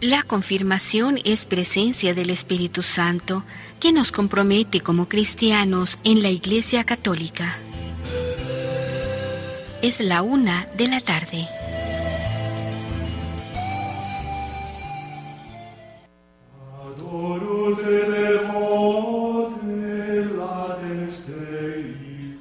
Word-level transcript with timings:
La 0.00 0.22
confirmación 0.22 1.18
es 1.24 1.44
presencia 1.44 2.14
del 2.14 2.30
Espíritu 2.30 2.84
Santo 2.84 3.42
que 3.80 3.90
nos 3.90 4.12
compromete 4.12 4.80
como 4.80 5.08
cristianos 5.08 5.98
en 6.04 6.22
la 6.22 6.30
Iglesia 6.30 6.84
Católica. 6.84 7.58
Es 9.82 9.98
la 9.98 10.22
una 10.22 10.68
de 10.76 10.86
la 10.86 11.00
tarde. 11.00 11.48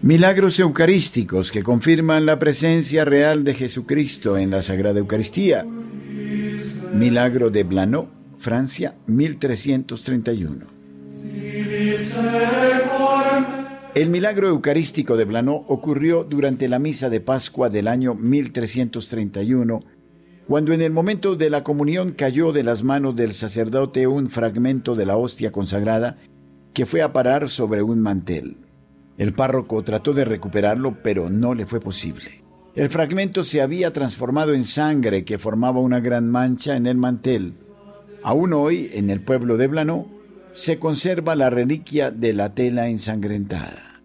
Milagros 0.04 0.60
eucarísticos 0.60 1.52
que 1.52 1.64
confirman 1.64 2.28
la 2.28 2.38
presencia 2.38 3.04
real 3.04 3.44
de 3.44 3.56
Jesucristo 3.56 4.38
en 4.38 4.52
la 4.52 4.62
Sagrada 4.62 5.00
Eucaristía. 5.00 5.66
Milagro 6.94 7.50
de 7.50 7.64
Blanot, 7.64 8.08
Francia, 8.38 8.96
1331. 9.08 10.66
El 13.96 14.10
milagro 14.10 14.48
eucarístico 14.48 15.18
de 15.18 15.26
Blanot 15.26 15.66
ocurrió 15.68 16.24
durante 16.24 16.68
la 16.68 16.80
misa 16.80 17.10
de 17.10 17.20
Pascua 17.20 17.70
del 17.70 17.88
año 17.88 18.16
1331, 18.16 19.82
cuando 20.48 20.74
en 20.74 20.82
el 20.82 20.92
momento 20.92 21.36
de 21.36 21.50
la 21.50 21.64
comunión 21.64 22.12
cayó 22.12 22.52
de 22.52 22.64
las 22.64 22.84
manos 22.84 23.16
del 23.16 23.34
sacerdote 23.34 24.08
un 24.08 24.30
fragmento 24.30 24.96
de 24.96 25.06
la 25.06 25.18
hostia 25.18 25.52
consagrada 25.52 26.18
que 26.74 26.86
fue 26.86 27.02
a 27.02 27.12
parar 27.12 27.50
sobre 27.50 27.82
un 27.82 28.00
mantel. 28.02 28.58
El 29.18 29.34
párroco 29.34 29.84
trató 29.84 30.14
de 30.14 30.26
recuperarlo, 30.26 30.98
pero 31.02 31.30
no 31.30 31.54
le 31.54 31.66
fue 31.66 31.80
posible. 31.80 32.47
El 32.78 32.90
fragmento 32.90 33.44
se 33.44 33.62
había 33.62 33.92
transformado 33.92 34.54
en 34.54 34.64
sangre 34.64 35.26
que 35.26 35.40
formaba 35.40 35.80
una 35.80 36.00
gran 36.00 36.30
mancha 36.30 36.78
en 36.78 36.86
el 36.86 36.96
mantel. 36.96 37.56
Aún 38.22 38.54
hoy, 38.54 38.92
en 38.94 39.10
el 39.10 39.20
pueblo 39.20 39.58
de 39.58 39.66
Blanó, 39.66 40.08
se 40.52 40.78
conserva 40.78 41.36
la 41.36 41.50
reliquia 41.50 42.12
de 42.12 42.34
la 42.34 42.54
tela 42.54 42.88
ensangrentada. 42.88 44.04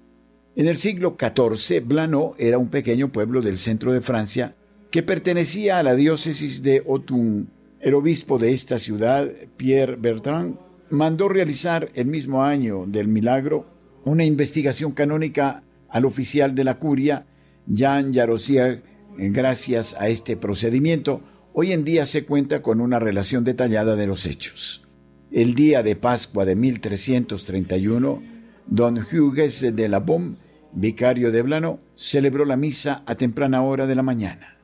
En 0.57 0.69
el 0.69 0.79
siglo 0.79 1.19
XIV, 1.21 1.87
Blanó 1.87 2.35
era 2.39 2.57
un 2.57 2.69
pequeño 2.69 3.13
pueblo 3.13 3.43
del 3.43 3.59
centro 3.59 3.93
de 3.93 4.01
Francia 4.01 4.55
que 4.91 5.03
pertenecía 5.03 5.79
a 5.79 5.83
la 5.83 5.95
diócesis 5.95 6.63
de 6.63 6.83
Autun. 6.89 7.51
El 7.79 7.93
obispo 7.93 8.39
de 8.39 8.53
esta 8.53 8.79
ciudad, 8.79 9.31
Pierre 9.59 9.97
Bertrand, 9.97 10.57
mandó 10.89 11.29
realizar 11.29 11.91
el 11.93 12.07
mismo 12.07 12.43
año 12.43 12.87
del 12.87 13.07
milagro 13.07 13.67
una 14.07 14.25
investigación 14.25 14.93
canónica 14.93 15.63
al 15.91 16.07
oficial 16.07 16.55
de 16.55 16.65
la 16.65 16.79
curia 16.79 17.27
Jean 17.67 18.13
Jarosier, 18.13 18.83
gracias 19.17 19.95
a 19.99 20.09
este 20.09 20.37
procedimiento, 20.37 21.23
hoy 21.53 21.73
en 21.73 21.85
día 21.85 22.07
se 22.07 22.25
cuenta 22.25 22.63
con 22.63 22.81
una 22.81 22.99
relación 22.99 23.45
detallada 23.45 23.95
de 23.95 24.07
los 24.07 24.27
hechos. 24.27 24.87
El 25.31 25.55
día 25.55 25.83
de 25.83 25.97
Pascua 25.97 26.45
de 26.45 26.57
1331, 26.57 28.23
don 28.67 28.99
Hugues 28.99 29.61
de 29.75 29.89
la 29.89 30.01
Baume, 30.01 30.37
vicario 30.73 31.31
de 31.31 31.43
Blano, 31.43 31.81
celebró 31.95 32.45
la 32.45 32.57
misa 32.57 33.03
a 33.07 33.15
temprana 33.15 33.63
hora 33.63 33.87
de 33.87 33.95
la 33.95 34.03
mañana. 34.03 34.59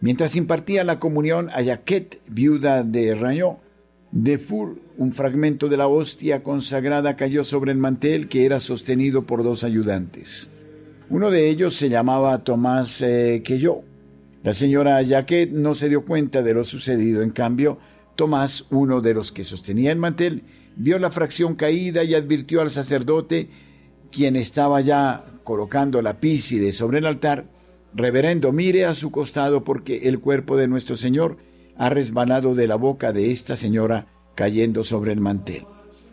Mientras 0.00 0.36
impartía 0.36 0.84
la 0.84 1.00
comunión 1.00 1.48
a 1.50 1.62
Jacquette, 1.62 2.20
viuda 2.28 2.82
de 2.82 3.14
Rañó, 3.14 3.60
de 4.12 4.38
Four, 4.38 4.78
un 4.98 5.12
fragmento 5.12 5.68
de 5.68 5.76
la 5.76 5.88
hostia 5.88 6.42
consagrada 6.42 7.16
cayó 7.16 7.44
sobre 7.44 7.72
el 7.72 7.78
mantel 7.78 8.28
que 8.28 8.44
era 8.44 8.60
sostenido 8.60 9.22
por 9.22 9.42
dos 9.42 9.64
ayudantes. 9.64 10.50
Uno 11.08 11.30
de 11.30 11.48
ellos 11.48 11.76
se 11.76 11.88
llamaba 11.88 12.42
Tomás 12.44 13.00
eh. 13.02 13.42
La 14.42 14.52
señora 14.52 15.02
Jacquet 15.02 15.50
no 15.50 15.74
se 15.74 15.88
dio 15.88 16.04
cuenta 16.04 16.42
de 16.42 16.54
lo 16.54 16.64
sucedido. 16.64 17.22
En 17.22 17.30
cambio, 17.30 17.78
Tomás, 18.14 18.66
uno 18.70 19.00
de 19.00 19.14
los 19.14 19.32
que 19.32 19.44
sostenía 19.44 19.92
el 19.92 19.98
mantel, 19.98 20.42
vio 20.76 20.98
la 20.98 21.10
fracción 21.10 21.54
caída 21.54 22.04
y 22.04 22.14
advirtió 22.14 22.60
al 22.60 22.70
sacerdote, 22.70 23.48
quien 24.10 24.36
estaba 24.36 24.80
ya 24.80 25.24
colocando 25.44 26.02
la 26.02 26.20
pícide 26.20 26.72
sobre 26.72 26.98
el 26.98 27.06
altar, 27.06 27.46
Reverendo, 27.96 28.52
mire 28.52 28.84
a 28.84 28.92
su 28.92 29.10
costado 29.10 29.64
porque 29.64 30.08
el 30.08 30.20
cuerpo 30.20 30.58
de 30.58 30.68
nuestro 30.68 30.96
Señor 30.96 31.38
ha 31.78 31.88
resbalado 31.88 32.54
de 32.54 32.66
la 32.66 32.76
boca 32.76 33.14
de 33.14 33.30
esta 33.30 33.56
señora 33.56 34.06
cayendo 34.34 34.84
sobre 34.84 35.12
el 35.12 35.20
mantel. 35.20 35.64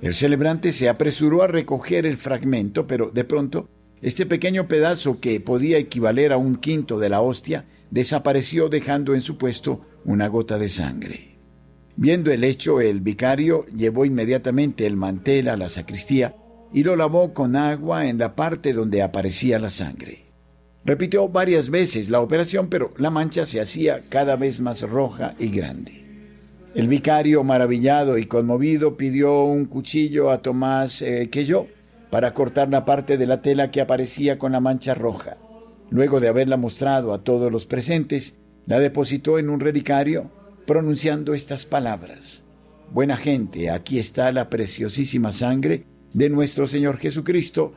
El 0.01 0.13
celebrante 0.13 0.71
se 0.71 0.87
apresuró 0.87 1.43
a 1.43 1.47
recoger 1.47 2.05
el 2.05 2.15
fragmento, 2.15 2.87
pero 2.87 3.11
de 3.13 3.25
pronto 3.25 3.67
este 4.03 4.25
pequeño 4.25 4.67
pedazo, 4.67 5.21
que 5.21 5.39
podía 5.39 5.77
equivaler 5.77 6.33
a 6.33 6.37
un 6.37 6.57
quinto 6.57 6.99
de 6.99 7.07
la 7.07 7.21
hostia, 7.21 7.63
desapareció 7.89 8.67
dejando 8.67 9.13
en 9.13 9.21
su 9.21 9.37
puesto 9.37 9.79
una 10.03 10.27
gota 10.27 10.57
de 10.57 10.67
sangre. 10.67 11.37
Viendo 11.95 12.29
el 12.29 12.43
hecho, 12.43 12.81
el 12.81 12.99
vicario 12.99 13.65
llevó 13.67 14.03
inmediatamente 14.03 14.85
el 14.85 14.97
mantel 14.97 15.47
a 15.47 15.55
la 15.55 15.69
sacristía 15.69 16.35
y 16.73 16.83
lo 16.83 16.97
lavó 16.97 17.33
con 17.33 17.55
agua 17.55 18.07
en 18.07 18.17
la 18.17 18.35
parte 18.35 18.73
donde 18.73 19.01
aparecía 19.01 19.57
la 19.57 19.69
sangre. 19.69 20.25
Repitió 20.83 21.29
varias 21.29 21.69
veces 21.69 22.09
la 22.09 22.19
operación, 22.19 22.67
pero 22.67 22.91
la 22.97 23.09
mancha 23.09 23.45
se 23.45 23.61
hacía 23.61 24.01
cada 24.09 24.35
vez 24.35 24.59
más 24.59 24.81
roja 24.81 25.33
y 25.39 25.47
grande. 25.47 26.03
El 26.75 26.89
vicario, 26.89 27.41
maravillado 27.45 28.17
y 28.17 28.25
conmovido, 28.25 28.97
pidió 28.97 29.43
un 29.43 29.65
cuchillo 29.65 30.29
a 30.29 30.41
Tomás 30.41 31.01
eh, 31.01 31.29
que 31.31 31.45
yo 31.45 31.67
para 32.13 32.35
cortar 32.35 32.69
la 32.69 32.85
parte 32.85 33.17
de 33.17 33.25
la 33.25 33.41
tela 33.41 33.71
que 33.71 33.81
aparecía 33.81 34.37
con 34.37 34.51
la 34.51 34.59
mancha 34.59 34.93
roja. 34.93 35.37
Luego 35.89 36.19
de 36.19 36.27
haberla 36.27 36.57
mostrado 36.57 37.11
a 37.11 37.23
todos 37.23 37.51
los 37.51 37.65
presentes, 37.65 38.37
la 38.67 38.77
depositó 38.77 39.39
en 39.39 39.49
un 39.49 39.59
relicario, 39.59 40.29
pronunciando 40.67 41.33
estas 41.33 41.65
palabras. 41.65 42.45
Buena 42.91 43.17
gente, 43.17 43.71
aquí 43.71 43.97
está 43.97 44.31
la 44.31 44.47
preciosísima 44.51 45.31
sangre 45.31 45.85
de 46.13 46.29
nuestro 46.29 46.67
Señor 46.67 46.99
Jesucristo, 46.99 47.73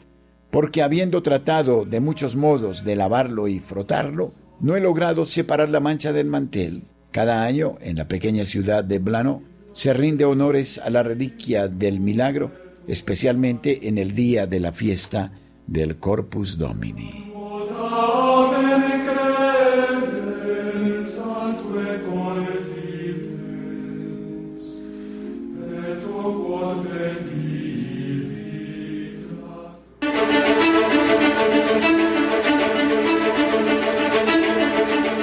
porque 0.50 0.82
habiendo 0.82 1.22
tratado 1.22 1.86
de 1.86 2.00
muchos 2.00 2.36
modos 2.36 2.84
de 2.84 2.94
lavarlo 2.94 3.48
y 3.48 3.60
frotarlo, 3.60 4.34
no 4.60 4.76
he 4.76 4.80
logrado 4.80 5.24
separar 5.24 5.70
la 5.70 5.80
mancha 5.80 6.12
del 6.12 6.26
mantel. 6.26 6.82
Cada 7.10 7.42
año, 7.42 7.78
en 7.80 7.96
la 7.96 8.06
pequeña 8.06 8.44
ciudad 8.44 8.84
de 8.84 8.98
Blano, 8.98 9.42
se 9.72 9.94
rinde 9.94 10.26
honores 10.26 10.78
a 10.78 10.90
la 10.90 11.02
reliquia 11.02 11.68
del 11.68 12.00
milagro 12.00 12.65
especialmente 12.88 13.88
en 13.88 13.98
el 13.98 14.12
día 14.12 14.46
de 14.46 14.60
la 14.60 14.72
fiesta 14.72 15.32
del 15.66 15.96
Corpus 15.98 16.58
Domini. 16.58 17.32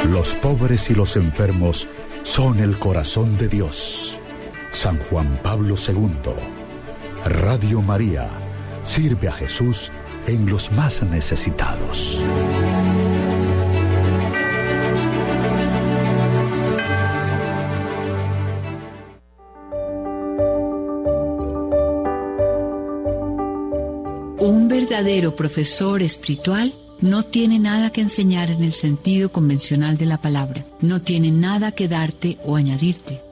Los 0.10 0.36
pobres 0.36 0.90
y 0.90 0.96
los 0.96 1.16
enfermos 1.16 1.88
son 2.24 2.60
el 2.60 2.78
corazón 2.80 3.38
de 3.38 3.48
Dios. 3.48 4.20
San 4.72 5.00
Juan 5.00 5.40
Pablo 5.44 5.76
II 5.76 6.63
Radio 7.26 7.82
María 7.82 8.30
sirve 8.84 9.30
a 9.30 9.32
Jesús 9.32 9.94
en 10.28 10.46
los 10.46 10.74
más 10.74 11.02
necesitados. 11.04 12.22
Un 24.38 24.68
verdadero 24.68 25.34
profesor 25.34 26.02
espiritual 26.02 26.74
no 27.00 27.24
tiene 27.24 27.58
nada 27.58 27.90
que 27.92 28.02
enseñar 28.02 28.52
en 28.52 28.64
el 28.64 28.74
sentido 28.74 29.30
convencional 29.30 29.96
de 29.96 30.08
la 30.08 30.18
palabra, 30.18 30.66
no 30.82 31.02
tiene 31.02 31.32
nada 31.32 31.72
que 31.72 31.88
darte 31.88 32.38
o 32.44 32.58
añadirte 32.58 33.23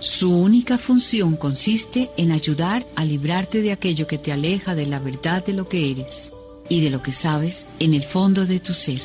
su 0.00 0.34
única 0.34 0.78
función 0.78 1.36
consiste 1.36 2.10
en 2.16 2.32
ayudar 2.32 2.86
a 2.96 3.04
librarte 3.04 3.60
de 3.60 3.70
aquello 3.70 4.06
que 4.06 4.16
te 4.16 4.32
aleja 4.32 4.74
de 4.74 4.86
la 4.86 4.98
verdad 4.98 5.44
de 5.44 5.52
lo 5.52 5.68
que 5.68 5.90
eres 5.90 6.32
y 6.70 6.80
de 6.80 6.88
lo 6.88 7.02
que 7.02 7.12
sabes 7.12 7.66
en 7.78 7.92
el 7.92 8.02
fondo 8.02 8.46
de 8.46 8.60
tu 8.60 8.72
ser. 8.72 9.00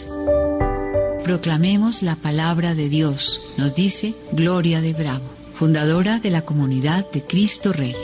Proclamemos 1.24 2.02
la 2.02 2.16
palabra 2.16 2.76
de 2.76 2.88
Dios, 2.88 3.42
nos 3.58 3.76
dice 3.76 4.14
Gloria 4.32 4.80
de 4.80 4.94
Bravo, 4.94 5.26
fundadora 5.56 6.20
de 6.20 6.32
la 6.32 6.44
comunidad 6.44 7.12
de 7.12 7.24
Cristo 7.24 7.74
Rey. 7.74 7.96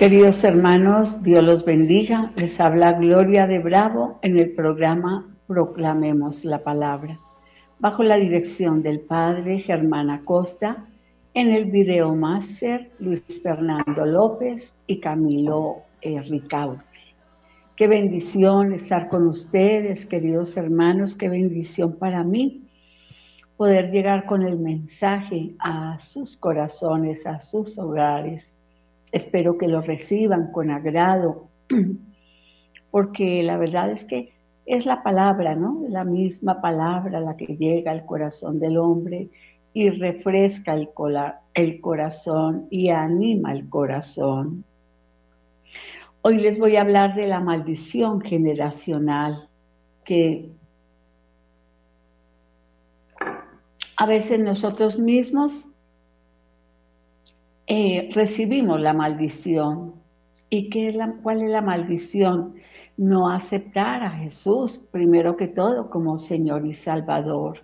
Queridos 0.00 0.42
hermanos, 0.44 1.22
Dios 1.22 1.44
los 1.44 1.62
bendiga. 1.62 2.32
Les 2.34 2.58
habla 2.58 2.94
Gloria 2.94 3.46
de 3.46 3.58
Bravo 3.58 4.18
en 4.22 4.38
el 4.38 4.52
programa 4.52 5.28
Proclamemos 5.46 6.42
la 6.42 6.64
Palabra, 6.64 7.20
bajo 7.78 8.02
la 8.02 8.16
dirección 8.16 8.82
del 8.82 9.00
Padre 9.00 9.58
Germán 9.58 10.08
Acosta, 10.08 10.86
en 11.34 11.50
el 11.50 11.66
video 11.66 12.14
máster 12.14 12.92
Luis 12.98 13.22
Fernando 13.42 14.06
López 14.06 14.72
y 14.86 15.00
Camilo 15.00 15.82
eh, 16.00 16.18
Ricaute. 16.22 16.82
Qué 17.76 17.86
bendición 17.86 18.72
estar 18.72 19.06
con 19.10 19.26
ustedes, 19.26 20.06
queridos 20.06 20.56
hermanos, 20.56 21.14
qué 21.14 21.28
bendición 21.28 21.98
para 21.98 22.24
mí 22.24 22.62
poder 23.58 23.90
llegar 23.90 24.24
con 24.24 24.44
el 24.44 24.58
mensaje 24.58 25.50
a 25.58 26.00
sus 26.00 26.38
corazones, 26.38 27.26
a 27.26 27.38
sus 27.40 27.76
hogares 27.76 28.56
Espero 29.12 29.58
que 29.58 29.68
lo 29.68 29.80
reciban 29.80 30.52
con 30.52 30.70
agrado, 30.70 31.48
porque 32.90 33.42
la 33.42 33.56
verdad 33.56 33.90
es 33.90 34.04
que 34.04 34.32
es 34.66 34.86
la 34.86 35.02
palabra, 35.02 35.56
¿no? 35.56 35.84
La 35.88 36.04
misma 36.04 36.60
palabra 36.60 37.20
la 37.20 37.36
que 37.36 37.56
llega 37.56 37.90
al 37.90 38.06
corazón 38.06 38.60
del 38.60 38.78
hombre 38.78 39.30
y 39.72 39.90
refresca 39.90 40.74
el, 40.74 40.90
el 41.54 41.80
corazón 41.80 42.66
y 42.70 42.90
anima 42.90 43.52
el 43.52 43.68
corazón. 43.68 44.64
Hoy 46.22 46.36
les 46.36 46.58
voy 46.58 46.76
a 46.76 46.82
hablar 46.82 47.14
de 47.14 47.26
la 47.26 47.40
maldición 47.40 48.20
generacional 48.20 49.48
que 50.04 50.50
a 53.96 54.06
veces 54.06 54.40
nosotros 54.40 54.98
mismos 54.98 55.66
eh, 57.72 58.10
recibimos 58.12 58.80
la 58.80 58.92
maldición. 58.92 59.94
¿Y 60.48 60.70
qué 60.70 60.88
es 60.88 60.96
la, 60.96 61.14
cuál 61.22 61.40
es 61.40 61.50
la 61.50 61.62
maldición? 61.62 62.56
No 62.96 63.30
aceptar 63.30 64.02
a 64.02 64.10
Jesús, 64.10 64.80
primero 64.90 65.36
que 65.36 65.46
todo, 65.46 65.88
como 65.88 66.18
Señor 66.18 66.66
y 66.66 66.74
Salvador. 66.74 67.60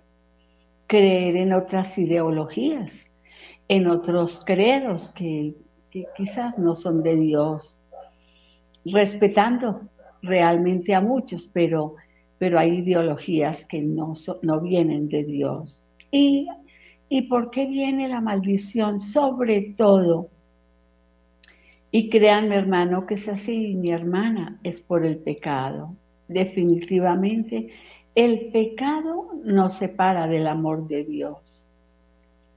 Creer 0.87 1.35
en 1.35 1.51
otras 1.51 1.97
ideologías, 1.97 2.93
en 3.67 3.89
otros 3.89 4.41
credos 4.45 5.09
que, 5.09 5.55
quizás 6.15 6.57
no 6.57 6.73
son 6.75 7.03
de 7.03 7.17
Dios. 7.17 7.77
Respetando 8.85 9.81
realmente 10.21 10.95
a 10.95 11.01
muchos, 11.01 11.49
pero, 11.51 11.95
pero 12.37 12.59
hay 12.59 12.77
ideologías 12.77 13.65
que 13.65 13.81
no, 13.81 14.13
no 14.41 14.61
vienen 14.61 15.09
de 15.09 15.25
Dios. 15.25 15.85
Y 16.11 16.47
¿Y 17.09 17.23
por 17.23 17.51
qué 17.51 17.65
viene 17.65 18.07
la 18.07 18.21
maldición? 18.21 18.99
Sobre 18.99 19.73
todo, 19.77 20.29
y 21.89 22.09
créanme 22.09 22.55
hermano 22.55 23.05
que 23.05 23.13
es 23.13 23.27
así, 23.27 23.75
mi 23.75 23.91
hermana, 23.91 24.59
es 24.63 24.81
por 24.81 25.05
el 25.05 25.17
pecado. 25.17 25.95
Definitivamente, 26.27 27.69
el 28.13 28.51
pecado 28.51 29.31
nos 29.43 29.75
separa 29.75 30.27
del 30.27 30.47
amor 30.47 30.87
de 30.87 31.05
Dios. 31.05 31.63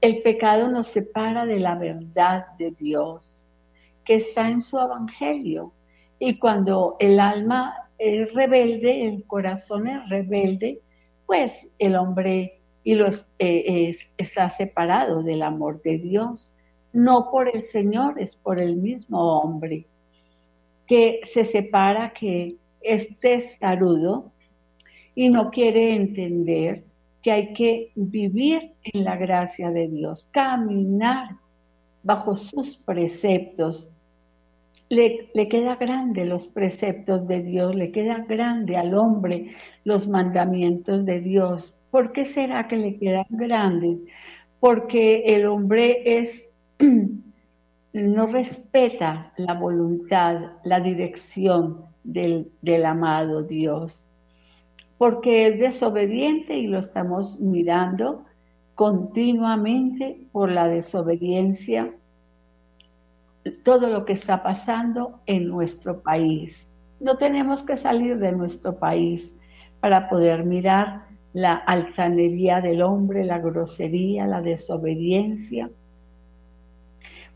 El 0.01 0.21
pecado 0.21 0.67
nos 0.67 0.87
separa 0.87 1.45
de 1.45 1.59
la 1.59 1.75
verdad 1.75 2.47
de 2.57 2.71
Dios, 2.71 3.45
que 4.03 4.15
está 4.15 4.49
en 4.49 4.61
su 4.61 4.77
evangelio. 4.77 5.71
Y 6.19 6.37
cuando 6.37 6.97
el 6.99 7.19
alma 7.19 7.89
es 7.97 8.33
rebelde, 8.33 9.07
el 9.07 9.23
corazón 9.25 9.87
es 9.87 10.09
rebelde, 10.09 10.81
pues 11.25 11.67
el 11.79 11.95
hombre 11.95 12.60
y 12.83 12.95
lo, 12.95 13.09
eh, 13.39 13.95
está 14.17 14.49
separado 14.49 15.23
del 15.23 15.43
amor 15.43 15.81
de 15.81 15.97
Dios, 15.97 16.51
no 16.93 17.29
por 17.31 17.55
el 17.55 17.63
Señor, 17.63 18.19
es 18.19 18.35
por 18.35 18.59
el 18.59 18.75
mismo 18.75 19.39
hombre 19.39 19.85
que 20.87 21.21
se 21.31 21.45
separa, 21.45 22.11
que 22.11 22.57
es 22.81 23.17
testarudo 23.19 24.31
y 25.15 25.29
no 25.29 25.49
quiere 25.49 25.95
entender 25.95 26.83
que 27.21 27.31
hay 27.31 27.53
que 27.53 27.91
vivir 27.95 28.73
en 28.83 29.05
la 29.05 29.15
gracia 29.15 29.71
de 29.71 29.87
Dios, 29.87 30.27
caminar 30.31 31.37
bajo 32.03 32.35
sus 32.35 32.75
preceptos. 32.77 33.87
Le, 34.89 35.29
le, 35.33 35.47
queda 35.47 35.77
grande 35.77 36.25
los 36.25 36.49
preceptos 36.49 37.25
de 37.25 37.41
Dios, 37.41 37.73
le 37.73 37.93
queda 37.93 38.25
grande 38.27 38.75
al 38.75 38.93
hombre 38.93 39.55
los 39.85 40.09
mandamientos 40.09 41.05
de 41.05 41.21
Dios, 41.21 41.73
¿Por 41.91 42.13
qué 42.13 42.25
será 42.25 42.67
que 42.67 42.77
le 42.77 42.97
quedan 42.97 43.25
grandes? 43.29 43.99
Porque 44.59 45.23
el 45.35 45.45
hombre 45.45 46.19
es 46.19 46.47
no 47.93 48.27
respeta 48.27 49.33
la 49.35 49.53
voluntad, 49.53 50.53
la 50.63 50.79
dirección 50.79 51.85
del, 52.03 52.49
del, 52.61 52.85
amado 52.85 53.43
Dios, 53.43 54.03
porque 54.97 55.47
es 55.47 55.59
desobediente 55.59 56.57
y 56.57 56.67
lo 56.67 56.79
estamos 56.79 57.39
mirando 57.39 58.23
continuamente 58.75 60.27
por 60.31 60.49
la 60.49 60.67
desobediencia, 60.67 61.93
todo 63.63 63.89
lo 63.89 64.05
que 64.05 64.13
está 64.13 64.41
pasando 64.43 65.19
en 65.25 65.49
nuestro 65.49 66.01
país. 66.01 66.67
No 66.99 67.17
tenemos 67.17 67.63
que 67.63 67.75
salir 67.75 68.17
de 68.19 68.31
nuestro 68.31 68.77
país 68.77 69.33
para 69.81 70.07
poder 70.07 70.45
mirar 70.45 71.10
la 71.33 71.55
altanería 71.55 72.61
del 72.61 72.81
hombre, 72.81 73.23
la 73.23 73.39
grosería, 73.39 74.27
la 74.27 74.41
desobediencia. 74.41 75.69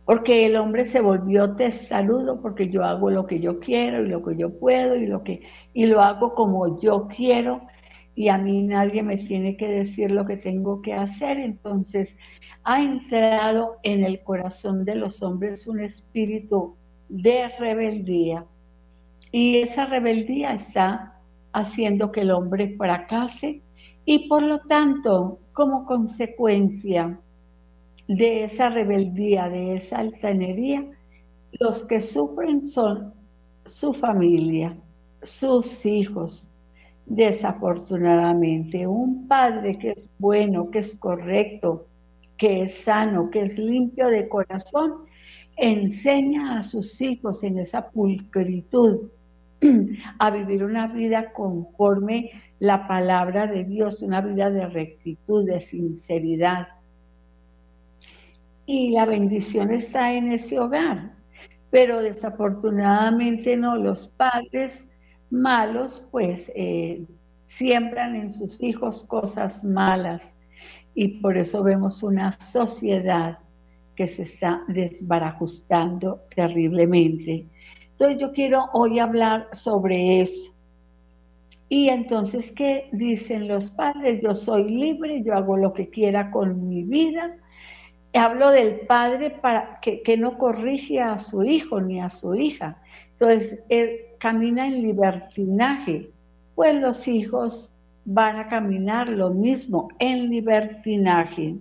Porque 0.06 0.45
el 0.45 0.56
hombre 0.57 0.86
se 0.86 1.01
volvió 1.01 1.56
testarudo 1.56 2.42
porque 2.42 2.69
yo 2.69 2.83
hago 2.83 3.09
lo 3.09 3.25
que 3.25 3.39
yo 3.39 3.59
quiero 3.59 4.06
y 4.06 4.09
lo 4.09 4.24
que 4.24 4.36
yo 4.36 4.51
puedo 4.59 4.95
y 4.95 5.07
lo 5.07 5.24
que 5.24 5.42
y 5.74 5.88
lo 5.88 6.01
hago 6.01 6.36
como 6.36 6.80
yo 6.80 7.07
quiero 7.07 7.62
y 8.13 8.30
a 8.30 8.38
mí 8.38 8.62
nadie 8.62 9.01
me 9.01 9.18
tiene 9.18 9.57
que 9.57 9.68
decir 9.68 10.11
lo 10.11 10.25
que 10.25 10.37
tengo 10.37 10.81
que 10.83 10.94
hacer. 10.94 11.40
Entonces 11.40 12.16
ha 12.64 12.81
entrado 12.81 13.78
en 13.83 14.04
el 14.04 14.21
corazón 14.21 14.85
de 14.85 14.95
los 14.95 15.23
hombres 15.23 15.66
un 15.66 15.80
espíritu 15.80 16.75
de 17.09 17.49
rebeldía 17.59 18.45
y 19.31 19.57
esa 19.57 19.85
rebeldía 19.85 20.54
está 20.54 21.16
haciendo 21.52 22.11
que 22.11 22.21
el 22.21 22.31
hombre 22.31 22.75
fracase 22.78 23.61
y 24.06 24.28
por 24.28 24.44
lo 24.44 24.59
tanto, 24.59 25.40
como 25.54 25.85
consecuencia 25.85 27.19
de 28.07 28.44
esa 28.44 28.69
rebeldía, 28.69 29.50
de 29.50 29.76
esa 29.76 29.97
altanería, 29.97 30.85
los 31.59 31.83
que 31.83 32.02
sufren 32.02 32.66
son 32.69 33.14
su 33.66 33.94
familia, 33.94 34.76
sus 35.24 35.85
hijos. 35.85 36.45
Desafortunadamente, 37.06 38.85
un 38.88 39.28
padre 39.28 39.78
que 39.78 39.92
es 39.92 40.09
bueno, 40.19 40.69
que 40.69 40.80
es 40.80 40.95
correcto, 40.95 41.88
que 42.38 42.64
es 42.64 42.76
sano, 42.83 43.30
que 43.30 43.44
es 43.44 43.57
limpio 43.57 44.07
de 44.07 44.28
corazón, 44.28 45.06
enseña 45.57 46.59
a 46.59 46.64
sus 46.64 47.00
hijos 47.02 47.44
en 47.44 47.59
esa 47.59 47.90
pulcritud 47.90 49.09
a 50.19 50.31
vivir 50.31 50.64
una 50.64 50.88
vida 50.88 51.31
conforme 51.33 52.31
la 52.59 52.88
palabra 52.88 53.47
de 53.47 53.64
Dios, 53.64 54.02
una 54.02 54.21
vida 54.21 54.50
de 54.50 54.68
rectitud, 54.68 55.45
de 55.45 55.59
sinceridad. 55.59 56.68
Y 58.66 58.92
la 58.92 59.06
bendición 59.06 59.71
está 59.71 60.14
en 60.14 60.31
ese 60.31 60.59
hogar. 60.59 61.12
Pero 61.69 62.02
desafortunadamente 62.02 63.57
no, 63.57 63.76
los 63.76 64.07
padres 64.07 64.88
malos 65.30 66.02
pues 66.12 66.52
eh, 66.56 67.06
siembran 67.47 68.16
en 68.16 68.33
sus 68.33 68.62
hijos 68.62 69.04
cosas 69.04 69.64
malas 69.64 70.33
y 70.94 71.19
por 71.19 71.38
eso 71.38 71.62
vemos 71.62 72.02
una 72.04 72.31
sociedad 72.31 73.40
que 73.95 74.07
se 74.07 74.24
está 74.24 74.64
desbarajustando 74.68 76.21
terriblemente. 76.35 77.45
Entonces 77.92 78.19
yo 78.19 78.31
quiero 78.31 78.66
hoy 78.74 79.00
hablar 79.00 79.47
sobre 79.54 80.21
eso. 80.21 80.55
Y 81.68 81.90
entonces, 81.90 82.52
¿qué 82.52 82.90
dicen 82.92 83.48
los 83.48 83.72
padres? 83.72 84.22
Yo 84.22 84.36
soy 84.36 84.69
libre, 84.69 85.24
yo 85.24 85.34
hago 85.34 85.57
lo 85.57 85.74
que 85.74 85.90
quiera 85.90 86.30
con 86.30 86.68
mi 86.68 86.84
vida. 86.84 87.38
Hablo 88.14 88.52
del 88.52 88.81
padre 88.81 89.31
para 89.31 89.80
que, 89.81 90.18
no 90.18 90.38
corrige 90.38 91.02
a 91.02 91.18
su 91.18 91.44
hijo 91.44 91.81
ni 91.81 92.00
a 92.00 92.10
su 92.10 92.36
hija. 92.36 92.78
Entonces, 93.14 93.60
él 93.69 94.00
camina 94.19 94.68
en 94.68 94.84
libertinaje. 94.84 96.10
Pues 96.54 96.80
los 96.80 97.07
hijos 97.07 97.72
van 98.06 98.38
a 98.38 98.48
caminar 98.48 99.10
lo 99.10 99.31
mismo, 99.31 99.90
en 100.00 100.30
libertinaje. 100.30 101.56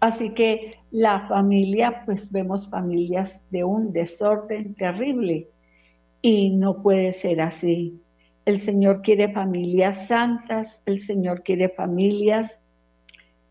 Así 0.00 0.30
que 0.30 0.76
la 0.90 1.26
familia, 1.26 2.02
pues 2.04 2.30
vemos 2.30 2.68
familias 2.68 3.38
de 3.50 3.64
un 3.64 3.92
desorden 3.92 4.74
terrible 4.74 5.48
y 6.22 6.50
no 6.50 6.82
puede 6.82 7.12
ser 7.12 7.40
así. 7.40 8.00
El 8.50 8.58
Señor 8.58 9.02
quiere 9.02 9.32
familias 9.32 10.08
santas, 10.08 10.82
el 10.84 10.98
Señor 10.98 11.44
quiere 11.44 11.68
familias 11.68 12.58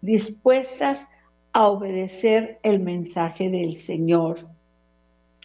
dispuestas 0.02 1.08
a 1.54 1.68
obedecer 1.70 2.60
el 2.64 2.82
mensaje 2.82 3.50
del 3.50 3.78
Señor. 3.78 4.50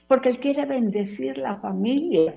porque 0.08 0.30
Él 0.30 0.40
quiere 0.40 0.66
bendecir 0.66 1.38
la 1.38 1.54
familia. 1.58 2.34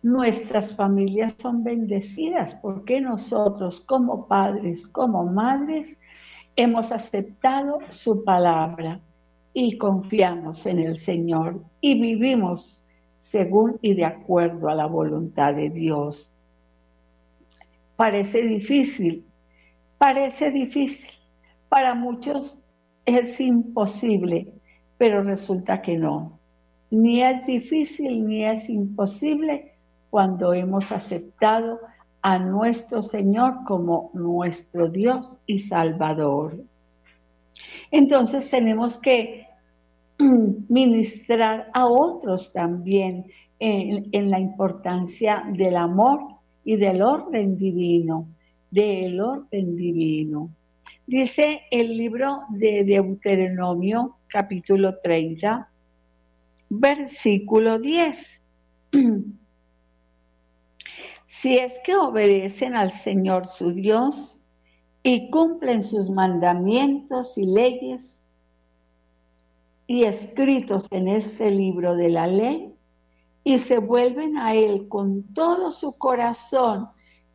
Nuestras 0.00 0.76
familias 0.76 1.34
son 1.42 1.64
bendecidas 1.64 2.54
porque 2.62 3.00
nosotros 3.00 3.80
como 3.80 4.28
padres, 4.28 4.86
como 4.86 5.24
madres, 5.24 5.98
hemos 6.54 6.92
aceptado 6.92 7.80
su 7.90 8.22
palabra 8.22 9.00
y 9.52 9.76
confiamos 9.76 10.66
en 10.66 10.78
el 10.78 11.00
Señor 11.00 11.64
y 11.80 12.00
vivimos 12.00 12.80
según 13.18 13.76
y 13.82 13.94
de 13.94 14.04
acuerdo 14.04 14.68
a 14.68 14.76
la 14.76 14.86
voluntad 14.86 15.52
de 15.54 15.68
Dios. 15.68 16.30
Parece 17.96 18.42
difícil, 18.42 19.24
parece 19.98 20.50
difícil. 20.50 21.10
Para 21.68 21.94
muchos 21.94 22.56
es 23.06 23.40
imposible, 23.40 24.52
pero 24.98 25.22
resulta 25.22 25.82
que 25.82 25.96
no. 25.96 26.38
Ni 26.90 27.22
es 27.22 27.44
difícil 27.46 28.26
ni 28.26 28.44
es 28.44 28.68
imposible 28.68 29.72
cuando 30.10 30.52
hemos 30.52 30.92
aceptado 30.92 31.80
a 32.22 32.38
nuestro 32.38 33.02
Señor 33.02 33.64
como 33.66 34.10
nuestro 34.14 34.88
Dios 34.88 35.36
y 35.46 35.58
Salvador. 35.58 36.56
Entonces 37.90 38.48
tenemos 38.48 38.98
que 38.98 39.46
ministrar 40.18 41.70
a 41.74 41.86
otros 41.86 42.52
también 42.52 43.26
en, 43.58 44.30
la 44.30 44.40
importancia 44.40 45.44
del 45.52 45.76
amor 45.76 46.33
y 46.64 46.76
del 46.76 47.02
orden 47.02 47.56
divino, 47.56 48.28
del 48.70 49.20
orden 49.20 49.76
divino. 49.76 50.50
Dice 51.06 51.62
el 51.70 51.96
libro 51.96 52.42
de 52.48 52.84
Deuteronomio 52.84 54.16
capítulo 54.28 54.98
30, 55.02 55.68
versículo 56.70 57.78
10. 57.78 58.40
si 61.26 61.56
es 61.58 61.74
que 61.84 61.94
obedecen 61.94 62.74
al 62.74 62.92
Señor 62.92 63.48
su 63.48 63.72
Dios 63.72 64.38
y 65.02 65.30
cumplen 65.30 65.82
sus 65.82 66.08
mandamientos 66.08 67.36
y 67.36 67.44
leyes 67.44 68.18
y 69.86 70.04
escritos 70.04 70.86
en 70.90 71.08
este 71.08 71.50
libro 71.50 71.96
de 71.96 72.08
la 72.08 72.26
ley, 72.26 72.73
y 73.44 73.58
se 73.58 73.78
vuelven 73.78 74.38
a 74.38 74.54
Él 74.54 74.88
con 74.88 75.22
todo 75.34 75.70
su 75.70 75.92
corazón 75.92 76.88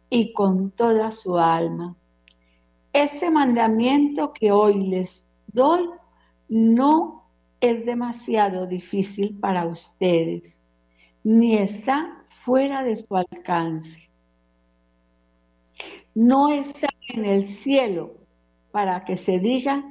y 0.10 0.34
con 0.34 0.72
toda 0.72 1.12
su 1.12 1.38
alma. 1.38 1.96
Este 2.92 3.30
mandamiento 3.30 4.34
que 4.34 4.51
hoy 4.51 4.88
les 4.88 5.24
doy 5.48 5.88
no 6.48 7.25
es 7.62 7.86
demasiado 7.86 8.66
difícil 8.66 9.38
para 9.39 9.68
ustedes, 9.68 10.58
ni 11.24 11.56
está 11.56 12.24
fuera 12.44 12.84
de 12.84 12.96
su 12.96 13.16
alcance. 13.16 14.10
No 16.16 16.50
está 16.50 16.88
en 17.10 17.25
el 17.25 17.46
cielo 17.46 18.16
para 18.72 19.06
que 19.06 19.16
se 19.16 19.38
diga, 19.38 19.84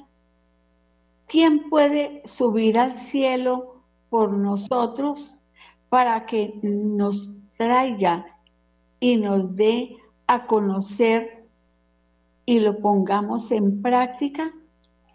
¿quién 1.26 1.68
puede 1.70 2.22
subir 2.26 2.76
al 2.76 2.96
cielo 2.96 3.82
por 4.10 4.32
nosotros 4.32 5.37
para 5.88 6.26
que 6.26 6.58
nos 6.62 7.30
traiga 7.56 8.26
y 9.00 9.16
nos 9.16 9.54
dé 9.56 9.96
a 10.26 10.46
conocer 10.46 11.46
y 12.44 12.60
lo 12.60 12.78
pongamos 12.78 13.50
en 13.50 13.82
práctica? 13.82 14.52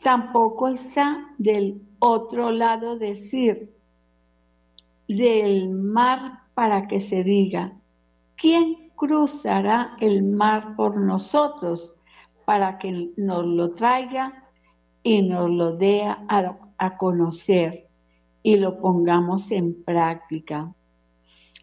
Tampoco 0.03 0.67
está 0.67 1.25
del 1.37 1.81
otro 1.99 2.51
lado 2.51 2.97
decir, 2.97 3.73
del 5.07 5.69
mar 5.69 6.39
para 6.53 6.87
que 6.87 7.01
se 7.01 7.23
diga, 7.23 7.73
¿quién 8.35 8.91
cruzará 8.95 9.95
el 9.99 10.23
mar 10.23 10.75
por 10.75 10.97
nosotros 10.97 11.93
para 12.45 12.77
que 12.77 13.11
nos 13.17 13.45
lo 13.45 13.71
traiga 13.71 14.43
y 15.01 15.21
nos 15.21 15.49
lo 15.49 15.75
dé 15.77 16.03
a, 16.03 16.57
a 16.77 16.97
conocer 16.97 17.87
y 18.43 18.57
lo 18.57 18.79
pongamos 18.79 19.49
en 19.51 19.83
práctica? 19.83 20.71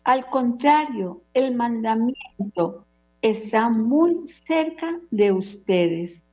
Al 0.04 0.26
contrario, 0.30 1.20
el 1.34 1.54
mandamiento 1.54 2.84
está 3.22 3.68
muy 3.68 4.26
cerca 4.46 4.98
de 5.10 5.32
ustedes, 5.32 6.24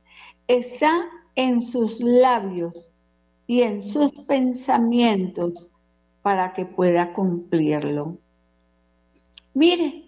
está 0.48 1.04
en 1.36 1.62
sus 1.62 2.00
labios 2.00 2.90
y 3.46 3.62
en 3.62 3.82
sus 3.82 4.10
pensamientos 4.26 5.68
para 6.22 6.54
que 6.54 6.64
pueda 6.64 7.12
cumplirlo. 7.12 8.16
Mire, 9.54 10.04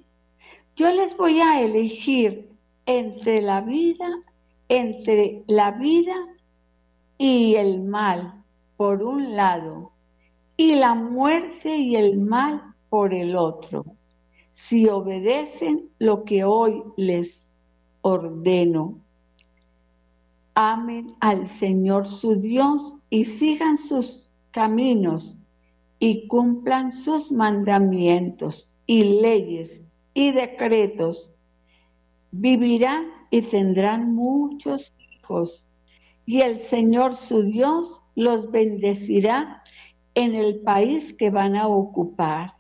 yo 0.76 0.90
les 0.90 1.16
voy 1.16 1.40
a 1.40 1.60
elegir 1.60 2.48
entre 2.86 3.42
la 3.42 3.60
vida, 3.60 4.08
entre 4.68 5.42
la 5.46 5.72
vida 5.72 6.14
y 7.18 7.54
el 7.56 7.82
mal, 7.82 8.42
por 8.76 9.02
un 9.02 9.36
lado, 9.36 9.89
y 10.60 10.74
la 10.74 10.94
muerte 10.94 11.74
y 11.74 11.96
el 11.96 12.18
mal 12.18 12.60
por 12.90 13.14
el 13.14 13.34
otro, 13.34 13.86
si 14.50 14.86
obedecen 14.88 15.88
lo 15.98 16.24
que 16.24 16.44
hoy 16.44 16.82
les 16.98 17.50
ordeno. 18.02 18.98
Amen 20.54 21.14
al 21.20 21.48
Señor 21.48 22.08
su 22.08 22.34
Dios 22.34 22.94
y 23.08 23.24
sigan 23.24 23.78
sus 23.78 24.28
caminos 24.50 25.34
y 25.98 26.26
cumplan 26.26 26.92
sus 26.92 27.32
mandamientos 27.32 28.68
y 28.86 29.02
leyes 29.22 29.80
y 30.12 30.32
decretos, 30.32 31.32
vivirán 32.32 33.06
y 33.30 33.40
tendrán 33.40 34.14
muchos 34.14 34.92
hijos, 34.98 35.64
y 36.26 36.42
el 36.42 36.58
Señor 36.58 37.16
su 37.16 37.44
Dios 37.44 38.02
los 38.14 38.50
bendecirá 38.50 39.62
en 40.20 40.34
el 40.34 40.60
país 40.60 41.14
que 41.14 41.30
van 41.30 41.56
a 41.56 41.66
ocupar. 41.66 42.52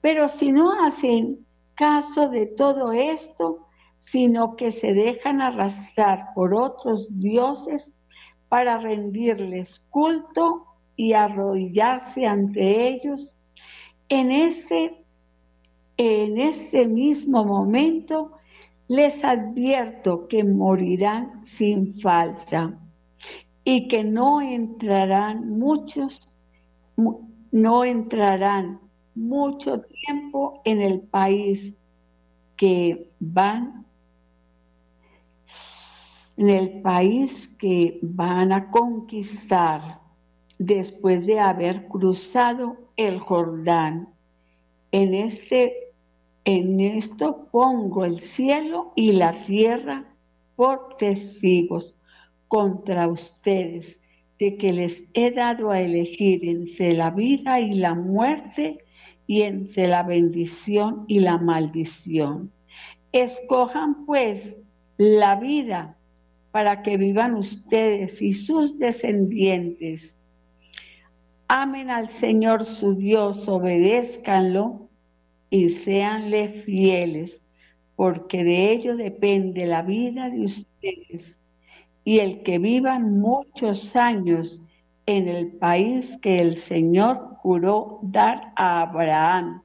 Pero 0.00 0.28
si 0.28 0.52
no 0.52 0.84
hacen 0.84 1.38
caso 1.74 2.28
de 2.28 2.46
todo 2.46 2.92
esto, 2.92 3.66
sino 3.96 4.54
que 4.56 4.70
se 4.70 4.92
dejan 4.92 5.40
arrastrar 5.40 6.34
por 6.34 6.54
otros 6.54 7.08
dioses 7.10 7.92
para 8.50 8.76
rendirles 8.78 9.80
culto 9.88 10.66
y 10.94 11.14
arrodillarse 11.14 12.26
ante 12.26 12.88
ellos, 12.88 13.32
en 14.08 14.30
este 14.30 15.04
en 15.96 16.38
este 16.38 16.86
mismo 16.86 17.44
momento 17.44 18.32
les 18.88 19.24
advierto 19.24 20.26
que 20.28 20.42
morirán 20.44 21.46
sin 21.46 22.00
falta 22.00 22.76
y 23.64 23.88
que 23.88 24.04
no 24.04 24.42
entrarán 24.42 25.58
muchos, 25.58 26.28
no 26.96 27.84
entrarán 27.84 28.80
mucho 29.14 29.82
tiempo 29.82 30.60
en 30.64 30.80
el 30.80 31.00
país 31.00 31.76
que 32.56 33.10
van, 33.20 33.86
en 36.36 36.50
el 36.50 36.82
país 36.82 37.48
que 37.58 37.98
van 38.02 38.52
a 38.52 38.70
conquistar 38.70 40.00
después 40.58 41.26
de 41.26 41.40
haber 41.40 41.86
cruzado 41.88 42.76
el 42.96 43.18
Jordán. 43.20 44.08
En 44.92 45.14
este 45.14 45.84
en 46.44 46.78
esto 46.78 47.48
pongo 47.50 48.04
el 48.04 48.20
cielo 48.20 48.92
y 48.94 49.12
la 49.12 49.44
tierra 49.44 50.04
por 50.56 50.96
testigos 50.98 51.94
contra 52.48 53.08
ustedes 53.08 53.98
de 54.44 54.56
que 54.58 54.74
les 54.74 55.02
he 55.14 55.30
dado 55.30 55.70
a 55.70 55.80
elegir 55.80 56.46
entre 56.46 56.92
la 56.92 57.10
vida 57.10 57.60
y 57.60 57.72
la 57.72 57.94
muerte 57.94 58.84
y 59.26 59.40
entre 59.40 59.88
la 59.88 60.02
bendición 60.02 61.06
y 61.08 61.20
la 61.20 61.38
maldición. 61.38 62.52
Escojan 63.12 64.04
pues 64.04 64.54
la 64.98 65.36
vida 65.36 65.96
para 66.50 66.82
que 66.82 66.98
vivan 66.98 67.36
ustedes 67.36 68.20
y 68.20 68.34
sus 68.34 68.78
descendientes. 68.78 70.14
Amen 71.48 71.88
al 71.88 72.10
Señor 72.10 72.66
su 72.66 72.96
Dios, 72.96 73.48
obedézcanlo 73.48 74.90
y 75.48 75.70
séanle 75.70 76.50
fieles, 76.66 77.42
porque 77.96 78.44
de 78.44 78.72
ello 78.72 78.94
depende 78.96 79.64
la 79.64 79.80
vida 79.80 80.28
de 80.28 80.44
ustedes 80.44 81.40
y 82.04 82.18
el 82.18 82.42
que 82.42 82.58
vivan 82.58 83.18
muchos 83.18 83.96
años 83.96 84.60
en 85.06 85.28
el 85.28 85.52
país 85.52 86.16
que 86.22 86.40
el 86.40 86.56
Señor 86.56 87.36
juró 87.38 87.98
dar 88.02 88.52
a 88.56 88.82
Abraham, 88.82 89.62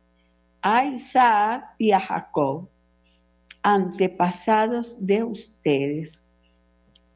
a 0.62 0.86
Isaac 0.86 1.66
y 1.78 1.92
a 1.92 2.00
Jacob, 2.00 2.70
antepasados 3.64 4.96
de 5.00 5.24
ustedes. 5.24 6.20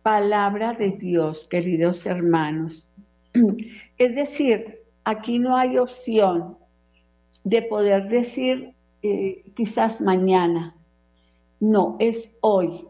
Palabra 0.01 0.73
de 0.73 0.91
Dios, 0.91 1.47
queridos 1.49 2.05
hermanos. 2.05 2.87
Es 3.97 4.15
decir, 4.15 4.79
aquí 5.05 5.39
no 5.39 5.55
hay 5.55 5.77
opción 5.77 6.57
de 7.43 7.61
poder 7.61 8.09
decir 8.09 8.73
eh, 9.01 9.43
quizás 9.55 10.01
mañana. 10.01 10.75
No, 11.59 11.95
es 11.99 12.29
hoy. 12.41 12.85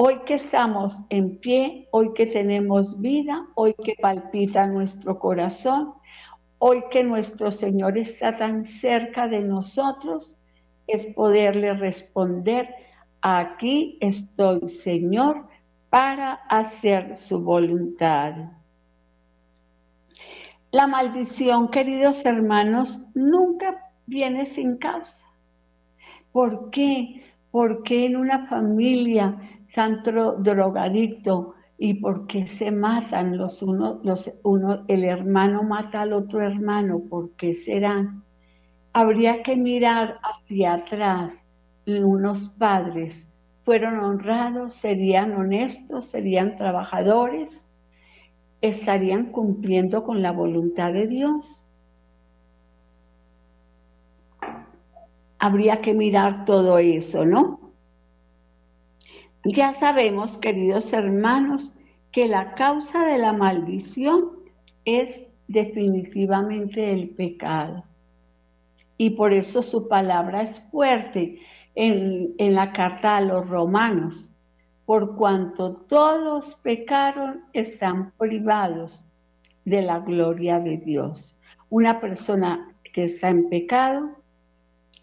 Hoy 0.00 0.20
que 0.26 0.34
estamos 0.34 0.94
en 1.08 1.38
pie, 1.38 1.88
hoy 1.90 2.12
que 2.14 2.26
tenemos 2.26 3.00
vida, 3.00 3.48
hoy 3.56 3.74
que 3.82 3.96
palpita 4.00 4.64
nuestro 4.64 5.18
corazón, 5.18 5.94
hoy 6.58 6.84
que 6.92 7.02
nuestro 7.02 7.50
Señor 7.50 7.98
está 7.98 8.36
tan 8.36 8.64
cerca 8.64 9.26
de 9.26 9.40
nosotros, 9.40 10.36
es 10.86 11.04
poderle 11.16 11.74
responder, 11.74 12.72
aquí 13.22 13.98
estoy, 14.00 14.68
Señor, 14.68 15.48
para 15.90 16.34
hacer 16.48 17.16
su 17.16 17.40
voluntad. 17.40 18.34
La 20.70 20.86
maldición, 20.86 21.72
queridos 21.72 22.24
hermanos, 22.24 23.00
nunca 23.14 23.90
viene 24.06 24.46
sin 24.46 24.76
causa. 24.76 25.26
¿Por 26.30 26.70
qué? 26.70 27.24
Porque 27.50 28.06
en 28.06 28.14
una 28.14 28.46
familia 28.46 29.36
santo 29.78 30.32
drogadicto 30.32 31.54
y 31.78 31.94
por 31.94 32.26
qué 32.26 32.48
se 32.48 32.72
matan 32.72 33.38
los 33.38 33.62
unos, 33.62 34.04
los 34.04 34.28
uno, 34.42 34.84
el 34.88 35.04
hermano 35.04 35.62
mata 35.62 36.00
al 36.00 36.14
otro 36.14 36.40
hermano, 36.40 37.02
¿por 37.08 37.30
qué 37.36 37.54
serán? 37.54 38.24
Habría 38.92 39.44
que 39.44 39.54
mirar 39.54 40.18
hacia 40.20 40.74
atrás. 40.74 41.32
Unos 41.86 42.48
padres 42.58 43.28
fueron 43.64 44.00
honrados, 44.00 44.74
serían 44.74 45.32
honestos, 45.34 46.06
serían 46.06 46.56
trabajadores, 46.56 47.62
estarían 48.60 49.26
cumpliendo 49.26 50.02
con 50.02 50.22
la 50.22 50.32
voluntad 50.32 50.92
de 50.92 51.06
Dios. 51.06 51.62
Habría 55.38 55.80
que 55.82 55.94
mirar 55.94 56.46
todo 56.46 56.78
eso, 56.78 57.24
¿no? 57.24 57.67
Ya 59.44 59.72
sabemos, 59.72 60.36
queridos 60.38 60.92
hermanos, 60.92 61.72
que 62.12 62.26
la 62.26 62.54
causa 62.54 63.04
de 63.06 63.18
la 63.18 63.32
maldición 63.32 64.30
es 64.84 65.20
definitivamente 65.46 66.92
el 66.92 67.10
pecado. 67.10 67.84
Y 68.96 69.10
por 69.10 69.32
eso 69.32 69.62
su 69.62 69.88
palabra 69.88 70.42
es 70.42 70.60
fuerte 70.70 71.40
en, 71.74 72.34
en 72.38 72.54
la 72.54 72.72
carta 72.72 73.16
a 73.16 73.20
los 73.20 73.48
romanos 73.48 74.28
por 74.88 75.16
cuanto 75.16 75.74
todos 75.86 76.54
pecaron, 76.62 77.42
están 77.52 78.12
privados 78.12 78.98
de 79.66 79.82
la 79.82 79.98
gloria 79.98 80.60
de 80.60 80.78
Dios. 80.78 81.36
Una 81.68 82.00
persona 82.00 82.74
que 82.94 83.04
está 83.04 83.28
en 83.28 83.50
pecado 83.50 84.17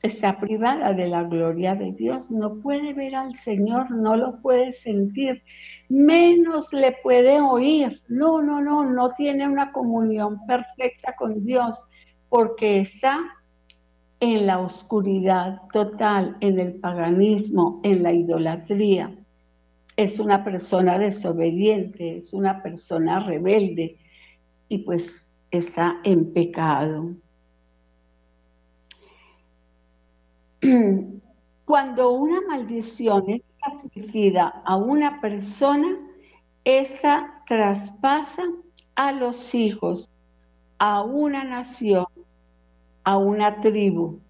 está 0.01 0.39
privada 0.39 0.93
de 0.93 1.07
la 1.07 1.23
gloria 1.23 1.75
de 1.75 1.91
Dios, 1.91 2.29
no 2.29 2.55
puede 2.61 2.93
ver 2.93 3.15
al 3.15 3.35
Señor, 3.37 3.91
no 3.91 4.15
lo 4.15 4.41
puede 4.41 4.73
sentir, 4.73 5.43
menos 5.89 6.71
le 6.73 6.95
puede 7.03 7.39
oír. 7.41 8.01
No, 8.07 8.41
no, 8.41 8.61
no, 8.61 8.83
no 8.89 9.13
tiene 9.13 9.47
una 9.47 9.71
comunión 9.71 10.45
perfecta 10.45 11.15
con 11.17 11.45
Dios 11.45 11.77
porque 12.29 12.79
está 12.79 13.19
en 14.19 14.47
la 14.47 14.59
oscuridad 14.59 15.61
total, 15.73 16.37
en 16.39 16.59
el 16.59 16.75
paganismo, 16.75 17.79
en 17.83 18.03
la 18.03 18.13
idolatría 18.13 19.11
es 19.97 20.19
una 20.19 20.43
persona 20.43 20.99
desobediente, 20.99 22.17
es 22.17 22.33
una 22.33 22.61
persona 22.61 23.21
rebelde 23.21 23.97
y 24.67 24.79
pues 24.79 25.25
está 25.51 25.97
en 26.03 26.33
pecado. 26.33 27.15
Cuando 31.65 32.11
una 32.11 32.41
maldición 32.41 33.29
es 33.29 33.41
transmitida 33.59 34.61
a 34.65 34.75
una 34.77 35.21
persona, 35.21 35.97
esa 36.63 37.43
traspasa 37.47 38.43
a 38.95 39.11
los 39.11 39.53
hijos, 39.53 40.09
a 40.79 41.03
una 41.03 41.43
nación, 41.43 42.05
a 43.03 43.17
una 43.17 43.61
tribu. 43.61 44.21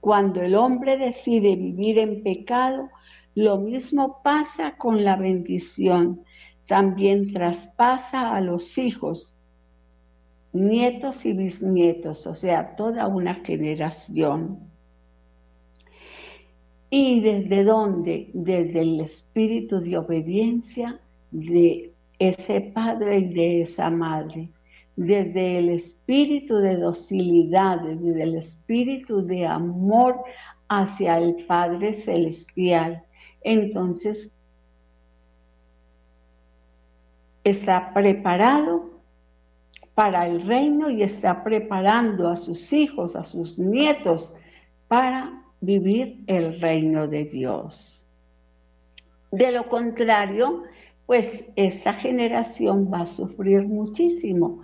Cuando 0.00 0.42
el 0.42 0.54
hombre 0.54 0.98
decide 0.98 1.56
vivir 1.56 1.98
en 1.98 2.22
pecado, 2.22 2.90
lo 3.34 3.58
mismo 3.58 4.20
pasa 4.22 4.76
con 4.76 5.04
la 5.04 5.16
bendición. 5.16 6.24
También 6.66 7.32
traspasa 7.32 8.34
a 8.34 8.40
los 8.40 8.76
hijos, 8.76 9.34
nietos 10.52 11.24
y 11.24 11.32
bisnietos, 11.32 12.26
o 12.26 12.34
sea, 12.34 12.76
toda 12.76 13.06
una 13.06 13.36
generación. 13.36 14.67
¿Y 16.90 17.20
desde 17.20 17.64
dónde? 17.64 18.30
Desde 18.32 18.80
el 18.80 19.00
espíritu 19.00 19.80
de 19.80 19.98
obediencia 19.98 20.98
de 21.30 21.92
ese 22.18 22.60
padre 22.60 23.18
y 23.18 23.34
de 23.34 23.62
esa 23.62 23.90
madre. 23.90 24.48
Desde 24.96 25.58
el 25.58 25.68
espíritu 25.68 26.56
de 26.56 26.76
docilidad, 26.76 27.80
desde 27.80 28.22
el 28.22 28.34
espíritu 28.36 29.24
de 29.24 29.46
amor 29.46 30.16
hacia 30.68 31.18
el 31.18 31.44
Padre 31.46 31.94
Celestial 31.94 33.04
entonces 33.42 34.30
está 37.44 37.92
preparado 37.94 38.90
para 39.94 40.26
el 40.26 40.46
reino 40.46 40.90
y 40.90 41.02
está 41.02 41.42
preparando 41.42 42.28
a 42.28 42.36
sus 42.36 42.72
hijos, 42.72 43.16
a 43.16 43.24
sus 43.24 43.58
nietos, 43.58 44.32
para 44.86 45.42
vivir 45.60 46.22
el 46.26 46.60
reino 46.60 47.08
de 47.08 47.24
Dios. 47.24 48.02
De 49.30 49.52
lo 49.52 49.68
contrario, 49.68 50.62
pues 51.06 51.46
esta 51.56 51.94
generación 51.94 52.90
va 52.92 53.00
a 53.00 53.06
sufrir 53.06 53.62
muchísimo, 53.66 54.62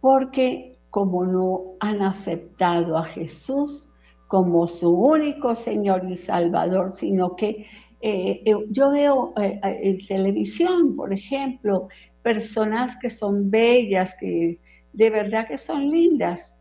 porque 0.00 0.76
como 0.90 1.24
no 1.24 1.76
han 1.80 2.02
aceptado 2.02 2.96
a 2.96 3.04
Jesús 3.04 3.86
como 4.28 4.66
su 4.66 4.90
único 4.90 5.54
Señor 5.54 6.10
y 6.10 6.16
Salvador, 6.16 6.92
sino 6.94 7.36
que 7.36 7.66
eh, 8.00 8.42
eh, 8.44 8.54
yo 8.70 8.90
veo 8.90 9.32
eh, 9.40 9.60
en 9.62 10.06
televisión, 10.06 10.96
por 10.96 11.12
ejemplo, 11.12 11.88
personas 12.22 12.96
que 13.00 13.10
son 13.10 13.50
bellas, 13.50 14.14
que 14.18 14.58
de 14.92 15.10
verdad 15.10 15.46
que 15.46 15.58
son 15.58 15.90
lindas, 15.90 16.52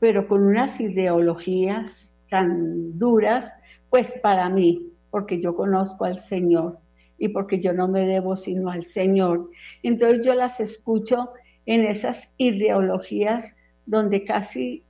pero 0.00 0.26
con 0.26 0.42
unas 0.42 0.80
ideologías 0.80 2.07
tan 2.28 2.98
duras, 2.98 3.50
pues 3.90 4.12
para 4.22 4.48
mí, 4.48 4.92
porque 5.10 5.40
yo 5.40 5.54
conozco 5.54 6.04
al 6.04 6.18
Señor 6.20 6.78
y 7.18 7.28
porque 7.28 7.60
yo 7.60 7.72
no 7.72 7.88
me 7.88 8.06
debo 8.06 8.36
sino 8.36 8.70
al 8.70 8.86
Señor. 8.86 9.50
Entonces 9.82 10.24
yo 10.24 10.34
las 10.34 10.60
escucho 10.60 11.30
en 11.66 11.84
esas 11.84 12.28
ideologías 12.36 13.54
donde 13.86 14.24
casi, 14.24 14.84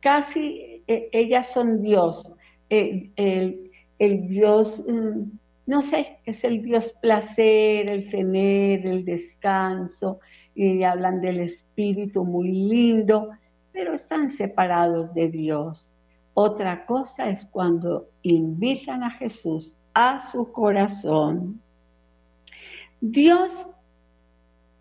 casi 0.00 0.82
ellas 0.86 1.48
son 1.52 1.82
Dios. 1.82 2.32
el, 2.68 3.70
el 3.98 4.28
Dios, 4.28 4.82
mm, 4.86 5.22
no 5.66 5.82
sé, 5.82 6.18
es 6.26 6.44
el 6.44 6.62
Dios 6.62 6.94
placer, 7.00 7.88
el 7.88 8.10
tener, 8.10 8.86
el 8.86 9.04
descanso, 9.04 10.20
y 10.54 10.82
hablan 10.82 11.20
del 11.20 11.40
espíritu 11.40 12.24
muy 12.24 12.50
lindo, 12.50 13.30
pero 13.72 13.94
están 13.94 14.30
separados 14.30 15.12
de 15.14 15.28
Dios. 15.28 15.88
Otra 16.38 16.84
cosa 16.84 17.30
es 17.30 17.46
cuando 17.46 18.10
invitan 18.20 19.02
a 19.02 19.10
Jesús 19.10 19.72
a 19.94 20.30
su 20.30 20.52
corazón. 20.52 21.62
Dios 23.00 23.66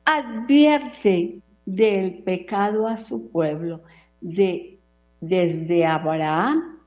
advierte 0.04 1.40
del 1.66 2.24
pecado 2.24 2.90
a 2.90 2.98
su 2.98 3.32
pueblo. 3.32 3.84
De, 4.20 4.80
desde 5.22 5.86
Abraham, 5.86 6.80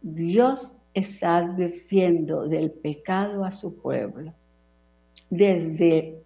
Dios 0.00 0.72
está 0.94 1.36
advirtiendo 1.36 2.48
del 2.48 2.70
pecado 2.70 3.44
a 3.44 3.52
su 3.52 3.76
pueblo. 3.76 4.32
Desde 5.28 6.18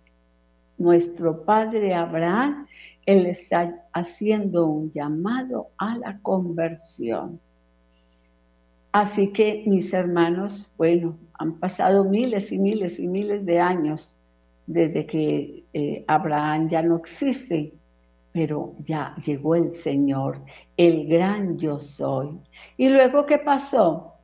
nuestro 0.79 1.43
padre 1.43 1.97
Abraham, 1.97 2.69
él 3.07 3.27
está 3.27 3.75
haciendo 3.93 4.69
un 4.69 4.93
llamado 4.93 5.71
a 5.79 5.99
la 5.99 6.21
conversión. 6.21 7.41
Así 8.93 9.33
que 9.33 9.65
mis 9.67 9.93
hermanos, 9.93 10.69
bueno, 10.77 11.17
han 11.35 11.59
pasado 11.59 12.05
miles 12.05 12.51
y 12.53 12.59
miles 12.59 12.99
y 12.99 13.07
miles 13.07 13.45
de 13.45 13.61
años 13.61 14.15
desde 14.67 15.07
que 15.07 15.65
eh, 15.73 16.05
Abraham 16.09 16.69
ya 16.69 16.83
no 16.83 16.97
existe, 16.97 17.73
pero 18.33 18.75
ya 18.87 19.15
llegó 19.25 19.55
el 19.55 19.73
Señor, 19.73 20.41
el 20.77 21.07
gran 21.07 21.59
yo 21.59 21.81
soy. 21.81 22.31
¿Y 22.77 22.89
luego 22.89 23.27
qué 23.27 23.39
pasó? 23.39 24.15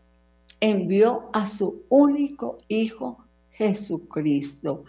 envió 0.60 1.28
a 1.32 1.46
su 1.46 1.84
único 1.90 2.58
Hijo 2.68 3.18
Jesucristo 3.52 4.84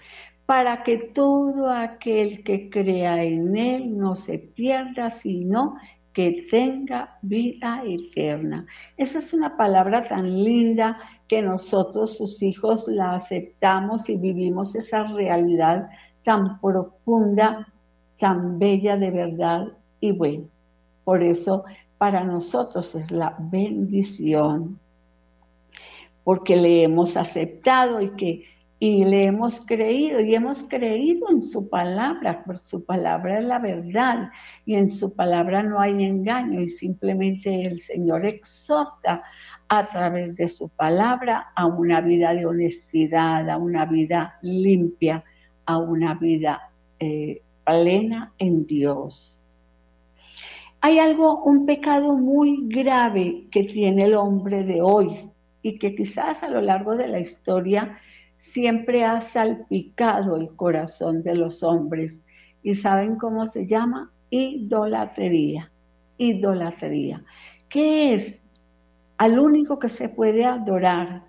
para 0.46 0.84
que 0.84 0.98
todo 0.98 1.70
aquel 1.70 2.44
que 2.44 2.70
crea 2.70 3.24
en 3.24 3.58
Él 3.58 3.98
no 3.98 4.16
se 4.16 4.38
pierda, 4.38 5.10
sino 5.10 5.76
que 6.16 6.48
tenga 6.50 7.18
vida 7.22 7.84
eterna. 7.86 8.66
Esa 8.96 9.20
es 9.20 9.34
una 9.34 9.58
palabra 9.58 10.06
tan 10.06 10.44
linda 10.44 10.98
que 11.28 11.42
nosotros, 11.42 12.16
sus 12.16 12.42
hijos, 12.42 12.88
la 12.88 13.16
aceptamos 13.16 14.08
y 14.10 14.16
vivimos 14.16 14.74
esa 14.76 15.04
realidad 15.04 15.90
tan 16.24 16.60
profunda, 16.62 17.68
tan 18.18 18.58
bella 18.58 18.96
de 18.96 19.12
verdad 19.12 19.68
y 20.00 20.14
bueno. 20.14 20.46
Por 21.04 21.22
eso 21.22 21.66
para 21.98 22.24
nosotros 22.24 22.96
es 22.96 23.12
la 23.12 23.36
bendición, 23.38 24.80
porque 26.24 26.56
le 26.56 26.84
hemos 26.84 27.18
aceptado 27.18 28.00
y 28.02 28.12
que 28.12 28.46
y 28.88 29.04
le 29.04 29.24
hemos 29.24 29.62
creído 29.62 30.20
y 30.20 30.36
hemos 30.36 30.62
creído 30.64 31.32
en 31.32 31.42
su 31.42 31.68
palabra, 31.70 32.44
por 32.44 32.60
su 32.60 32.86
palabra 32.86 33.40
es 33.40 33.46
la 33.46 33.58
verdad 33.58 34.30
y 34.64 34.76
en 34.76 34.92
su 34.92 35.16
palabra 35.16 35.64
no 35.64 35.80
hay 35.80 36.04
engaño 36.04 36.62
y 36.62 36.70
simplemente 36.70 37.66
el 37.66 37.82
Señor 37.82 38.28
exhorta 38.28 39.24
a 39.70 39.90
través 39.90 40.36
de 40.36 40.48
su 40.48 40.70
palabra 40.70 41.48
a 41.56 41.66
una 41.66 42.00
vida 42.00 42.36
de 42.36 42.46
honestidad, 42.46 43.50
a 43.50 43.58
una 43.58 43.86
vida 43.86 44.38
limpia, 44.44 45.24
a 45.66 45.80
una 45.80 46.14
vida 46.14 46.70
eh, 47.00 47.42
plena 47.66 48.34
en 48.38 48.68
Dios. 48.68 49.40
Hay 50.82 51.00
algo, 51.00 51.44
un 51.44 51.66
pecado 51.66 52.14
muy 52.16 52.68
grave 52.68 53.48
que 53.50 53.64
tiene 53.64 54.04
el 54.04 54.14
hombre 54.14 54.64
de 54.64 54.84
hoy 54.84 55.32
y 55.64 55.80
que 55.80 55.96
quizás 55.96 56.44
a 56.44 56.50
lo 56.50 56.62
largo 56.62 56.96
de 56.96 57.08
la 57.08 57.20
historia 57.20 57.98
siempre 58.56 59.04
ha 59.04 59.20
salpicado 59.20 60.38
el 60.38 60.48
corazón 60.56 61.24
de 61.24 61.36
los 61.36 61.62
hombres. 61.62 62.22
¿Y 62.64 62.76
saben 62.76 63.18
cómo 63.18 63.48
se 63.48 63.68
llama? 63.68 64.12
Idolatría. 64.30 65.70
Idolatría. 66.18 67.22
¿Qué 67.68 68.14
es? 68.14 68.40
Al 69.18 69.40
único 69.40 69.78
que 69.78 69.90
se 69.90 70.08
puede 70.08 70.46
adorar, 70.46 71.24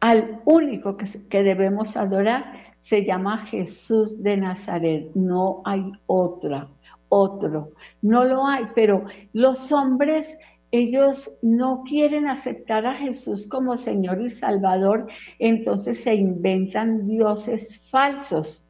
al 0.00 0.40
único 0.46 0.96
que, 0.96 1.06
que 1.28 1.42
debemos 1.42 1.94
adorar, 1.98 2.50
se 2.80 3.04
llama 3.04 3.44
Jesús 3.48 4.22
de 4.22 4.38
Nazaret. 4.38 5.10
No 5.14 5.60
hay 5.66 5.92
otra, 6.06 6.66
otro. 7.10 7.72
No 8.00 8.24
lo 8.24 8.46
hay, 8.46 8.68
pero 8.74 9.04
los 9.34 9.70
hombres 9.70 10.26
ellos 10.72 11.30
no 11.42 11.84
quieren 11.84 12.26
aceptar 12.28 12.86
a 12.86 12.94
Jesús 12.94 13.46
como 13.48 13.76
Señor 13.76 14.20
y 14.20 14.30
Salvador, 14.30 15.08
entonces 15.38 16.02
se 16.02 16.14
inventan 16.14 17.06
dioses 17.06 17.80
falsos, 17.90 18.64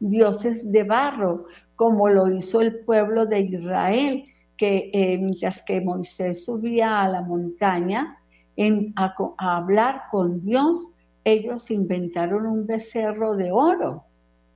dioses 0.00 0.70
de 0.70 0.82
barro, 0.84 1.46
como 1.76 2.08
lo 2.08 2.30
hizo 2.30 2.60
el 2.60 2.80
pueblo 2.80 3.26
de 3.26 3.40
Israel, 3.40 4.24
que 4.56 4.90
eh, 4.92 5.18
mientras 5.18 5.62
que 5.64 5.80
Moisés 5.80 6.44
subía 6.44 7.02
a 7.02 7.08
la 7.08 7.22
montaña 7.22 8.18
a, 8.96 9.14
a 9.38 9.56
hablar 9.56 10.02
con 10.10 10.42
Dios, 10.42 10.88
ellos 11.24 11.70
inventaron 11.70 12.46
un 12.46 12.66
becerro 12.66 13.36
de 13.36 13.50
oro. 13.52 14.04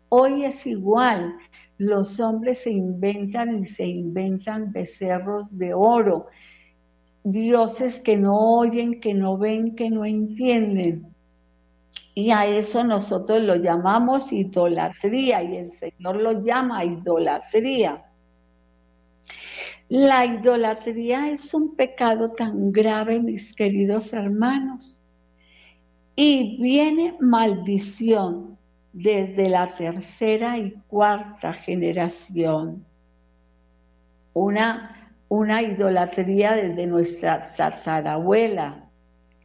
Hoy 0.08 0.44
es 0.44 0.66
igual, 0.66 1.34
los 1.78 2.18
hombres 2.20 2.62
se 2.62 2.70
inventan 2.70 3.58
y 3.58 3.66
se 3.66 3.84
inventan 3.84 4.72
becerros 4.72 5.46
de 5.50 5.74
oro 5.74 6.26
dioses 7.32 8.00
que 8.00 8.16
no 8.16 8.58
oyen, 8.58 9.00
que 9.00 9.12
no 9.12 9.36
ven, 9.36 9.74
que 9.74 9.90
no 9.90 10.04
entienden. 10.04 11.12
Y 12.14 12.30
a 12.30 12.46
eso 12.46 12.84
nosotros 12.84 13.42
lo 13.42 13.56
llamamos 13.56 14.32
idolatría 14.32 15.42
y 15.42 15.56
el 15.56 15.72
Señor 15.72 16.16
lo 16.16 16.44
llama 16.44 16.84
idolatría. 16.84 18.04
La 19.88 20.24
idolatría 20.24 21.30
es 21.30 21.52
un 21.52 21.74
pecado 21.74 22.30
tan 22.30 22.70
grave, 22.70 23.20
mis 23.20 23.52
queridos 23.54 24.12
hermanos. 24.12 24.96
Y 26.14 26.62
viene 26.62 27.16
maldición 27.20 28.56
desde 28.92 29.48
la 29.48 29.74
tercera 29.74 30.58
y 30.58 30.72
cuarta 30.86 31.52
generación. 31.52 32.84
Una 34.32 34.95
una 35.28 35.62
idolatría 35.62 36.54
desde 36.54 36.86
nuestra 36.86 37.54
tatarabuela 37.56 38.84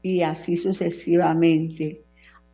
y 0.02 0.22
así 0.22 0.58
sucesivamente 0.58 2.02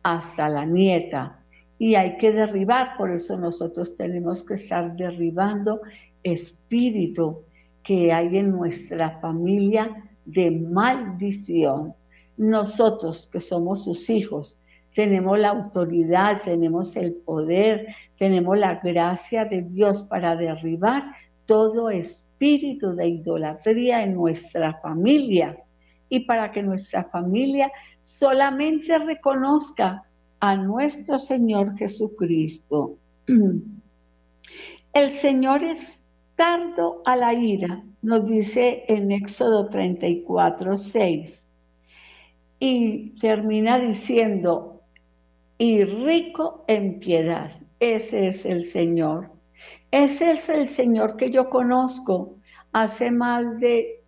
hasta 0.02 0.48
la 0.48 0.64
nieta. 0.64 1.38
Y 1.78 1.94
hay 1.94 2.16
que 2.16 2.32
derribar, 2.32 2.96
por 2.96 3.10
eso 3.10 3.36
nosotros 3.36 3.96
tenemos 3.96 4.42
que 4.42 4.54
estar 4.54 4.96
derribando 4.96 5.80
espíritu 6.22 7.42
que 7.82 8.12
hay 8.12 8.36
en 8.36 8.50
nuestra 8.50 9.18
familia 9.20 10.04
de 10.24 10.50
maldición. 10.50 11.94
Nosotros 12.36 13.28
que 13.30 13.40
somos 13.40 13.84
sus 13.84 14.10
hijos, 14.10 14.56
tenemos 14.94 15.38
la 15.38 15.50
autoridad, 15.50 16.42
tenemos 16.44 16.96
el 16.96 17.14
poder, 17.14 17.94
tenemos 18.18 18.58
la 18.58 18.76
gracia 18.76 19.44
de 19.44 19.62
Dios 19.62 20.02
para 20.02 20.34
derribar 20.34 21.04
todo 21.46 21.90
espíritu 21.90 22.27
espíritu 22.38 22.94
de 22.94 23.08
idolatría 23.08 24.04
en 24.04 24.14
nuestra 24.14 24.74
familia 24.80 25.58
y 26.08 26.20
para 26.20 26.52
que 26.52 26.62
nuestra 26.62 27.02
familia 27.04 27.70
solamente 28.20 28.96
reconozca 28.96 30.04
a 30.38 30.56
nuestro 30.56 31.18
Señor 31.18 31.76
Jesucristo. 31.76 32.96
El 34.92 35.12
Señor 35.12 35.64
es 35.64 35.80
tardo 36.36 37.02
a 37.04 37.16
la 37.16 37.34
ira, 37.34 37.82
nos 38.02 38.24
dice 38.26 38.84
en 38.86 39.10
Éxodo 39.10 39.68
34, 39.68 40.78
6. 40.78 41.44
Y 42.60 43.10
termina 43.20 43.78
diciendo, 43.78 44.82
y 45.58 45.84
rico 45.84 46.64
en 46.68 47.00
piedad. 47.00 47.50
Ese 47.80 48.28
es 48.28 48.44
el 48.44 48.64
Señor. 48.66 49.37
Ese 49.90 50.32
es 50.32 50.48
el 50.48 50.68
Señor 50.68 51.16
que 51.16 51.30
yo 51.30 51.48
conozco 51.48 52.36
hace 52.72 53.10
más 53.10 53.58
de, 53.58 54.02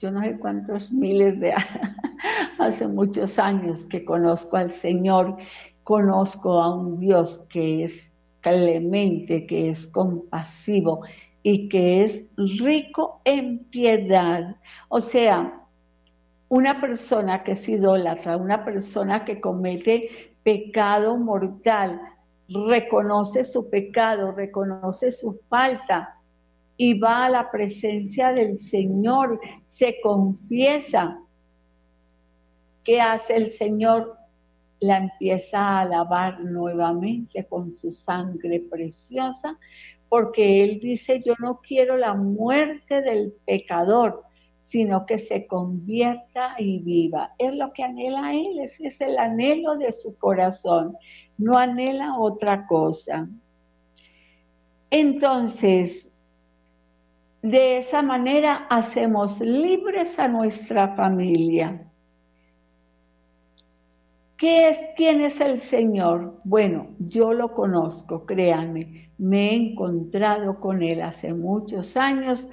yo 0.00 0.10
no 0.10 0.22
sé 0.22 0.38
cuántos 0.38 0.92
miles 0.92 1.40
de 1.40 1.52
años, 1.52 1.96
hace 2.58 2.86
muchos 2.88 3.38
años 3.38 3.86
que 3.86 4.04
conozco 4.04 4.56
al 4.56 4.72
Señor, 4.72 5.36
conozco 5.84 6.60
a 6.60 6.74
un 6.74 7.00
Dios 7.00 7.44
que 7.48 7.84
es 7.84 8.12
clemente, 8.42 9.46
que 9.46 9.70
es 9.70 9.86
compasivo 9.86 11.02
y 11.42 11.68
que 11.68 12.04
es 12.04 12.24
rico 12.36 13.20
en 13.24 13.60
piedad. 13.64 14.56
O 14.88 15.00
sea, 15.00 15.62
una 16.48 16.80
persona 16.82 17.44
que 17.44 17.52
es 17.52 17.66
idólatra, 17.66 18.36
una 18.36 18.64
persona 18.64 19.24
que 19.24 19.40
comete 19.40 20.34
pecado 20.42 21.16
mortal, 21.16 21.98
reconoce 22.52 23.44
su 23.44 23.68
pecado, 23.68 24.32
reconoce 24.32 25.10
su 25.10 25.40
falta 25.48 26.18
y 26.76 26.98
va 26.98 27.26
a 27.26 27.30
la 27.30 27.50
presencia 27.50 28.32
del 28.32 28.58
Señor, 28.58 29.40
se 29.66 30.00
confiesa. 30.02 31.18
¿Qué 32.84 33.00
hace 33.00 33.36
el 33.36 33.50
Señor? 33.50 34.16
La 34.80 34.96
empieza 34.96 35.60
a 35.60 35.80
alabar 35.82 36.40
nuevamente 36.40 37.44
con 37.44 37.72
su 37.72 37.92
sangre 37.92 38.60
preciosa, 38.60 39.56
porque 40.08 40.64
Él 40.64 40.80
dice, 40.80 41.22
yo 41.24 41.34
no 41.38 41.60
quiero 41.60 41.96
la 41.96 42.14
muerte 42.14 43.00
del 43.00 43.32
pecador, 43.46 44.24
sino 44.68 45.06
que 45.06 45.18
se 45.18 45.46
convierta 45.46 46.56
y 46.58 46.80
viva. 46.80 47.34
Es 47.38 47.54
lo 47.54 47.72
que 47.72 47.84
anhela 47.84 48.32
Él, 48.32 48.58
es 48.58 49.00
el 49.00 49.18
anhelo 49.18 49.76
de 49.76 49.92
su 49.92 50.16
corazón 50.16 50.96
no 51.42 51.58
anhela 51.58 52.18
otra 52.18 52.66
cosa. 52.66 53.28
Entonces, 54.90 56.10
de 57.42 57.78
esa 57.78 58.02
manera 58.02 58.66
hacemos 58.70 59.40
libres 59.40 60.18
a 60.18 60.28
nuestra 60.28 60.94
familia. 60.94 61.88
¿Qué 64.36 64.68
es, 64.68 64.78
¿Quién 64.96 65.22
es 65.22 65.40
el 65.40 65.60
Señor? 65.60 66.40
Bueno, 66.44 66.88
yo 66.98 67.32
lo 67.32 67.54
conozco, 67.54 68.26
créanme, 68.26 69.10
me 69.18 69.50
he 69.50 69.54
encontrado 69.54 70.60
con 70.60 70.82
Él 70.82 71.02
hace 71.02 71.34
muchos 71.34 71.96
años 71.96 72.48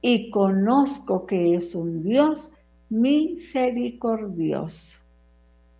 y 0.00 0.30
conozco 0.30 1.26
que 1.26 1.54
es 1.54 1.74
un 1.74 2.04
Dios 2.04 2.50
misericordioso 2.88 4.97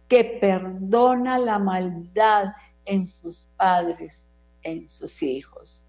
que 0.09 0.25
perdona 0.41 1.39
la 1.39 1.59
maldad 1.59 2.53
en 2.85 3.09
sus 3.09 3.47
padres, 3.57 4.23
en 4.63 4.89
sus 4.89 5.23
hijos, 5.23 5.83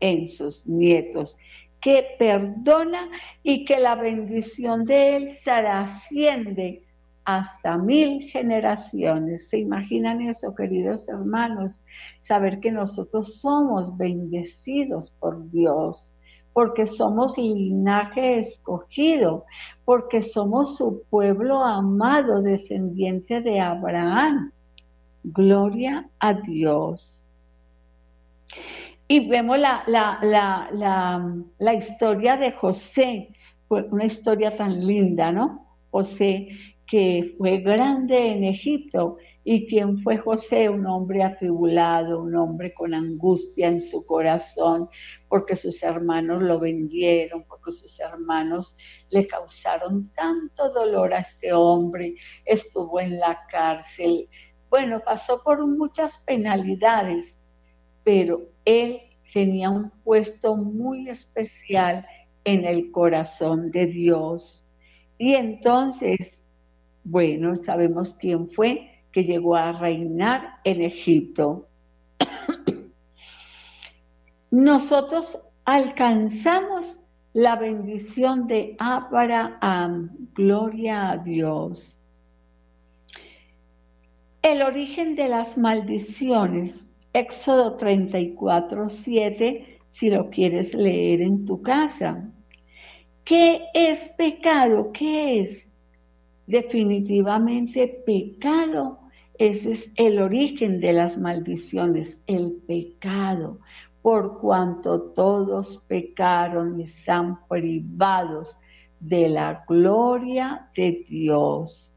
en 0.00 0.28
sus 0.28 0.66
nietos, 0.66 1.36
que 1.80 2.16
perdona 2.18 3.10
y 3.42 3.64
que 3.64 3.78
la 3.78 3.94
bendición 3.94 4.84
de 4.84 5.16
Él 5.16 5.38
trasciende 5.44 6.82
hasta 7.24 7.76
mil 7.76 8.22
generaciones. 8.30 9.48
¿Se 9.48 9.58
imaginan 9.58 10.20
eso, 10.22 10.54
queridos 10.54 11.08
hermanos? 11.08 11.80
Saber 12.18 12.60
que 12.60 12.70
nosotros 12.70 13.40
somos 13.40 13.96
bendecidos 13.96 15.10
por 15.18 15.50
Dios, 15.50 16.12
porque 16.56 16.86
somos 16.86 17.36
linaje 17.36 18.38
escogido, 18.38 19.44
porque 19.84 20.22
somos 20.22 20.78
su 20.78 21.02
pueblo 21.10 21.62
amado, 21.62 22.40
descendiente 22.40 23.42
de 23.42 23.60
Abraham. 23.60 24.52
Gloria 25.22 26.08
a 26.18 26.32
Dios. 26.32 27.20
Y 29.06 29.28
vemos 29.28 29.58
la, 29.58 29.84
la, 29.86 31.74
historia 31.74 32.38
de 32.38 32.52
José, 32.52 33.28
una 33.68 34.06
historia 34.06 34.56
tan 34.56 34.86
linda, 34.86 35.32
¿no? 35.32 35.66
José 35.90 36.48
que 36.86 37.34
fue 37.36 37.58
grande 37.58 38.32
en 38.32 38.44
Egipto 38.44 39.18
y 39.48 39.68
quien 39.68 39.98
fue 39.98 40.18
José, 40.18 40.68
un 40.68 40.84
hombre 40.86 41.22
atribulado, 41.22 42.20
un 42.20 42.34
hombre 42.34 42.74
con 42.74 42.92
angustia 42.92 43.68
en 43.68 43.80
su 43.80 44.04
corazón, 44.04 44.88
porque 45.28 45.54
sus 45.54 45.84
hermanos 45.84 46.42
lo 46.42 46.58
vendieron, 46.58 47.44
porque 47.44 47.70
sus 47.70 48.00
hermanos 48.00 48.74
le 49.08 49.24
causaron 49.28 50.10
tanto 50.16 50.72
dolor 50.72 51.14
a 51.14 51.20
este 51.20 51.52
hombre, 51.52 52.16
estuvo 52.44 52.98
en 52.98 53.20
la 53.20 53.38
cárcel, 53.48 54.28
bueno, 54.68 55.00
pasó 55.04 55.40
por 55.44 55.64
muchas 55.64 56.18
penalidades, 56.26 57.38
pero 58.02 58.40
él 58.64 59.00
tenía 59.32 59.70
un 59.70 59.92
puesto 60.02 60.56
muy 60.56 61.08
especial 61.08 62.04
en 62.42 62.64
el 62.64 62.90
corazón 62.90 63.70
de 63.70 63.86
Dios. 63.86 64.66
Y 65.18 65.34
entonces, 65.34 66.42
bueno, 67.04 67.54
sabemos 67.62 68.12
quién 68.18 68.50
fue 68.50 68.90
que 69.16 69.24
llegó 69.24 69.56
a 69.56 69.72
reinar 69.72 70.58
en 70.62 70.82
Egipto. 70.82 71.66
Nosotros 74.50 75.38
alcanzamos 75.64 76.98
la 77.32 77.56
bendición 77.56 78.46
de 78.46 78.76
Abraham. 78.78 80.10
Gloria 80.34 81.12
a 81.12 81.16
Dios. 81.16 81.96
El 84.42 84.60
origen 84.60 85.16
de 85.16 85.28
las 85.28 85.56
maldiciones, 85.56 86.84
Éxodo 87.14 87.74
34, 87.76 88.90
7, 88.90 89.78
si 89.88 90.10
lo 90.10 90.28
quieres 90.28 90.74
leer 90.74 91.22
en 91.22 91.46
tu 91.46 91.62
casa. 91.62 92.22
¿Qué 93.24 93.62
es 93.72 94.10
pecado? 94.10 94.92
¿Qué 94.92 95.40
es? 95.40 95.66
Definitivamente 96.46 98.02
pecado. 98.04 99.05
Ese 99.38 99.72
es 99.72 99.92
el 99.96 100.20
origen 100.20 100.80
de 100.80 100.94
las 100.94 101.18
maldiciones, 101.18 102.18
el 102.26 102.52
pecado. 102.66 103.58
Por 104.00 104.38
cuanto 104.38 105.00
todos 105.12 105.82
pecaron 105.88 106.80
y 106.80 106.84
están 106.84 107.46
privados 107.48 108.56
de 109.00 109.28
la 109.28 109.64
gloria 109.68 110.70
de 110.74 111.04
Dios. 111.08 111.92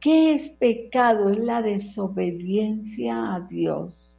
¿Qué 0.00 0.34
es 0.34 0.48
pecado? 0.48 1.30
Es 1.30 1.38
la 1.38 1.62
desobediencia 1.62 3.34
a 3.34 3.40
Dios. 3.40 4.16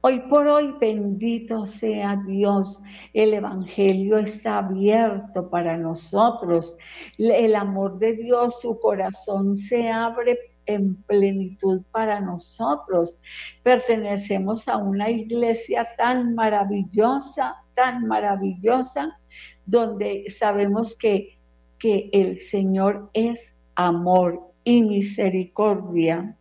Hoy 0.00 0.20
por 0.30 0.46
hoy, 0.46 0.72
bendito 0.78 1.66
sea 1.66 2.22
Dios, 2.24 2.78
el 3.12 3.34
Evangelio 3.34 4.18
está 4.18 4.58
abierto 4.58 5.50
para 5.50 5.76
nosotros. 5.76 6.76
El 7.18 7.56
amor 7.56 7.98
de 7.98 8.12
Dios, 8.12 8.60
su 8.60 8.78
corazón 8.78 9.56
se 9.56 9.90
abre 9.90 10.38
en 10.68 11.02
plenitud 11.02 11.82
para 11.90 12.20
nosotros. 12.20 13.18
Pertenecemos 13.62 14.68
a 14.68 14.76
una 14.76 15.10
iglesia 15.10 15.88
tan 15.96 16.34
maravillosa, 16.34 17.56
tan 17.74 18.06
maravillosa, 18.06 19.18
donde 19.66 20.26
sabemos 20.30 20.94
que, 20.96 21.38
que 21.78 22.10
el 22.12 22.38
Señor 22.38 23.10
es 23.14 23.54
amor 23.74 24.40
y 24.62 24.82
misericordia. 24.82 26.36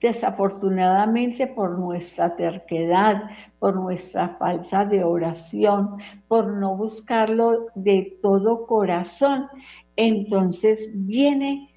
Desafortunadamente 0.00 1.46
por 1.46 1.78
nuestra 1.78 2.36
terquedad, 2.36 3.22
por 3.58 3.74
nuestra 3.74 4.36
falta 4.38 4.84
de 4.84 5.02
oración, 5.02 5.96
por 6.28 6.52
no 6.52 6.76
buscarlo 6.76 7.66
de 7.74 8.18
todo 8.20 8.66
corazón, 8.66 9.48
entonces 9.96 10.90
viene 10.92 11.73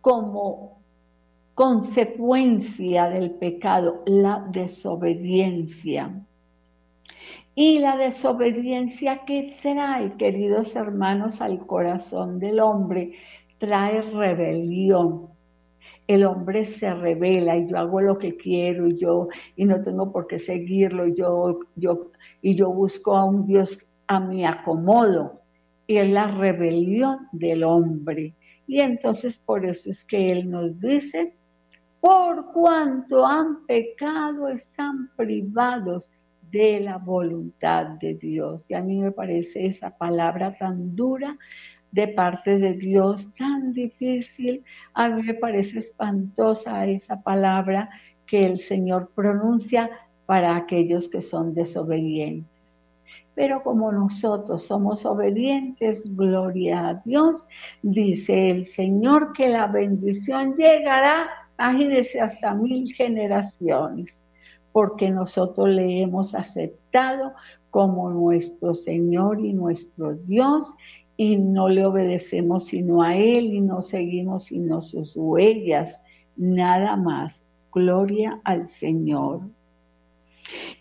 como 0.00 0.80
consecuencia 1.54 3.08
del 3.08 3.32
pecado 3.32 4.02
la 4.06 4.46
desobediencia. 4.50 6.10
Y 7.54 7.80
la 7.80 7.96
desobediencia 7.96 9.24
que 9.26 9.58
trae, 9.60 10.14
queridos 10.16 10.74
hermanos, 10.76 11.40
al 11.40 11.66
corazón 11.66 12.38
del 12.38 12.60
hombre, 12.60 13.12
trae 13.58 14.00
rebelión. 14.00 15.28
El 16.06 16.24
hombre 16.24 16.64
se 16.64 16.92
revela 16.94 17.56
y 17.56 17.68
yo 17.68 17.78
hago 17.78 18.00
lo 18.00 18.18
que 18.18 18.36
quiero 18.36 18.88
y 18.88 18.96
yo 18.96 19.28
y 19.54 19.64
no 19.64 19.82
tengo 19.82 20.10
por 20.10 20.26
qué 20.26 20.38
seguirlo 20.38 21.06
y 21.06 21.14
yo, 21.14 21.60
yo, 21.76 22.06
y 22.40 22.54
yo 22.54 22.70
busco 22.70 23.16
a 23.16 23.24
un 23.24 23.46
Dios 23.46 23.78
a 24.06 24.18
mi 24.18 24.44
acomodo. 24.46 25.40
Y 25.86 25.98
es 25.98 26.10
la 26.10 26.28
rebelión 26.28 27.28
del 27.32 27.64
hombre. 27.64 28.34
Y 28.70 28.78
entonces 28.78 29.36
por 29.36 29.66
eso 29.66 29.90
es 29.90 30.04
que 30.04 30.30
Él 30.30 30.48
nos 30.48 30.78
dice, 30.78 31.34
por 32.00 32.52
cuanto 32.52 33.26
han 33.26 33.66
pecado, 33.66 34.46
están 34.46 35.10
privados 35.16 36.08
de 36.52 36.78
la 36.78 36.96
voluntad 36.98 37.98
de 38.00 38.14
Dios. 38.14 38.64
Y 38.68 38.74
a 38.74 38.80
mí 38.80 39.00
me 39.00 39.10
parece 39.10 39.66
esa 39.66 39.90
palabra 39.98 40.56
tan 40.56 40.94
dura 40.94 41.36
de 41.90 42.06
parte 42.06 42.58
de 42.58 42.74
Dios 42.74 43.28
tan 43.36 43.72
difícil. 43.72 44.62
A 44.94 45.08
mí 45.08 45.20
me 45.24 45.34
parece 45.34 45.80
espantosa 45.80 46.86
esa 46.86 47.20
palabra 47.24 47.90
que 48.24 48.46
el 48.46 48.60
Señor 48.60 49.10
pronuncia 49.16 49.90
para 50.26 50.54
aquellos 50.54 51.08
que 51.08 51.22
son 51.22 51.54
desobedientes. 51.54 52.49
Pero 53.34 53.62
como 53.62 53.92
nosotros 53.92 54.64
somos 54.64 55.06
obedientes, 55.06 56.02
gloria 56.16 56.88
a 56.88 56.94
Dios, 57.04 57.46
dice 57.82 58.50
el 58.50 58.66
Señor 58.66 59.32
que 59.32 59.48
la 59.48 59.66
bendición 59.66 60.56
llegará, 60.56 61.28
imagínense, 61.58 62.20
hasta 62.20 62.54
mil 62.54 62.92
generaciones, 62.94 64.20
porque 64.72 65.10
nosotros 65.10 65.68
le 65.68 66.02
hemos 66.02 66.34
aceptado 66.34 67.32
como 67.70 68.10
nuestro 68.10 68.74
Señor 68.74 69.40
y 69.44 69.52
nuestro 69.52 70.14
Dios 70.14 70.66
y 71.16 71.36
no 71.36 71.68
le 71.68 71.84
obedecemos 71.84 72.66
sino 72.66 73.02
a 73.02 73.16
Él 73.16 73.52
y 73.52 73.60
no 73.60 73.82
seguimos 73.82 74.44
sino 74.44 74.80
sus 74.80 75.12
huellas, 75.14 76.00
nada 76.36 76.96
más. 76.96 77.42
Gloria 77.72 78.40
al 78.44 78.68
Señor. 78.68 79.42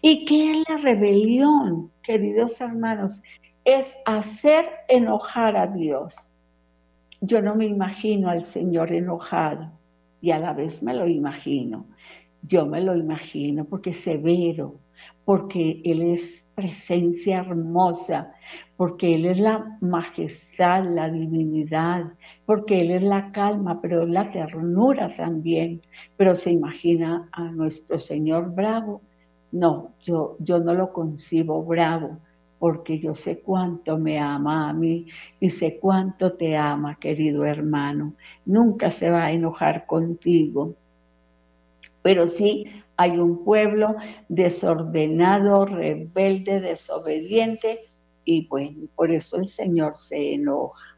¿Y 0.01 0.25
qué 0.25 0.51
es 0.51 0.57
la 0.69 0.77
rebelión, 0.77 1.91
queridos 2.03 2.59
hermanos? 2.61 3.21
Es 3.65 3.85
hacer 4.05 4.65
enojar 4.87 5.57
a 5.57 5.67
Dios. 5.67 6.15
Yo 7.21 7.41
no 7.41 7.55
me 7.55 7.65
imagino 7.65 8.29
al 8.29 8.45
Señor 8.45 8.91
enojado 8.91 9.71
y 10.21 10.31
a 10.31 10.39
la 10.39 10.53
vez 10.53 10.81
me 10.81 10.93
lo 10.93 11.07
imagino. 11.07 11.85
Yo 12.43 12.65
me 12.65 12.81
lo 12.81 12.95
imagino 12.95 13.65
porque 13.65 13.89
es 13.89 13.99
severo, 13.99 14.79
porque 15.25 15.81
Él 15.83 16.01
es 16.01 16.45
presencia 16.55 17.39
hermosa, 17.39 18.33
porque 18.77 19.15
Él 19.15 19.25
es 19.25 19.37
la 19.37 19.77
majestad, 19.81 20.83
la 20.83 21.09
divinidad, 21.09 22.13
porque 22.45 22.81
Él 22.81 22.91
es 22.91 23.03
la 23.03 23.31
calma, 23.31 23.81
pero 23.81 24.05
la 24.05 24.31
ternura 24.31 25.13
también. 25.15 25.81
Pero 26.17 26.35
se 26.35 26.51
imagina 26.51 27.29
a 27.31 27.43
nuestro 27.43 27.99
Señor 27.99 28.53
bravo. 28.53 29.01
No, 29.51 29.93
yo, 30.05 30.37
yo 30.39 30.59
no 30.59 30.73
lo 30.73 30.93
concibo 30.93 31.63
bravo, 31.63 32.17
porque 32.59 32.99
yo 32.99 33.15
sé 33.15 33.39
cuánto 33.39 33.97
me 33.97 34.19
ama 34.19 34.69
a 34.69 34.73
mí 34.73 35.07
y 35.39 35.49
sé 35.49 35.79
cuánto 35.79 36.33
te 36.33 36.55
ama, 36.55 36.99
querido 36.99 37.45
hermano. 37.45 38.13
Nunca 38.45 38.91
se 38.91 39.09
va 39.09 39.25
a 39.25 39.31
enojar 39.31 39.85
contigo. 39.85 40.75
Pero 42.01 42.27
sí 42.27 42.65
hay 42.97 43.17
un 43.17 43.43
pueblo 43.43 43.95
desordenado, 44.27 45.65
rebelde, 45.65 46.59
desobediente, 46.59 47.89
y 48.25 48.45
bueno, 48.47 48.87
por 48.95 49.09
eso 49.09 49.37
el 49.37 49.47
Señor 49.47 49.97
se 49.97 50.33
enoja. 50.33 50.97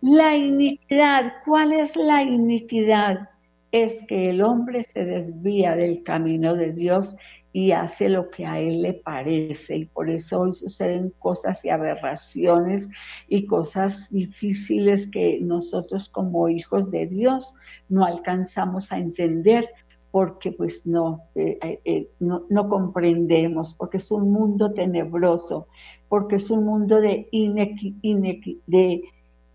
La 0.00 0.36
iniquidad, 0.36 1.32
¿cuál 1.44 1.72
es 1.72 1.96
la 1.96 2.22
iniquidad? 2.22 3.28
Es 3.74 4.06
que 4.06 4.30
el 4.30 4.40
hombre 4.40 4.84
se 4.84 5.04
desvía 5.04 5.74
del 5.74 6.04
camino 6.04 6.54
de 6.54 6.72
Dios 6.72 7.16
y 7.52 7.72
hace 7.72 8.08
lo 8.08 8.30
que 8.30 8.46
a 8.46 8.60
él 8.60 8.82
le 8.82 8.92
parece. 8.92 9.78
Y 9.78 9.84
por 9.86 10.08
eso 10.08 10.42
hoy 10.42 10.52
suceden 10.52 11.12
cosas 11.18 11.64
y 11.64 11.70
aberraciones 11.70 12.88
y 13.26 13.46
cosas 13.46 14.08
difíciles 14.10 15.10
que 15.10 15.40
nosotros 15.40 16.08
como 16.08 16.48
hijos 16.48 16.88
de 16.92 17.06
Dios 17.06 17.52
no 17.88 18.04
alcanzamos 18.04 18.92
a 18.92 18.98
entender 18.98 19.68
porque 20.12 20.52
pues 20.52 20.86
no, 20.86 21.22
eh, 21.34 21.58
eh, 21.60 21.80
eh, 21.84 22.08
no, 22.20 22.68
comprendemos, 22.68 23.74
porque 23.74 23.96
es 23.96 24.08
un 24.12 24.30
mundo 24.30 24.70
tenebroso, 24.70 25.66
porque 26.08 26.36
es 26.36 26.48
un 26.48 26.64
mundo 26.64 27.00
de, 27.00 27.28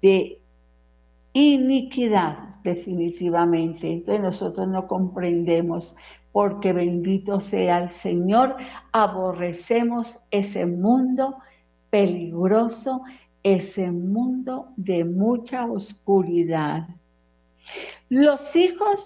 de 0.01 0.38
iniquidad, 1.33 2.55
definitivamente. 2.63 3.91
Entonces 3.91 4.21
nosotros 4.23 4.67
no 4.67 4.87
comprendemos 4.87 5.95
porque 6.31 6.73
bendito 6.73 7.39
sea 7.39 7.83
el 7.83 7.89
Señor, 7.89 8.55
aborrecemos 8.91 10.19
ese 10.31 10.65
mundo 10.65 11.37
peligroso, 11.89 13.01
ese 13.43 13.91
mundo 13.91 14.67
de 14.75 15.05
mucha 15.05 15.65
oscuridad. 15.65 16.87
Los 18.09 18.55
hijos 18.55 18.99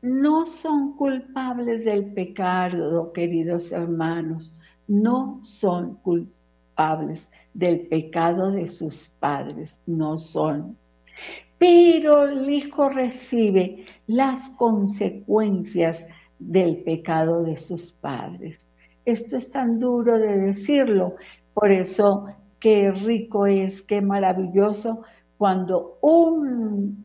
no 0.00 0.46
son 0.46 0.96
culpables 0.96 1.84
del 1.84 2.12
pecado, 2.12 3.12
queridos 3.12 3.72
hermanos, 3.72 4.54
no 4.86 5.40
son 5.42 5.96
culpables 5.96 7.28
del 7.52 7.80
pecado 7.88 8.52
de 8.52 8.68
sus 8.68 9.08
padres, 9.18 9.78
no 9.86 10.18
son. 10.18 10.76
Pero 11.58 12.24
el 12.24 12.48
hijo 12.50 12.88
recibe 12.88 13.84
las 14.06 14.50
consecuencias 14.50 16.04
del 16.38 16.78
pecado 16.78 17.42
de 17.42 17.56
sus 17.56 17.92
padres. 17.92 18.60
Esto 19.04 19.36
es 19.36 19.50
tan 19.50 19.80
duro 19.80 20.18
de 20.18 20.38
decirlo, 20.38 21.16
por 21.54 21.72
eso 21.72 22.28
qué 22.60 22.92
rico 22.92 23.46
es, 23.46 23.82
qué 23.82 24.00
maravilloso 24.00 25.02
cuando 25.36 25.98
un 26.00 27.04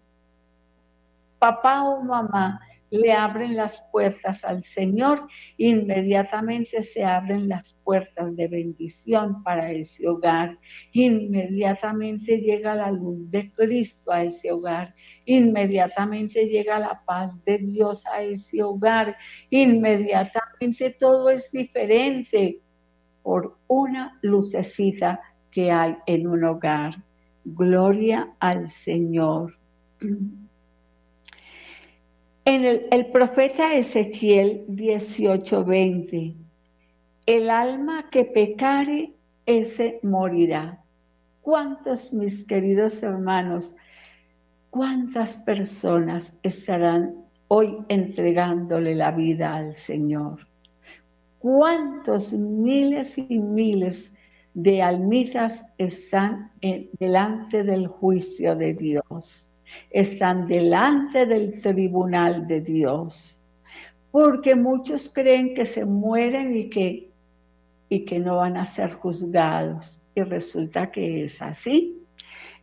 papá 1.40 1.84
o 1.84 2.04
mamá 2.04 2.60
le 2.94 3.12
abren 3.12 3.56
las 3.56 3.84
puertas 3.92 4.46
al 4.46 4.64
Señor, 4.64 5.28
inmediatamente 5.58 6.84
se 6.84 7.04
abren 7.04 7.50
las 7.50 7.74
puertas 7.84 8.36
de 8.36 8.48
bendición 8.48 9.42
para 9.42 9.72
ese 9.72 10.08
hogar, 10.08 10.60
inmediatamente 10.92 12.38
llega 12.38 12.76
la 12.76 12.92
luz 12.92 13.32
de 13.32 13.52
Cristo 13.52 14.12
a 14.12 14.24
ese 14.24 14.52
hogar, 14.52 14.94
inmediatamente 15.26 16.46
llega 16.46 16.78
la 16.78 17.02
paz 17.04 17.34
de 17.46 17.58
Dios 17.58 18.06
a 18.06 18.22
ese 18.22 18.62
hogar, 18.62 19.18
inmediatamente 19.50 20.96
todo 21.00 21.32
es 21.32 21.50
diferente 21.52 22.60
por 23.24 23.58
una 23.66 24.20
lucecita 24.22 25.20
que 25.50 25.72
hay 25.72 25.98
en 26.06 26.28
un 26.28 26.44
hogar. 26.44 26.94
Gloria 27.44 28.36
al 28.40 28.70
Señor. 28.70 29.58
En 32.46 32.66
el, 32.66 33.06
profeta 33.06 33.74
Ezequiel 33.74 34.66
18:20, 34.68 36.36
el 37.26 37.50
alma 37.50 38.10
que 38.12 38.26
pecare, 38.26 39.14
ese 39.46 40.02
morirá. 40.04 40.84
¿Cuántos, 41.42 42.12
mis 42.12 42.44
queridos 42.44 43.02
hermanos, 43.02 43.74
cuántas 44.72 45.38
personas 45.38 46.34
estarán 46.44 47.16
hoy 47.48 47.78
entregándole 47.88 48.94
la 48.94 49.12
vida 49.12 49.56
al 49.56 49.78
Señor? 49.78 50.46
¿Cuántos 51.40 52.34
miles 52.34 53.18
y 53.18 53.40
miles 53.40 54.12
de 54.54 54.82
almitas 54.82 55.66
están 55.78 56.52
delante 57.00 57.64
del 57.64 57.88
juicio 57.88 58.54
de 58.58 58.74
Dios? 58.74 59.48
Están 59.90 60.48
delante 60.48 61.26
del 61.26 61.62
tribunal 61.62 62.48
de 62.48 62.62
Dios. 62.62 63.38
Porque 64.12 64.56
muchos 64.56 65.10
creen 65.14 65.56
que 65.56 65.66
se 65.66 65.86
mueren 65.86 66.56
y 66.56 66.70
que, 66.70 67.10
y 67.90 68.06
que 68.06 68.20
no 68.20 68.38
van 68.38 68.58
a 68.58 68.66
ser 68.66 68.94
juzgados. 68.94 70.00
Y 70.16 70.22
resulta 70.22 70.92
que 70.92 71.26
es 71.26 71.42
así. 71.42 72.00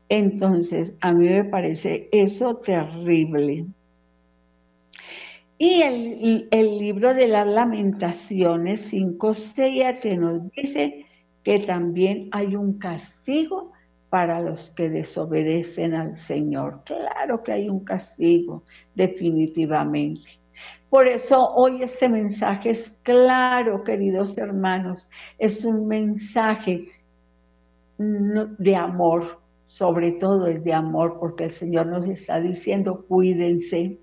Entonces, 0.09 0.95
a 1.01 1.13
mí 1.13 1.29
me 1.29 1.45
parece 1.45 2.09
eso 2.13 2.57
terrible. 2.57 3.67
Y 5.59 5.83
el, 5.83 6.49
el 6.51 6.79
libro 6.79 7.15
de 7.15 7.29
las 7.29 7.47
lamentaciones 7.47 8.81
5, 8.83 9.35
7 9.35 10.17
nos 10.17 10.51
dice 10.53 11.07
que 11.45 11.61
también 11.61 12.29
hay 12.33 12.57
un 12.57 12.79
castigo 12.79 13.73
para 14.11 14.41
los 14.41 14.73
que 14.73 14.91
desobedecen 14.91 15.95
al 15.95 16.17
Señor. 16.17 16.83
Claro 16.85 17.43
que 17.43 17.53
hay 17.53 17.69
un 17.69 17.85
castigo, 17.85 18.65
definitivamente. 18.95 20.41
Por 20.91 21.07
eso 21.07 21.41
hoy 21.55 21.85
este 21.85 22.09
mensaje 22.09 22.71
es 22.71 22.91
claro, 23.05 23.85
queridos 23.85 24.37
hermanos, 24.37 25.09
es 25.39 25.65
un 25.65 25.87
mensaje 25.87 26.89
de 27.97 28.77
amor, 28.77 29.39
sobre 29.69 30.13
todo 30.13 30.49
es 30.49 30.65
de 30.65 30.73
amor, 30.73 31.19
porque 31.21 31.45
el 31.45 31.53
Señor 31.53 31.87
nos 31.87 32.05
está 32.07 32.41
diciendo, 32.41 33.05
cuídense, 33.07 34.01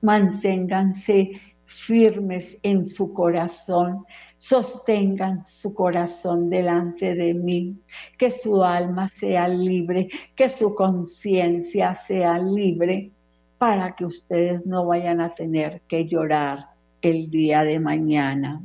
manténganse 0.00 1.32
firmes 1.66 2.58
en 2.62 2.86
su 2.86 3.12
corazón, 3.12 4.06
sostengan 4.48 5.44
su 5.44 5.74
corazón 5.74 6.50
delante 6.50 7.16
de 7.16 7.34
mí, 7.34 7.80
que 8.16 8.30
su 8.30 8.62
alma 8.62 9.08
sea 9.08 9.48
libre, 9.48 10.08
que 10.36 10.48
su 10.48 10.74
conciencia 10.74 11.94
sea 11.94 12.38
libre, 12.38 13.10
para 13.58 13.96
que 13.96 14.04
ustedes 14.04 14.64
no 14.64 14.86
vayan 14.86 15.20
a 15.20 15.34
tener 15.34 15.80
que 15.88 16.06
llorar 16.06 16.66
el 17.02 17.28
día 17.28 17.64
de 17.64 17.80
mañana. 17.80 18.62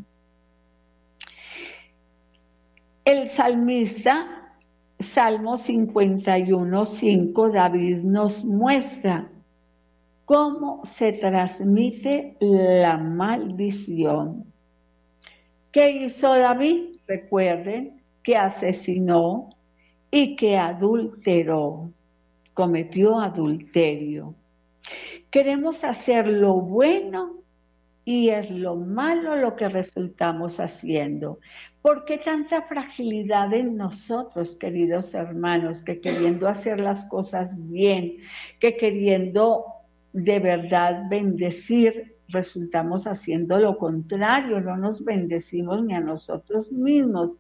El 3.04 3.30
salmista, 3.30 4.54
Salmo 5.00 5.58
51, 5.58 6.86
5, 6.86 7.50
David 7.50 7.98
nos 8.04 8.46
muestra 8.46 9.30
cómo 10.26 10.86
se 10.86 11.14
transmite 11.14 12.38
la 12.40 12.98
maldición 12.98 14.51
¿Qué 15.72 15.90
hizo 15.90 16.36
David? 16.36 16.98
Recuerden 17.08 18.02
que 18.24 18.36
asesinó 18.36 19.50
y 20.12 20.36
que 20.36 20.58
adulteró, 20.58 21.92
cometió 22.54 23.20
adulterio. 23.20 24.36
Queremos 25.30 25.86
hacer 25.86 26.28
lo 26.28 26.56
bueno 26.56 27.38
y 28.04 28.30
es 28.30 28.50
lo 28.50 28.76
malo 28.76 29.38
lo 29.38 29.56
que 29.56 29.70
resultamos 29.70 30.60
haciendo. 30.60 31.40
¿Por 31.82 32.04
qué 32.04 32.18
tanta 32.18 32.64
fragilidad 32.64 33.54
en 33.54 33.78
nosotros, 33.78 34.58
queridos 34.60 35.14
hermanos, 35.14 35.82
que 35.84 36.02
queriendo 36.02 36.50
hacer 36.50 36.82
las 36.82 37.06
cosas 37.06 37.54
bien, 37.70 38.18
que 38.60 38.76
queriendo 38.76 39.66
de 40.12 40.40
verdad 40.40 41.04
bendecir 41.10 42.18
resultamos 42.32 43.08
haciendo 43.08 43.60
lo 43.60 43.78
contrario, 43.78 44.60
no 44.62 44.78
nos 44.78 45.04
bendecimos 45.04 45.84
ni 45.84 45.94
a 45.94 46.00
nosotros 46.00 46.72
mismos. 46.72 47.32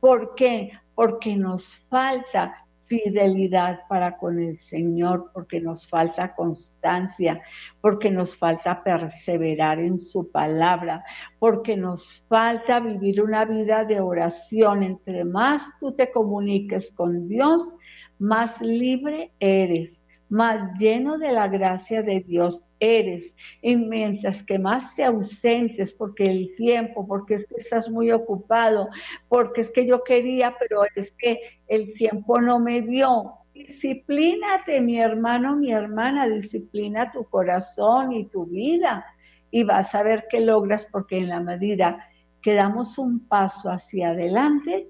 ¿Por 0.00 0.34
qué? 0.34 0.72
Porque 0.94 1.36
nos 1.36 1.74
falta 1.88 2.66
fidelidad 2.86 3.80
para 3.88 4.16
con 4.16 4.38
el 4.38 4.58
Señor, 4.58 5.30
porque 5.32 5.60
nos 5.60 5.86
falta 5.88 6.34
constancia, 6.34 7.42
porque 7.80 8.10
nos 8.10 8.36
falta 8.36 8.82
perseverar 8.82 9.80
en 9.80 9.98
su 9.98 10.30
palabra, 10.30 11.04
porque 11.38 11.76
nos 11.76 12.22
falta 12.28 12.80
vivir 12.80 13.22
una 13.22 13.44
vida 13.44 13.84
de 13.84 14.00
oración. 14.00 14.82
Entre 14.82 15.24
más 15.24 15.62
tú 15.80 15.92
te 15.92 16.10
comuniques 16.10 16.92
con 16.92 17.28
Dios, 17.28 17.74
más 18.18 18.60
libre 18.60 19.32
eres 19.40 19.98
más 20.28 20.78
lleno 20.78 21.18
de 21.18 21.32
la 21.32 21.48
gracia 21.48 22.02
de 22.02 22.20
Dios 22.20 22.64
eres. 22.80 23.34
Y 23.62 23.76
mientras 23.76 24.42
que 24.42 24.58
más 24.58 24.94
te 24.94 25.04
ausentes, 25.04 25.92
porque 25.92 26.24
el 26.24 26.54
tiempo, 26.56 27.06
porque 27.06 27.34
es 27.34 27.46
que 27.46 27.56
estás 27.56 27.88
muy 27.88 28.10
ocupado, 28.10 28.88
porque 29.28 29.62
es 29.62 29.70
que 29.70 29.86
yo 29.86 30.02
quería, 30.04 30.54
pero 30.58 30.82
es 30.94 31.12
que 31.18 31.40
el 31.68 31.94
tiempo 31.94 32.40
no 32.40 32.58
me 32.58 32.82
dio. 32.82 33.34
Disciplínate, 33.54 34.80
mi 34.80 35.00
hermano, 35.00 35.56
mi 35.56 35.72
hermana, 35.72 36.28
disciplina 36.28 37.10
tu 37.12 37.24
corazón 37.24 38.12
y 38.12 38.26
tu 38.26 38.46
vida 38.46 39.06
y 39.50 39.64
vas 39.64 39.94
a 39.94 40.02
ver 40.02 40.26
qué 40.28 40.40
logras 40.40 40.86
porque 40.90 41.16
en 41.16 41.28
la 41.28 41.40
medida 41.40 42.06
que 42.42 42.54
damos 42.54 42.98
un 42.98 43.26
paso 43.26 43.70
hacia 43.70 44.10
adelante, 44.10 44.88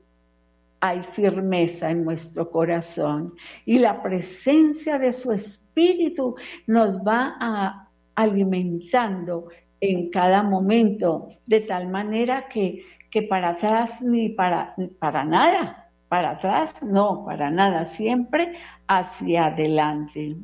hay 0.89 1.03
firmeza 1.15 1.91
en 1.91 2.05
nuestro 2.05 2.51
corazón 2.51 3.35
y 3.65 3.79
la 3.79 4.03
presencia 4.03 4.99
de 4.99 5.13
su 5.13 5.33
espíritu 5.33 6.37
nos 6.67 6.99
va 6.99 7.89
alimentando 8.15 9.49
en 9.81 10.11
cada 10.11 10.43
momento, 10.43 11.29
de 11.47 11.61
tal 11.61 11.89
manera 11.89 12.49
que, 12.49 12.83
que 13.11 13.23
para 13.23 13.51
atrás 13.51 14.01
ni 14.01 14.31
para, 14.31 14.75
para 14.99 15.25
nada, 15.25 15.91
para 16.09 16.31
atrás 16.31 16.83
no, 16.83 17.25
para 17.25 17.51
nada, 17.51 17.85
siempre 17.85 18.55
hacia 18.87 19.47
adelante. 19.47 20.37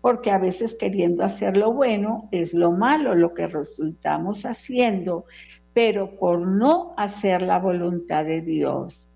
Porque 0.00 0.30
a 0.30 0.38
veces 0.38 0.74
queriendo 0.74 1.24
hacer 1.24 1.56
lo 1.56 1.72
bueno 1.72 2.28
es 2.32 2.52
lo 2.52 2.72
malo 2.72 3.14
lo 3.14 3.32
que 3.34 3.46
resultamos 3.46 4.44
haciendo, 4.44 5.24
pero 5.72 6.18
por 6.18 6.40
no 6.40 6.94
hacer 6.96 7.42
la 7.42 7.58
voluntad 7.58 8.24
de 8.24 8.40
Dios. 8.40 9.11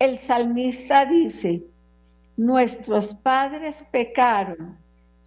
El 0.00 0.18
salmista 0.18 1.04
dice, 1.04 1.62
nuestros 2.38 3.14
padres 3.16 3.84
pecaron, 3.92 4.78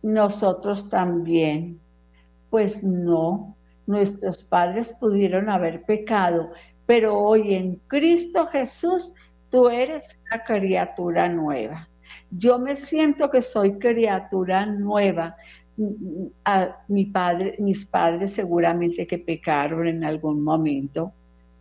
nosotros 0.01 0.89
también. 0.89 1.79
Pues 2.49 2.83
no, 2.83 3.55
nuestros 3.85 4.43
padres 4.43 4.91
pudieron 4.99 5.47
haber 5.47 5.83
pecado, 5.83 6.49
pero 6.87 7.19
hoy 7.19 7.53
en 7.53 7.75
Cristo 7.85 8.47
Jesús 8.47 9.13
tú 9.51 9.69
eres 9.69 10.03
una 10.25 10.43
criatura 10.43 11.29
nueva. 11.29 11.87
Yo 12.31 12.57
me 12.57 12.75
siento 12.75 13.29
que 13.29 13.43
soy 13.43 13.77
criatura 13.77 14.65
nueva. 14.65 15.35
A 16.45 16.77
mi 16.87 17.05
padre, 17.05 17.57
mis 17.59 17.85
padres 17.85 18.33
seguramente 18.33 19.05
que 19.05 19.19
pecaron 19.19 19.87
en 19.87 20.03
algún 20.03 20.43
momento, 20.43 21.13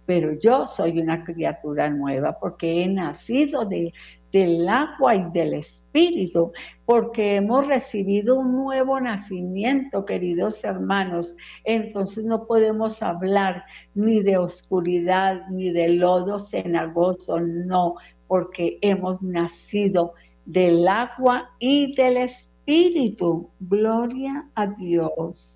pero 0.07 0.33
yo 0.41 0.67
soy 0.67 1.01
una 1.01 1.25
criatura 1.25 1.89
nueva 1.91 2.39
porque 2.41 2.83
he 2.83 2.89
nacido 2.89 3.65
de, 3.65 3.93
del 4.33 4.69
agua 4.69 5.15
y 5.15 5.31
del 5.31 5.55
espíritu, 5.55 6.53
porque 6.87 7.37
hemos 7.37 7.67
recibido 7.67 8.37
un 8.37 8.53
nuevo 8.53 8.99
nacimiento, 8.99 10.05
queridos 10.05 10.65
hermanos. 10.65 11.37
Entonces 11.65 12.25
no 12.25 12.47
podemos 12.47 13.03
hablar 13.03 13.65
ni 13.95 14.21
de 14.23 14.39
oscuridad, 14.39 15.47
ni 15.51 15.71
de 15.71 15.91
lodo 15.91 16.41
cenagoso, 16.41 17.41
no, 17.41 17.97
porque 18.27 18.79
hemos 18.81 19.21
nacido 19.23 20.15
del 20.47 20.89
agua 20.89 21.51
y 21.59 21.95
del 21.95 22.17
espíritu. 22.17 23.51
Gloria 23.61 24.49
a 24.55 24.67
Dios. 24.67 25.52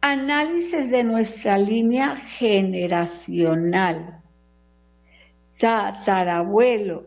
Análisis 0.00 0.90
de 0.90 1.04
nuestra 1.04 1.58
línea 1.58 2.16
generacional 2.16 4.16
tatarabuelos, 5.58 7.04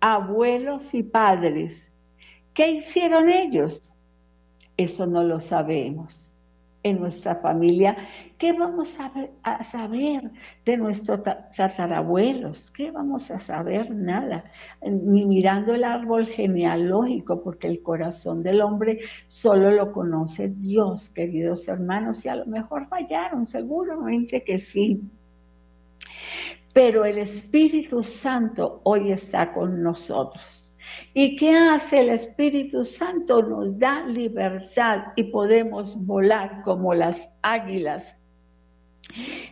abuelos 0.00 0.94
y 0.94 1.02
padres. 1.02 1.92
¿Qué 2.52 2.70
hicieron 2.70 3.30
ellos? 3.30 3.82
Eso 4.76 5.06
no 5.06 5.22
lo 5.22 5.40
sabemos. 5.40 6.23
En 6.84 7.00
nuestra 7.00 7.34
familia, 7.36 7.96
¿qué 8.38 8.52
vamos 8.52 8.96
a, 9.00 9.64
saber 9.64 10.30
de 10.64 10.76
nuestros 10.76 11.22
tatarabuelos? 11.56 12.70
¿Qué 12.70 12.92
vamos 12.92 13.30
a 13.32 13.40
saber? 13.40 13.90
Nada. 13.90 14.44
Ni 14.82 15.24
mirando 15.24 15.74
el 15.74 15.82
árbol 15.82 16.26
genealógico, 16.26 17.42
porque 17.42 17.66
el 17.66 17.82
corazón 17.82 18.44
del 18.44 18.60
hombre 18.60 19.00
solo 19.26 19.72
lo 19.72 19.92
conoce 19.92 20.48
Dios, 20.48 21.10
queridos 21.10 21.66
hermanos, 21.66 22.24
y 22.24 22.28
a 22.28 22.36
lo 22.36 22.46
mejor 22.46 22.86
fallaron, 22.86 23.46
seguramente 23.46 24.44
que 24.44 24.58
sí 24.60 25.00
pero 26.74 27.04
el 27.04 27.18
Espíritu 27.18 28.02
Santo 28.02 28.80
hoy 28.82 29.12
está 29.12 29.54
con 29.54 29.80
nosotros. 29.82 30.63
¿Y 31.12 31.36
qué 31.36 31.56
hace 31.56 32.00
el 32.00 32.10
Espíritu 32.10 32.84
Santo? 32.84 33.42
Nos 33.42 33.78
da 33.78 34.06
libertad 34.06 35.12
y 35.16 35.24
podemos 35.24 35.96
volar 36.04 36.62
como 36.62 36.94
las 36.94 37.28
águilas. 37.42 38.16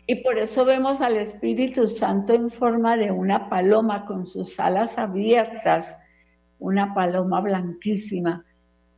Y 0.07 0.17
por 0.17 0.39
eso 0.39 0.65
vemos 0.65 1.01
al 1.01 1.17
Espíritu 1.17 1.87
Santo 1.87 2.33
en 2.33 2.51
forma 2.51 2.97
de 2.97 3.11
una 3.11 3.49
paloma 3.49 4.07
con 4.07 4.27
sus 4.27 4.59
alas 4.59 4.99
abiertas, 4.99 5.87
una 6.59 6.95
paloma 6.95 7.41
blanquísima 7.41 8.45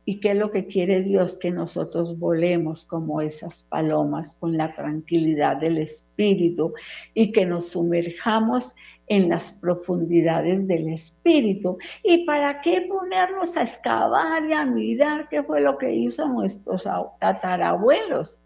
¿Y 0.07 0.19
qué 0.19 0.31
es 0.31 0.37
lo 0.37 0.51
que 0.51 0.67
quiere 0.67 1.01
Dios? 1.01 1.35
Que 1.37 1.49
nosotros 1.49 2.19
volemos 2.19 2.85
como 2.85 3.21
esas 3.21 3.63
palomas 3.63 4.35
con 4.39 4.55
la 4.55 4.75
tranquilidad 4.75 5.57
del 5.57 5.79
Espíritu 5.79 6.73
y 7.15 7.31
que 7.31 7.47
nos 7.47 7.69
sumerjamos 7.69 8.75
en 9.07 9.29
las 9.29 9.51
profundidades 9.51 10.67
del 10.67 10.89
Espíritu. 10.89 11.77
¿Y 12.03 12.25
para 12.25 12.61
qué 12.61 12.81
ponernos 12.89 13.55
a 13.55 13.63
excavar 13.63 14.45
y 14.45 14.53
a 14.53 14.65
mirar 14.65 15.27
qué 15.29 15.43
fue 15.43 15.61
lo 15.61 15.77
que 15.77 15.93
hizo 15.93 16.27
nuestros 16.27 16.87
tatarabuelos? 17.19 18.41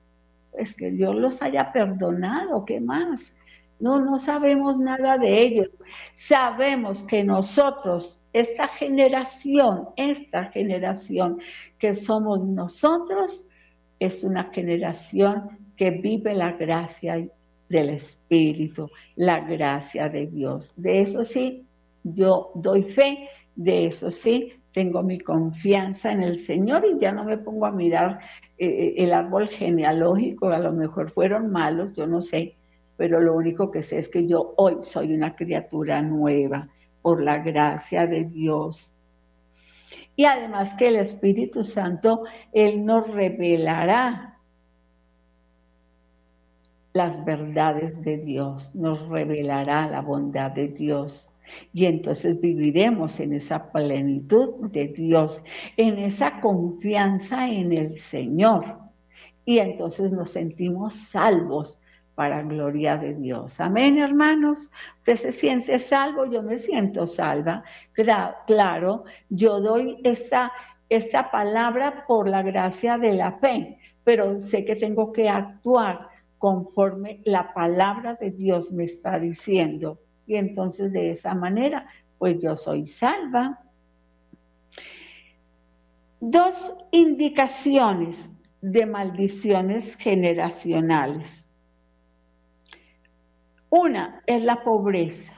Pues 0.52 0.76
que 0.76 0.92
Dios 0.92 1.16
los 1.16 1.42
haya 1.42 1.72
perdonado, 1.72 2.66
¿qué 2.66 2.80
más? 2.80 3.34
No, 3.80 4.02
no 4.02 4.18
sabemos 4.18 4.78
nada 4.78 5.18
de 5.18 5.42
ellos. 5.42 5.70
Sabemos 6.16 7.04
que 7.04 7.24
nosotros 7.24 8.20
esta 8.34 8.68
generación, 8.68 9.90
esta 9.96 10.46
generación 10.46 11.40
que 11.80 11.96
somos 11.96 12.42
nosotros, 12.46 13.44
es 14.00 14.24
una 14.24 14.46
generación 14.46 15.58
que 15.76 15.92
vive 15.92 16.34
la 16.34 16.54
gracia 16.54 17.28
del 17.70 17.90
Espíritu, 17.92 18.90
la 19.16 19.40
gracia 19.42 20.10
de 20.10 20.28
Dios. 20.28 20.74
De 20.76 21.02
eso 21.02 21.24
sí, 21.24 21.66
yo 22.04 22.52
doy 22.56 22.84
fe, 22.84 23.30
de 23.56 23.86
eso 23.88 24.12
sí, 24.12 24.54
tengo 24.74 25.02
mi 25.04 25.20
confianza 25.20 26.12
en 26.12 26.24
el 26.24 26.40
Señor 26.40 26.86
y 26.86 27.00
ya 27.00 27.12
no 27.12 27.24
me 27.24 27.38
pongo 27.38 27.66
a 27.66 27.72
mirar 27.72 28.20
eh, 28.58 28.68
eh, 28.68 28.94
el 28.98 29.14
árbol 29.14 29.48
genealógico, 29.48 30.50
a 30.50 30.60
lo 30.60 30.72
mejor 30.72 31.12
fueron 31.12 31.52
malos, 31.52 31.96
yo 31.96 32.06
no 32.06 32.22
sé, 32.22 32.56
pero 32.98 33.20
lo 33.20 33.36
único 33.36 33.72
que 33.72 33.82
sé 33.82 34.00
es 34.00 34.10
que 34.10 34.28
yo 34.28 34.54
hoy 34.58 34.78
soy 34.82 35.14
una 35.14 35.36
criatura 35.36 36.02
nueva 36.02 36.68
por 37.02 37.22
la 37.24 37.40
gracia 37.40 38.06
de 38.06 38.26
Dios. 38.26 38.94
Y 40.16 40.26
además 40.26 40.76
que 40.76 40.90
el 40.90 40.98
Espíritu 40.98 41.64
Santo, 41.64 42.24
Él 42.52 42.86
nos 42.86 43.10
revelará 43.10 44.29
las 46.94 47.24
verdades 47.26 48.02
de 48.02 48.18
Dios, 48.18 48.74
nos 48.74 49.08
revelará 49.10 49.88
la 49.88 50.02
bondad 50.02 50.52
de 50.52 50.70
Dios. 50.70 51.30
Y 51.74 51.86
entonces 51.86 52.40
viviremos 52.40 53.20
en 53.20 53.34
esa 53.34 53.72
plenitud 53.72 54.70
de 54.70 54.88
Dios, 54.88 55.44
en 55.78 55.98
esa 55.98 56.42
confianza 56.42 57.48
en 57.48 57.74
el 57.74 57.98
Señor. 57.98 58.78
Y 59.46 59.58
entonces 59.60 60.12
nos 60.12 60.32
sentimos 60.32 60.94
salvos, 60.94 61.80
para 62.20 62.42
gloria 62.42 62.98
de 62.98 63.14
Dios. 63.14 63.62
Amén, 63.62 63.98
hermanos. 63.98 64.70
Usted 64.98 65.16
se 65.16 65.32
siente 65.32 65.80
salvo, 65.80 66.26
yo 66.26 66.44
me 66.44 66.60
siento 66.60 67.08
salva. 67.08 67.64
Claro, 68.46 69.06
yo 69.30 69.62
doy 69.62 70.02
esta, 70.04 70.52
esta 70.90 71.32
palabra 71.32 72.04
por 72.10 72.28
la 72.28 72.42
gracia 72.42 72.98
de 72.98 73.14
la 73.14 73.32
fe, 73.32 73.80
pero 74.04 74.42
sé 74.42 74.66
que 74.66 74.76
tengo 74.76 75.14
que 75.14 75.30
actuar 75.30 76.09
conforme 76.40 77.20
la 77.26 77.54
palabra 77.54 78.16
de 78.16 78.32
Dios 78.32 78.72
me 78.72 78.86
está 78.86 79.20
diciendo. 79.20 80.00
Y 80.26 80.36
entonces 80.36 80.92
de 80.92 81.12
esa 81.12 81.36
manera, 81.36 81.86
pues 82.18 82.40
yo 82.42 82.56
soy 82.56 82.88
salva. 82.88 83.60
Dos 86.22 86.74
indicaciones 86.92 88.32
de 88.62 88.86
maldiciones 88.86 89.96
generacionales. 89.98 91.46
Una 93.70 94.22
es 94.26 94.42
la 94.44 94.64
pobreza. 94.64 95.34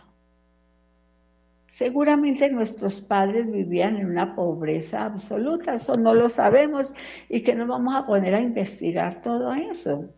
Seguramente 1.67 2.49
nuestros 2.49 3.01
padres 3.01 3.51
vivían 3.51 3.97
en 3.97 4.05
una 4.05 4.35
pobreza 4.35 5.05
absoluta, 5.05 5.73
eso 5.73 5.95
no 5.95 6.13
lo 6.13 6.29
sabemos 6.29 6.93
y 7.27 7.41
que 7.41 7.55
nos 7.55 7.67
vamos 7.67 7.95
a 7.95 8.05
poner 8.05 8.35
a 8.35 8.41
investigar 8.41 9.21
todo 9.23 9.51
eso. 9.53 10.13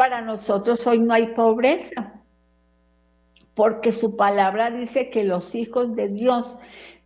Para 0.00 0.22
nosotros 0.22 0.86
hoy 0.86 0.98
no 0.98 1.12
hay 1.12 1.26
pobreza, 1.34 2.14
porque 3.54 3.92
su 3.92 4.16
palabra 4.16 4.70
dice 4.70 5.10
que 5.10 5.24
los 5.24 5.54
hijos 5.54 5.94
de 5.94 6.08
Dios 6.08 6.56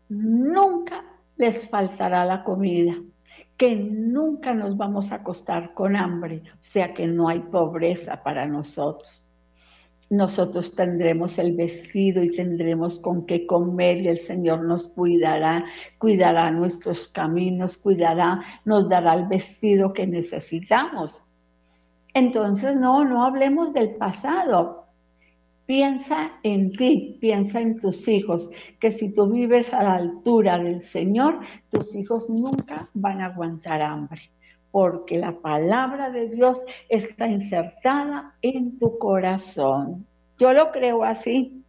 nunca 0.08 1.04
les 1.36 1.68
faltará 1.68 2.24
la 2.24 2.44
comida 2.44 2.94
que 3.56 3.74
nunca 3.74 4.54
nos 4.54 4.76
vamos 4.76 5.10
a 5.10 5.16
acostar 5.16 5.74
con 5.74 5.96
hambre, 5.96 6.42
o 6.52 6.62
sea 6.62 6.94
que 6.94 7.08
no 7.08 7.28
hay 7.28 7.40
pobreza 7.40 8.22
para 8.22 8.46
nosotros. 8.46 9.10
Nosotros 10.08 10.72
tendremos 10.76 11.36
el 11.40 11.56
vestido 11.56 12.22
y 12.22 12.36
tendremos 12.36 13.00
con 13.00 13.26
qué 13.26 13.44
comer 13.44 14.02
y 14.02 14.06
el 14.06 14.18
Señor 14.18 14.62
nos 14.62 14.86
cuidará, 14.86 15.64
cuidará 15.98 16.52
nuestros 16.52 17.08
caminos, 17.08 17.76
cuidará, 17.76 18.40
nos 18.64 18.88
dará 18.88 19.14
el 19.14 19.26
vestido 19.26 19.92
que 19.92 20.06
necesitamos. 20.06 21.23
Entonces, 22.14 22.76
no, 22.76 23.04
no 23.04 23.24
hablemos 23.24 23.72
del 23.72 23.96
pasado. 23.96 24.86
Piensa 25.66 26.32
en 26.42 26.72
ti, 26.72 27.18
piensa 27.20 27.60
en 27.60 27.80
tus 27.80 28.06
hijos, 28.06 28.50
que 28.78 28.92
si 28.92 29.12
tú 29.12 29.30
vives 29.30 29.72
a 29.72 29.82
la 29.82 29.94
altura 29.94 30.58
del 30.58 30.82
Señor, 30.82 31.40
tus 31.70 31.94
hijos 31.94 32.30
nunca 32.30 32.86
van 32.94 33.20
a 33.20 33.26
aguantar 33.26 33.82
hambre, 33.82 34.30
porque 34.70 35.18
la 35.18 35.32
palabra 35.32 36.10
de 36.10 36.28
Dios 36.28 36.62
está 36.88 37.26
insertada 37.26 38.34
en 38.42 38.78
tu 38.78 38.98
corazón. 38.98 40.06
Yo 40.38 40.52
lo 40.52 40.70
creo 40.70 41.02
así. 41.02 41.62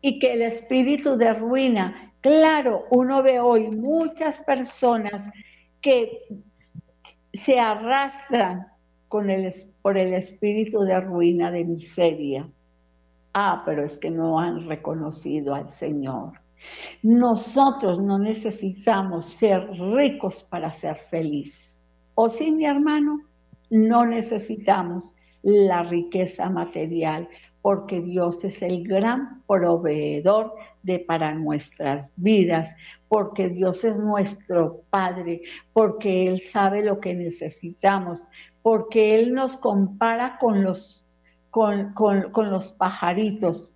Y 0.00 0.18
que 0.18 0.34
el 0.34 0.42
espíritu 0.42 1.16
de 1.16 1.32
ruina, 1.34 2.12
claro, 2.20 2.84
uno 2.90 3.22
ve 3.22 3.40
hoy 3.40 3.68
muchas 3.70 4.38
personas 4.40 5.28
que 5.80 6.20
se 7.32 7.58
arrastran 7.58 8.73
por 9.82 9.96
el 9.96 10.14
espíritu 10.14 10.80
de 10.80 11.00
ruina, 11.00 11.50
de 11.52 11.64
miseria. 11.64 12.48
Ah, 13.32 13.62
pero 13.64 13.84
es 13.84 13.96
que 13.98 14.10
no 14.10 14.40
han 14.40 14.66
reconocido 14.66 15.54
al 15.54 15.70
Señor. 15.70 16.32
Nosotros 17.02 18.02
no 18.02 18.18
necesitamos 18.18 19.26
ser 19.26 19.70
ricos 19.70 20.42
para 20.44 20.72
ser 20.72 20.96
felices. 21.10 21.82
¿O 22.14 22.28
sí, 22.28 22.50
mi 22.50 22.64
hermano? 22.64 23.20
No 23.70 24.04
necesitamos 24.04 25.12
la 25.42 25.82
riqueza 25.84 26.48
material 26.50 27.28
porque 27.64 28.00
Dios 28.00 28.44
es 28.44 28.60
el 28.62 28.86
gran 28.86 29.42
proveedor 29.46 30.54
de 30.82 30.98
para 30.98 31.34
nuestras 31.34 32.12
vidas, 32.16 32.68
porque 33.08 33.48
Dios 33.48 33.84
es 33.84 33.96
nuestro 33.98 34.82
Padre, 34.90 35.40
porque 35.72 36.26
Él 36.26 36.42
sabe 36.42 36.84
lo 36.84 37.00
que 37.00 37.14
necesitamos, 37.14 38.22
porque 38.64 39.20
Él 39.20 39.34
nos 39.34 39.58
compara 39.58 40.38
con 40.38 40.64
los, 40.64 41.04
con, 41.50 41.92
los 42.34 42.72
pajaritos. 42.72 43.70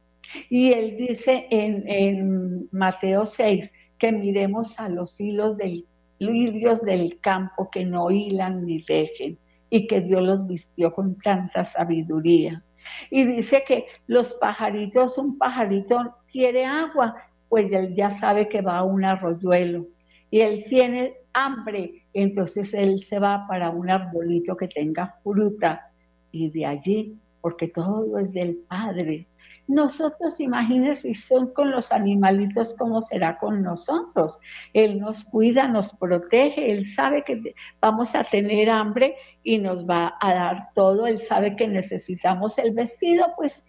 Y 0.49 0.73
Él 0.73 0.97
dice 0.97 1.47
en, 1.51 2.67
Mateo 2.73 3.27
6 3.27 3.71
que 3.99 4.13
miremos 4.13 4.81
a 4.81 4.89
los 4.89 5.21
hilos 5.21 5.59
del, 5.59 5.85
lirios 6.19 6.81
del 6.81 7.21
campo 7.21 7.69
que 7.71 7.85
no 7.85 8.11
hilan 8.11 8.65
ni 8.65 8.81
dejen 8.81 9.37
y 9.69 9.87
que 9.87 10.01
Dios 10.01 10.23
los 10.23 10.47
vistió 10.47 10.95
con 10.95 11.19
tanta 11.19 11.67
sabiduría. 11.67 12.65
Y 13.11 13.25
dice 13.25 13.65
que 13.69 13.85
los 14.07 14.33
pajaritos, 14.37 15.19
un 15.19 15.37
pajarito 15.37 16.15
quiere 16.33 16.65
agua, 16.65 17.15
pues 17.51 17.71
él 17.73 17.95
ya 17.95 18.09
sabe 18.13 18.49
que 18.49 18.63
va 18.63 18.79
a 18.79 18.85
un 18.85 19.05
arroyuelo. 19.05 19.85
Y 20.31 20.41
él 20.41 20.65
tiene 20.71 21.13
hambre, 21.35 22.07
entonces 22.23 22.75
él 22.75 23.03
se 23.05 23.19
va 23.19 23.47
para 23.47 23.71
un 23.71 23.91
arbolito 23.91 24.57
que 24.57 24.69
tenga 24.69 25.17
fruta 25.23 25.91
y 26.33 26.51
de 26.51 26.67
allí, 26.67 27.19
porque 27.41 27.69
todo 27.69 28.19
es 28.19 28.33
del 28.33 28.57
Padre. 28.69 29.27
Nosotros, 29.69 30.41
imagínense, 30.41 31.03
si 31.03 31.15
son 31.15 31.53
con 31.53 31.71
los 31.71 31.93
animalitos, 31.93 32.75
¿cómo 32.79 33.03
será 33.03 33.39
con 33.39 33.63
nosotros? 33.63 34.39
Él 34.73 34.99
nos 34.99 35.25
cuida, 35.25 35.69
nos 35.69 35.93
protege, 35.93 36.73
Él 36.73 36.87
sabe 36.87 37.23
que 37.23 37.55
vamos 37.79 38.15
a 38.15 38.25
tener 38.25 38.71
hambre 38.71 39.15
y 39.43 39.59
nos 39.59 39.87
va 39.87 40.15
a 40.21 40.33
dar 40.33 40.69
todo, 40.75 41.07
Él 41.07 41.21
sabe 41.21 41.55
que 41.55 41.69
necesitamos 41.69 42.59
el 42.59 42.73
vestido, 42.73 43.27
pues 43.37 43.63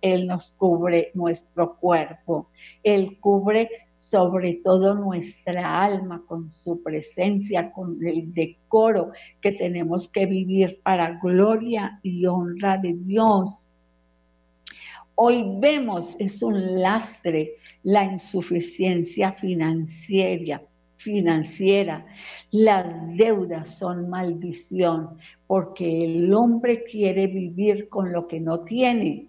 Él 0.00 0.26
nos 0.26 0.52
cubre 0.52 1.10
nuestro 1.12 1.76
cuerpo, 1.76 2.48
Él 2.82 3.18
cubre 3.20 3.68
sobre 4.10 4.60
todo 4.64 4.94
nuestra 4.94 5.82
alma 5.82 6.22
con 6.26 6.50
su 6.50 6.82
presencia, 6.82 7.70
con 7.72 7.98
el 8.04 8.32
decoro 8.32 9.12
que 9.40 9.52
tenemos 9.52 10.08
que 10.08 10.26
vivir 10.26 10.80
para 10.82 11.18
gloria 11.20 12.00
y 12.02 12.24
honra 12.26 12.78
de 12.78 12.94
Dios. 12.94 13.64
Hoy 15.14 15.44
vemos, 15.58 16.16
es 16.18 16.42
un 16.42 16.80
lastre 16.80 17.56
la 17.82 18.04
insuficiencia 18.04 19.32
financiera, 19.32 20.62
financiera. 20.96 22.06
Las 22.50 22.86
deudas 23.16 23.68
son 23.78 24.08
maldición 24.08 25.18
porque 25.46 26.04
el 26.04 26.32
hombre 26.32 26.84
quiere 26.84 27.26
vivir 27.26 27.88
con 27.88 28.12
lo 28.12 28.26
que 28.26 28.40
no 28.40 28.60
tiene. 28.60 29.26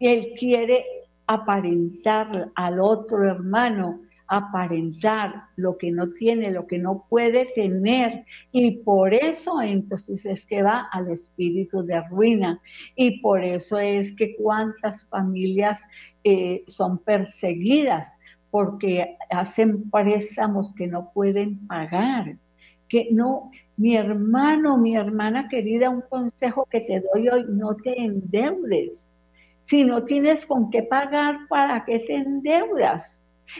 Él 0.00 0.32
quiere 0.38 0.84
aparentar 1.26 2.50
al 2.54 2.80
otro 2.80 3.24
hermano 3.24 4.00
aparentar 4.28 5.44
lo 5.56 5.78
que 5.78 5.90
no 5.90 6.10
tiene, 6.10 6.50
lo 6.50 6.66
que 6.66 6.78
no 6.78 7.06
puede 7.08 7.46
tener. 7.54 8.24
Y 8.52 8.82
por 8.82 9.14
eso 9.14 9.60
entonces 9.62 10.24
es 10.26 10.44
que 10.44 10.62
va 10.62 10.88
al 10.92 11.10
espíritu 11.10 11.82
de 11.82 12.00
ruina. 12.08 12.60
Y 12.94 13.20
por 13.20 13.42
eso 13.42 13.78
es 13.78 14.14
que 14.14 14.36
cuántas 14.36 15.04
familias 15.06 15.80
eh, 16.24 16.64
son 16.66 16.98
perseguidas 16.98 18.08
porque 18.50 19.16
hacen 19.30 19.90
préstamos 19.90 20.74
que 20.74 20.86
no 20.86 21.10
pueden 21.12 21.66
pagar. 21.66 22.36
Que 22.88 23.08
no, 23.10 23.50
mi 23.76 23.96
hermano, 23.96 24.78
mi 24.78 24.96
hermana 24.96 25.48
querida, 25.48 25.90
un 25.90 26.02
consejo 26.02 26.66
que 26.70 26.80
te 26.80 27.00
doy 27.00 27.28
hoy, 27.28 27.44
no 27.48 27.76
te 27.76 27.98
endeudes. 27.98 29.02
Si 29.66 29.84
no 29.84 30.04
tienes 30.04 30.46
con 30.46 30.70
qué 30.70 30.82
pagar, 30.82 31.40
¿para 31.48 31.84
qué 31.84 31.98
te 32.00 32.14
endeudas? 32.14 33.17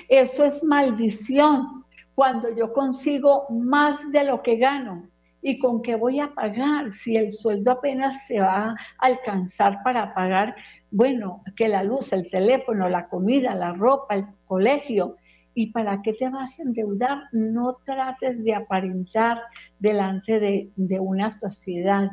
Eso 0.09 0.45
es 0.45 0.63
maldición. 0.63 1.85
Cuando 2.15 2.55
yo 2.55 2.73
consigo 2.73 3.47
más 3.49 3.97
de 4.11 4.25
lo 4.25 4.43
que 4.43 4.57
gano, 4.57 5.09
¿y 5.41 5.59
con 5.59 5.83
qué 5.83 5.95
voy 5.95 6.19
a 6.19 6.35
pagar? 6.35 6.93
Si 6.93 7.17
el 7.17 7.33
sueldo 7.33 7.73
apenas 7.73 8.17
se 8.27 8.41
va 8.41 8.71
a 8.71 8.77
alcanzar 8.99 9.83
para 9.85 10.15
pagar, 10.15 10.57
bueno, 10.91 11.43
que 11.57 11.69
la 11.69 11.85
luz, 11.85 12.13
el 12.13 12.29
teléfono, 12.31 12.89
la 12.89 13.09
comida, 13.09 13.55
la 13.55 13.73
ropa, 13.73 14.17
el 14.17 14.27
colegio. 14.47 15.17
¿Y 15.55 15.73
para 15.73 16.03
qué 16.03 16.13
te 16.13 16.29
vas 16.29 16.59
a 16.59 16.63
endeudar? 16.63 17.19
No 17.33 17.79
trates 17.85 18.43
de 18.45 18.55
aparentar 18.55 19.41
delante 19.79 20.41
de, 20.41 20.71
de 20.77 21.01
una 21.01 21.31
sociedad. 21.31 22.11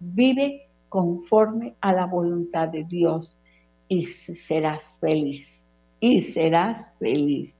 Vive 0.00 0.68
conforme 0.88 1.74
a 1.80 1.92
la 1.92 2.06
voluntad 2.06 2.68
de 2.68 2.84
Dios 2.84 3.38
y 3.88 4.06
serás 4.06 4.98
feliz 5.00 5.55
y 6.06 6.20
serás 6.22 6.88
feliz. 7.00 7.56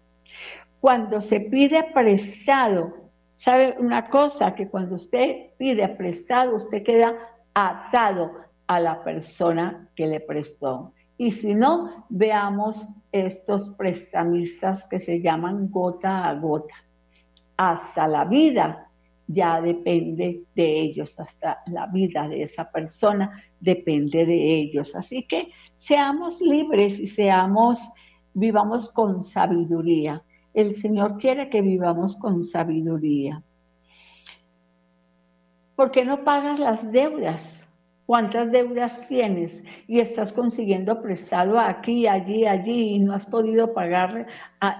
Cuando 0.80 1.20
se 1.20 1.40
pide 1.40 1.82
prestado, 1.92 2.94
¿sabe 3.34 3.74
una 3.78 4.08
cosa? 4.08 4.54
Que 4.54 4.68
cuando 4.68 4.94
usted 4.94 5.50
pide 5.58 5.88
prestado, 5.88 6.56
usted 6.56 6.84
queda 6.84 7.14
atado 7.54 8.30
a 8.68 8.78
la 8.78 9.02
persona 9.02 9.88
que 9.96 10.06
le 10.06 10.20
prestó. 10.20 10.92
Y 11.18 11.32
si 11.32 11.54
no, 11.54 12.06
veamos 12.08 12.76
estos 13.10 13.70
prestamistas 13.70 14.86
que 14.88 15.00
se 15.00 15.20
llaman 15.20 15.70
gota 15.70 16.28
a 16.28 16.34
gota. 16.34 16.74
Hasta 17.56 18.06
la 18.06 18.24
vida 18.26 18.88
ya 19.26 19.60
depende 19.60 20.42
de 20.54 20.80
ellos, 20.80 21.18
hasta 21.18 21.62
la 21.66 21.86
vida 21.86 22.28
de 22.28 22.42
esa 22.42 22.70
persona 22.70 23.42
depende 23.58 24.24
de 24.24 24.54
ellos. 24.54 24.94
Así 24.94 25.24
que 25.24 25.50
seamos 25.74 26.40
libres 26.40 27.00
y 27.00 27.08
seamos 27.08 27.78
vivamos 28.36 28.90
con 28.90 29.24
sabiduría. 29.24 30.22
El 30.52 30.74
Señor 30.74 31.16
quiere 31.16 31.48
que 31.48 31.62
vivamos 31.62 32.16
con 32.16 32.44
sabiduría. 32.44 33.42
¿Por 35.74 35.90
qué 35.90 36.04
no 36.04 36.22
pagas 36.22 36.58
las 36.58 36.92
deudas? 36.92 37.66
¿Cuántas 38.04 38.52
deudas 38.52 39.00
tienes? 39.08 39.62
Y 39.88 40.00
estás 40.00 40.34
consiguiendo 40.34 41.00
prestado 41.00 41.58
aquí, 41.58 42.06
allí, 42.06 42.46
allí 42.46 42.94
y 42.94 42.98
no 42.98 43.14
has 43.14 43.24
podido 43.24 43.72
pagar 43.72 44.26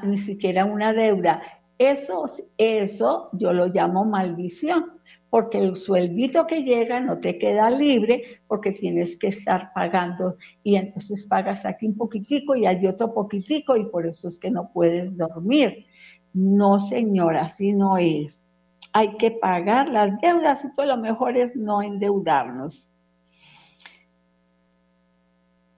ni 0.02 0.18
siquiera 0.18 0.66
una 0.66 0.92
deuda. 0.92 1.42
Eso, 1.78 2.30
eso 2.58 3.30
yo 3.32 3.54
lo 3.54 3.68
llamo 3.68 4.04
maldición 4.04 4.95
porque 5.30 5.58
el 5.58 5.76
sueldito 5.76 6.46
que 6.46 6.62
llega 6.62 7.00
no 7.00 7.18
te 7.18 7.38
queda 7.38 7.70
libre 7.70 8.40
porque 8.46 8.72
tienes 8.72 9.18
que 9.18 9.28
estar 9.28 9.72
pagando 9.74 10.36
y 10.62 10.76
entonces 10.76 11.24
pagas 11.24 11.66
aquí 11.66 11.86
un 11.86 11.96
poquitico 11.96 12.54
y 12.54 12.66
hay 12.66 12.86
otro 12.86 13.12
poquitico 13.12 13.76
y 13.76 13.84
por 13.86 14.06
eso 14.06 14.28
es 14.28 14.38
que 14.38 14.50
no 14.50 14.70
puedes 14.72 15.16
dormir. 15.16 15.86
No, 16.32 16.78
señora, 16.78 17.44
así 17.44 17.72
no 17.72 17.98
es. 17.98 18.46
Hay 18.92 19.16
que 19.16 19.30
pagar 19.30 19.88
las 19.88 20.18
deudas 20.20 20.64
y 20.64 20.74
todo 20.74 20.86
lo 20.86 20.96
mejor 20.96 21.36
es 21.36 21.56
no 21.56 21.82
endeudarnos. 21.82 22.88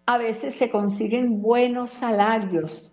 A 0.06 0.18
veces 0.18 0.54
se 0.54 0.70
consiguen 0.70 1.42
buenos 1.42 1.90
salarios, 1.90 2.92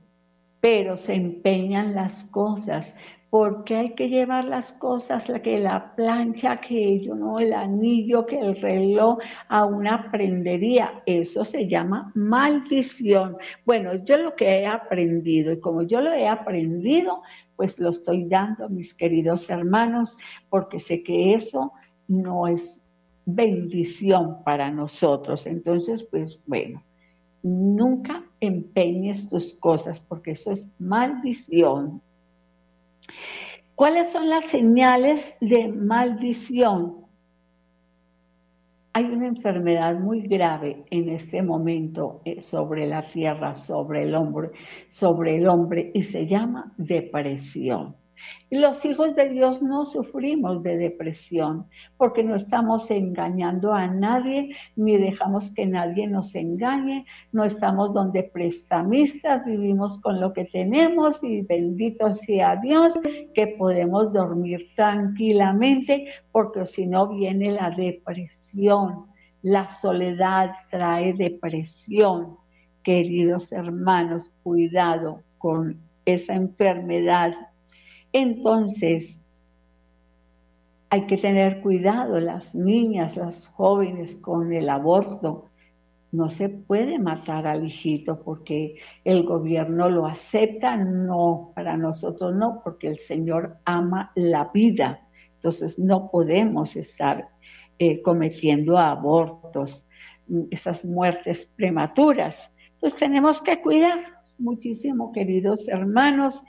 pero 0.60 0.97
se 0.97 1.14
empeñan 1.14 1.95
las 1.95 2.24
cosas, 2.26 2.95
porque 3.38 3.75
hay 3.75 3.95
que 3.95 4.07
llevar 4.07 4.45
las 4.45 4.71
cosas, 4.71 5.25
que 5.43 5.59
la 5.59 5.93
plancha, 5.93 6.61
que 6.61 7.01
yo 7.01 7.15
no, 7.15 7.38
el 7.38 7.51
anillo, 7.51 8.25
que 8.25 8.39
el 8.39 8.55
reloj 8.55 9.17
a 9.49 9.65
una 9.65 10.09
prendería. 10.09 11.03
Eso 11.05 11.43
se 11.43 11.67
llama 11.67 12.13
maldición. 12.15 13.36
Bueno, 13.65 13.93
yo 14.05 14.17
lo 14.19 14.38
que 14.38 14.61
he 14.61 14.65
aprendido, 14.65 15.51
y 15.51 15.59
como 15.59 15.81
yo 15.81 15.99
lo 15.99 16.13
he 16.13 16.29
aprendido, 16.29 17.23
pues 17.57 17.77
lo 17.77 17.89
estoy 17.89 18.23
dando 18.23 18.67
a 18.67 18.69
mis 18.69 18.93
queridos 18.93 19.49
hermanos, 19.49 20.17
porque 20.49 20.79
sé 20.79 21.03
que 21.03 21.33
eso 21.33 21.73
no 22.07 22.47
es 22.47 22.81
bendición 23.25 24.45
para 24.45 24.71
nosotros. 24.71 25.45
Entonces, 25.45 26.03
pues 26.03 26.39
bueno, 26.45 26.81
nunca 27.43 28.23
empeñes 28.39 29.27
tus 29.27 29.55
cosas 29.55 29.99
porque 29.99 30.31
eso 30.31 30.51
es 30.51 30.71
maldición. 30.79 32.01
¿Cuáles 33.76 34.09
son 34.09 34.30
las 34.30 34.45
señales 34.45 35.36
de 35.41 35.67
maldición? 35.67 37.05
Hay 38.93 39.03
una 39.03 39.28
enfermedad 39.28 39.99
muy 39.99 40.21
grave 40.21 40.86
en 40.89 41.09
este 41.09 41.43
momento 41.43 42.21
eh, 42.23 42.41
sobre 42.41 42.88
la 42.88 43.05
tierra, 43.05 43.53
sobre 43.53 44.03
el 44.03 44.15
hombre, 44.15 44.51
sobre 44.88 45.36
el 45.36 45.49
hombre 45.49 45.91
y 45.93 46.03
se 46.03 46.26
llama 46.26 46.73
depresión. 46.78 47.97
Y 48.49 48.57
los 48.57 48.86
hijos 48.86 49.15
de 49.15 49.30
Dios 49.30 49.61
no 49.61 49.86
sufrimos 49.86 50.61
de 50.61 50.78
depresión 50.78 51.65
porque 51.97 52.23
no 52.23 52.36
estamos 52.36 52.91
engañando 52.91 53.73
a 53.73 53.88
nadie 53.88 54.55
ni 54.76 54.97
dejamos 54.97 55.51
que 55.51 55.65
nadie 55.65 56.07
nos 56.07 56.36
engañe. 56.36 57.05
No 57.32 57.43
estamos 57.43 57.93
donde 57.93 58.23
prestamistas, 58.23 59.43
vivimos 59.45 59.99
con 59.99 60.19
lo 60.19 60.32
que 60.34 60.45
tenemos 60.45 61.23
y 61.23 61.41
bendito 61.41 62.13
sea 62.13 62.57
Dios 62.57 62.93
que 63.34 63.47
podemos 63.47 64.13
dormir 64.13 64.67
tranquilamente 64.76 66.05
porque 66.32 66.65
si 66.65 66.86
no 66.86 67.07
viene 67.07 67.51
la 67.51 67.71
depresión. 67.71 69.07
La 69.41 69.69
soledad 69.69 70.51
trae 70.71 71.13
depresión. 71.13 72.38
Queridos 72.84 73.51
hermanos, 73.51 74.32
cuidado 74.43 75.21
con 75.38 75.80
esa 76.05 76.36
enfermedad 76.36 77.34
entonces, 78.16 79.20
hay 80.89 81.05
que 81.05 81.18
tener 81.18 81.61
cuidado, 81.61 82.18
las 82.22 82.55
niñas, 82.55 83.18
las 83.18 83.45
jóvenes 83.47 84.16
con 84.16 84.53
el 84.53 84.70
aborto. 84.70 85.49
No 86.13 86.30
se 86.30 86.47
puede 86.47 86.97
matar 86.97 87.45
al 87.45 87.66
hijito 87.66 88.22
porque 88.24 88.78
el 89.03 89.24
gobierno 89.24 89.89
lo 89.89 90.05
acepta, 90.05 90.78
no, 90.78 91.51
para 91.55 91.76
nosotros 91.76 92.34
no, 92.34 92.61
porque 92.63 92.88
el 92.88 92.99
Señor 92.99 93.57
ama 93.66 94.13
la 94.16 94.49
vida. 94.53 95.01
Entonces 95.36 95.78
no 95.78 96.09
podemos 96.09 96.78
estar 96.78 97.28
eh, 97.80 98.01
cometiendo 98.01 98.78
abortos, 98.78 99.86
esas 100.51 100.86
muertes 100.86 101.51
prematuras. 101.57 102.49
Entonces 102.76 102.97
tenemos 102.97 103.41
que 103.41 103.61
cuidar 103.61 104.16
muchísimo, 104.38 105.11
queridos 105.11 105.68
hermanos, 105.68 106.41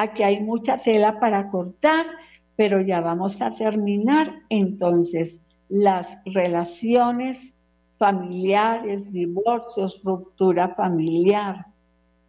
Aquí 0.00 0.22
hay 0.22 0.38
mucha 0.38 0.78
tela 0.78 1.18
para 1.18 1.50
cortar, 1.50 2.06
pero 2.54 2.80
ya 2.80 3.00
vamos 3.00 3.42
a 3.42 3.56
terminar. 3.56 4.32
Entonces, 4.48 5.40
las 5.68 6.18
relaciones 6.24 7.52
familiares, 7.98 9.12
divorcios, 9.12 10.00
ruptura 10.04 10.68
familiar. 10.76 11.66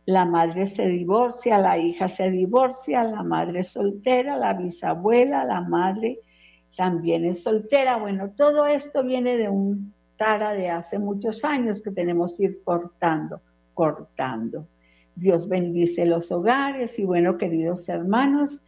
La 0.08 0.26
madre 0.26 0.66
se 0.66 0.88
divorcia, 0.88 1.60
la 1.60 1.78
hija 1.78 2.08
se 2.08 2.32
divorcia, 2.32 3.04
la 3.04 3.22
madre 3.22 3.60
es 3.60 3.68
soltera, 3.68 4.36
la 4.36 4.54
bisabuela, 4.56 5.46
la 5.46 5.62
madre 5.62 6.22
también 6.76 7.24
es 7.24 7.44
soltera. 7.44 7.98
Bueno, 7.98 8.32
todo 8.36 8.66
esto 8.66 9.04
viene 9.04 9.38
de 9.38 9.48
un 9.48 9.94
tara 10.18 10.54
de 10.54 10.72
hace 10.72 10.98
muchos 10.98 11.46
años 11.46 11.84
que 11.84 11.92
tenemos 11.92 12.36
que 12.36 12.46
ir 12.46 12.64
cortando, 12.64 13.40
cortando. 13.76 14.66
Dios 15.20 15.50
bendice 15.50 16.06
los 16.06 16.32
hogares 16.32 16.98
y 16.98 17.04
bueno, 17.04 17.38
queridos 17.38 17.90
hermanos, 17.90 18.62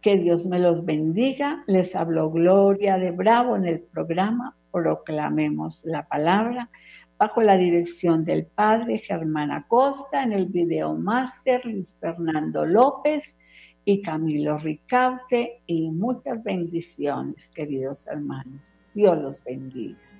que 0.00 0.16
Dios 0.16 0.44
me 0.46 0.58
los 0.58 0.84
bendiga. 0.84 1.62
Les 1.68 1.94
habló 1.94 2.30
Gloria 2.30 2.98
de 2.98 3.12
Bravo 3.12 3.54
en 3.54 3.66
el 3.66 3.80
programa 3.80 4.56
Proclamemos 4.72 5.84
la 5.84 6.08
Palabra 6.08 6.70
bajo 7.18 7.40
la 7.40 7.56
dirección 7.56 8.24
del 8.24 8.46
Padre 8.46 8.98
Germán 8.98 9.52
Acosta, 9.52 10.24
en 10.24 10.32
el 10.32 10.46
video 10.46 10.94
máster 10.96 11.64
Luis 11.64 11.96
Fernando 12.00 12.66
López 12.66 13.36
y 13.84 14.02
Camilo 14.02 14.58
Ricaute 14.58 15.60
y 15.66 15.88
muchas 15.90 16.42
bendiciones, 16.42 17.48
queridos 17.54 18.08
hermanos. 18.08 18.60
Dios 18.92 19.16
los 19.22 19.44
bendiga. 19.44 20.11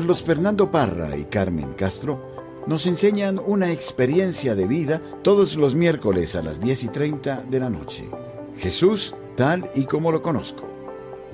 Carlos 0.00 0.22
Fernando 0.22 0.70
Parra 0.70 1.14
y 1.14 1.24
Carmen 1.24 1.74
Castro 1.74 2.62
nos 2.66 2.86
enseñan 2.86 3.38
una 3.38 3.70
experiencia 3.70 4.54
de 4.54 4.66
vida 4.66 5.02
todos 5.20 5.56
los 5.56 5.74
miércoles 5.74 6.34
a 6.36 6.42
las 6.42 6.58
10 6.58 6.84
y 6.84 6.88
30 6.88 7.42
de 7.50 7.60
la 7.60 7.68
noche. 7.68 8.08
Jesús 8.56 9.14
tal 9.36 9.68
y 9.74 9.84
como 9.84 10.10
lo 10.10 10.22
conozco. 10.22 10.66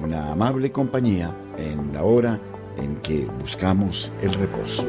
Una 0.01 0.33
amable 0.33 0.73
compañía 0.73 1.33
en 1.57 1.93
la 1.93 2.03
hora 2.03 2.41
en 2.77 2.97
que 2.97 3.29
buscamos 3.41 4.11
el 4.21 4.35
reposo. 4.35 4.85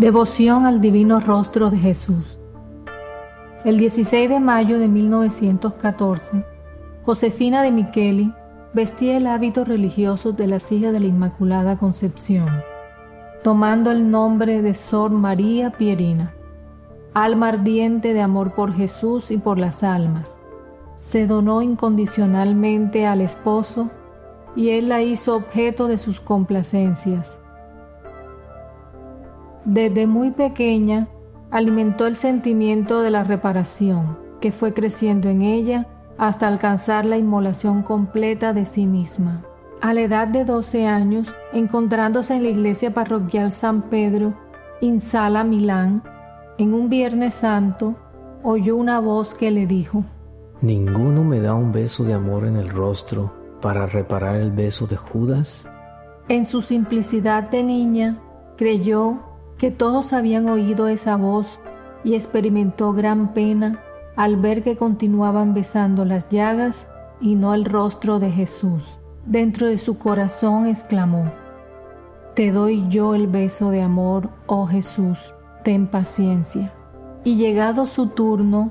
Devoción 0.00 0.64
al 0.64 0.80
Divino 0.80 1.20
Rostro 1.20 1.68
de 1.68 1.76
Jesús. 1.76 2.38
El 3.66 3.76
16 3.76 4.30
de 4.30 4.40
mayo 4.40 4.78
de 4.78 4.88
1914, 4.88 6.42
Josefina 7.04 7.60
de 7.60 7.70
Micheli 7.70 8.32
vestía 8.72 9.18
el 9.18 9.26
hábito 9.26 9.62
religioso 9.62 10.32
de 10.32 10.46
las 10.46 10.72
hijas 10.72 10.94
de 10.94 11.00
la 11.00 11.04
Inmaculada 11.04 11.76
Concepción, 11.76 12.48
tomando 13.44 13.90
el 13.90 14.10
nombre 14.10 14.62
de 14.62 14.72
Sor 14.72 15.10
María 15.10 15.68
Pierina, 15.68 16.32
alma 17.12 17.48
ardiente 17.48 18.14
de 18.14 18.22
amor 18.22 18.54
por 18.54 18.72
Jesús 18.72 19.30
y 19.30 19.36
por 19.36 19.58
las 19.58 19.82
almas. 19.82 20.34
Se 20.96 21.26
donó 21.26 21.60
incondicionalmente 21.60 23.06
al 23.06 23.20
esposo 23.20 23.90
y 24.56 24.70
él 24.70 24.88
la 24.88 25.02
hizo 25.02 25.36
objeto 25.36 25.88
de 25.88 25.98
sus 25.98 26.20
complacencias 26.20 27.36
desde 29.64 30.06
muy 30.06 30.30
pequeña 30.30 31.08
alimentó 31.50 32.06
el 32.06 32.16
sentimiento 32.16 33.02
de 33.02 33.10
la 33.10 33.24
reparación, 33.24 34.18
que 34.40 34.52
fue 34.52 34.72
creciendo 34.72 35.28
en 35.28 35.42
ella 35.42 35.86
hasta 36.18 36.48
alcanzar 36.48 37.04
la 37.04 37.18
inmolación 37.18 37.82
completa 37.82 38.52
de 38.52 38.64
sí 38.64 38.86
misma. 38.86 39.42
A 39.80 39.94
la 39.94 40.02
edad 40.02 40.28
de 40.28 40.44
12 40.44 40.86
años, 40.86 41.28
encontrándose 41.52 42.34
en 42.36 42.42
la 42.42 42.50
iglesia 42.50 42.92
parroquial 42.92 43.52
San 43.52 43.82
Pedro, 43.82 44.34
Insala, 44.80 45.44
Milán, 45.44 46.02
en 46.58 46.74
un 46.74 46.90
Viernes 46.90 47.34
Santo, 47.34 47.94
oyó 48.42 48.76
una 48.76 49.00
voz 49.00 49.34
que 49.34 49.50
le 49.50 49.66
dijo, 49.66 50.04
¿Ninguno 50.60 51.24
me 51.24 51.40
da 51.40 51.54
un 51.54 51.72
beso 51.72 52.04
de 52.04 52.12
amor 52.12 52.44
en 52.46 52.56
el 52.56 52.68
rostro 52.68 53.32
para 53.62 53.86
reparar 53.86 54.36
el 54.36 54.50
beso 54.50 54.86
de 54.86 54.96
Judas? 54.96 55.64
En 56.28 56.44
su 56.44 56.60
simplicidad 56.60 57.50
de 57.50 57.62
niña, 57.62 58.18
creyó 58.58 59.29
que 59.60 59.70
todos 59.70 60.14
habían 60.14 60.48
oído 60.48 60.88
esa 60.88 61.16
voz 61.16 61.58
y 62.02 62.14
experimentó 62.14 62.94
gran 62.94 63.34
pena 63.34 63.78
al 64.16 64.36
ver 64.36 64.62
que 64.62 64.74
continuaban 64.74 65.52
besando 65.52 66.06
las 66.06 66.30
llagas 66.30 66.88
y 67.20 67.34
no 67.34 67.52
el 67.52 67.66
rostro 67.66 68.18
de 68.20 68.30
Jesús. 68.30 68.98
Dentro 69.26 69.66
de 69.66 69.76
su 69.76 69.98
corazón 69.98 70.66
exclamó, 70.66 71.26
Te 72.34 72.52
doy 72.52 72.86
yo 72.88 73.14
el 73.14 73.26
beso 73.26 73.68
de 73.70 73.82
amor, 73.82 74.30
oh 74.46 74.66
Jesús, 74.66 75.18
ten 75.62 75.86
paciencia. 75.86 76.72
Y 77.22 77.36
llegado 77.36 77.86
su 77.86 78.06
turno, 78.06 78.70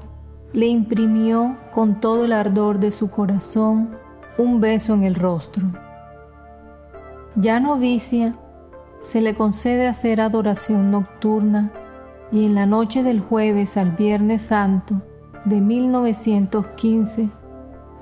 le 0.53 0.65
imprimió 0.65 1.55
con 1.71 2.01
todo 2.01 2.25
el 2.25 2.33
ardor 2.33 2.79
de 2.79 2.89
su 2.89 3.11
corazón 3.11 3.91
un 4.39 4.59
beso 4.59 4.95
en 4.95 5.03
el 5.03 5.13
rostro. 5.13 5.67
Ya 7.35 7.59
novicia, 7.59 8.33
se 9.01 9.21
le 9.21 9.35
concede 9.35 9.87
hacer 9.87 10.21
adoración 10.21 10.91
nocturna 10.91 11.71
y 12.31 12.45
en 12.45 12.55
la 12.55 12.65
noche 12.65 13.03
del 13.03 13.19
jueves 13.19 13.77
al 13.77 13.91
Viernes 13.91 14.43
Santo 14.43 15.01
de 15.45 15.61
1915, 15.61 17.29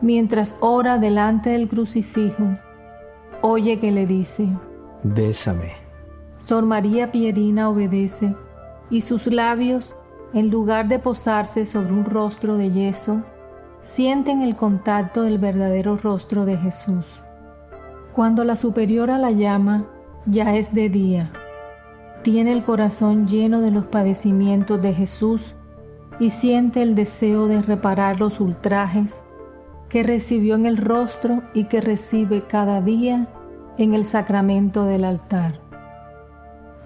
mientras 0.02 0.56
ora 0.60 0.98
delante 0.98 1.52
del 1.52 1.68
crucifijo, 1.68 2.44
oye 3.42 3.80
que 3.80 3.92
le 3.92 4.06
dice, 4.06 4.48
Bésame. 5.04 5.74
Sor 6.40 6.66
María 6.66 7.12
Pierina 7.12 7.70
obedece 7.70 8.36
y 8.90 9.02
sus 9.02 9.28
labios, 9.28 9.94
en 10.34 10.50
lugar 10.50 10.88
de 10.88 11.00
posarse 11.00 11.66
sobre 11.66 11.94
un 11.94 12.06
rostro 12.06 12.58
de 12.58 12.72
yeso, 12.72 13.22
sienten 13.82 14.42
el 14.42 14.56
contacto 14.56 15.24
del 15.24 15.38
verdadero 15.38 15.98
rostro 15.98 16.46
de 16.46 16.58
Jesús. 16.58 17.06
Cuando 18.14 18.44
la 18.44 18.56
superiora 18.56 19.18
la 19.18 19.32
llama, 19.32 19.86
ya 20.28 20.56
es 20.56 20.74
de 20.74 20.90
día. 20.90 21.32
Tiene 22.22 22.52
el 22.52 22.64
corazón 22.64 23.28
lleno 23.28 23.62
de 23.62 23.72
los 23.72 23.86
padecimientos 23.86 24.82
de 24.82 24.94
Jesús 24.94 25.56
y 26.20 26.32
siente 26.32 26.82
el 26.82 26.96
deseo 26.96 27.48
de 27.48 27.62
reparar 27.62 28.20
los 28.20 28.40
ultrajes 28.40 29.20
que 29.90 30.04
recibió 30.04 30.56
en 30.56 30.66
el 30.66 30.78
rostro 30.78 31.44
y 31.54 31.66
que 31.66 31.80
recibe 31.80 32.44
cada 32.46 32.82
día 32.82 33.28
en 33.78 33.94
el 33.94 34.04
sacramento 34.04 34.84
del 34.84 35.06
altar. 35.06 35.62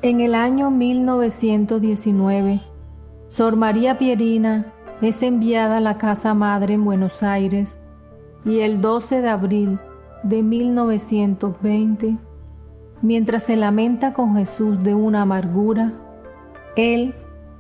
En 0.04 0.22
el 0.22 0.36
año 0.36 0.70
1919, 0.70 2.62
Sor 3.28 3.56
María 3.56 3.98
Pierina 3.98 4.68
es 5.02 5.24
enviada 5.24 5.78
a 5.78 5.82
la 5.82 5.98
Casa 5.98 6.34
Madre 6.34 6.76
en 6.76 6.86
Buenos 6.86 7.24
Aires 7.24 7.80
y 8.46 8.60
el 8.60 8.82
12 8.82 9.22
de 9.22 9.30
abril 9.30 9.80
de 10.24 10.44
1920 10.44 12.18
mientras 13.02 13.44
se 13.44 13.56
lamenta 13.56 14.14
con 14.14 14.36
Jesús 14.36 14.82
de 14.84 14.94
una 14.94 15.24
amargura, 15.24 15.94
Él 16.76 17.14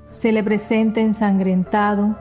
se 0.07 0.31
le 0.31 0.43
presenta 0.43 0.99
ensangrentado 1.01 2.15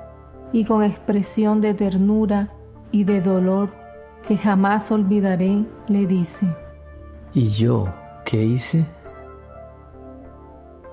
y 0.52 0.64
con 0.64 0.82
expresión 0.82 1.60
de 1.60 1.74
ternura 1.74 2.48
y 2.92 3.04
de 3.04 3.20
dolor 3.20 3.70
que 4.26 4.36
jamás 4.36 4.90
olvidaré, 4.90 5.64
le 5.88 6.06
dice, 6.06 6.46
¿Y 7.32 7.48
yo 7.50 7.86
qué 8.24 8.44
hice? 8.44 8.84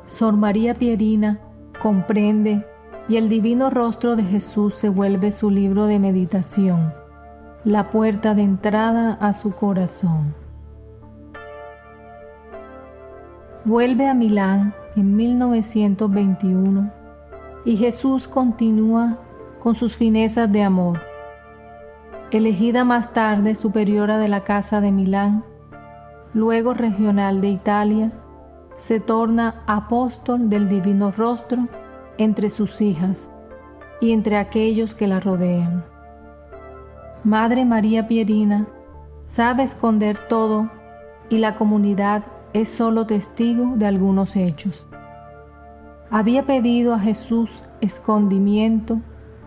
Sor 0.07 0.35
María 0.35 0.75
Pierina 0.75 1.39
comprende 1.81 2.65
y 3.09 3.17
el 3.17 3.29
divino 3.29 3.69
rostro 3.69 4.15
de 4.15 4.23
Jesús 4.23 4.75
se 4.75 4.89
vuelve 4.89 5.31
su 5.31 5.49
libro 5.49 5.85
de 5.85 5.99
meditación, 5.99 6.93
la 7.63 7.89
puerta 7.89 8.33
de 8.33 8.43
entrada 8.43 9.13
a 9.13 9.33
su 9.33 9.51
corazón. 9.51 10.46
Vuelve 13.67 14.07
a 14.07 14.13
Milán 14.13 14.73
en 14.95 15.17
1921 15.17 16.89
y 17.65 17.75
Jesús 17.75 18.29
continúa 18.29 19.17
con 19.59 19.75
sus 19.75 19.97
finezas 19.97 20.49
de 20.49 20.63
amor. 20.63 21.01
Elegida 22.31 22.85
más 22.85 23.11
tarde 23.11 23.55
superiora 23.55 24.19
de 24.19 24.29
la 24.29 24.45
Casa 24.45 24.79
de 24.79 24.93
Milán, 24.93 25.43
luego 26.33 26.73
regional 26.73 27.41
de 27.41 27.49
Italia, 27.49 28.11
se 28.77 29.01
torna 29.01 29.63
apóstol 29.67 30.49
del 30.49 30.69
divino 30.69 31.11
rostro 31.11 31.67
entre 32.17 32.49
sus 32.49 32.79
hijas 32.79 33.29
y 33.99 34.13
entre 34.13 34.37
aquellos 34.37 34.95
que 34.95 35.07
la 35.07 35.19
rodean. 35.19 35.83
Madre 37.25 37.65
María 37.65 38.07
Pierina 38.07 38.65
sabe 39.25 39.63
esconder 39.63 40.17
todo 40.29 40.69
y 41.29 41.39
la 41.39 41.55
comunidad 41.55 42.23
es 42.61 42.69
solo 42.69 43.05
testigo 43.05 43.73
de 43.75 43.85
algunos 43.85 44.35
hechos. 44.35 44.87
Había 46.09 46.43
pedido 46.45 46.93
a 46.93 46.99
Jesús 46.99 47.63
escondimiento 47.81 48.99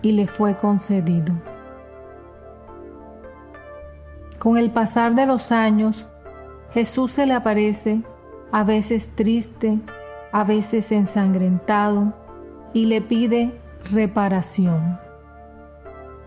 y 0.02 0.12
le 0.12 0.26
fue 0.26 0.56
concedido. 0.56 1.34
Con 4.38 4.56
el 4.56 4.70
pasar 4.70 5.14
de 5.14 5.26
los 5.26 5.52
años, 5.52 6.06
Jesús 6.72 7.12
se 7.12 7.26
le 7.26 7.34
aparece, 7.34 8.02
a 8.52 8.64
veces 8.64 9.10
triste, 9.14 9.78
a 10.32 10.44
veces 10.44 10.92
ensangrentado, 10.92 12.14
y 12.72 12.86
le 12.86 13.00
pide 13.00 13.52
reparación. 13.90 14.98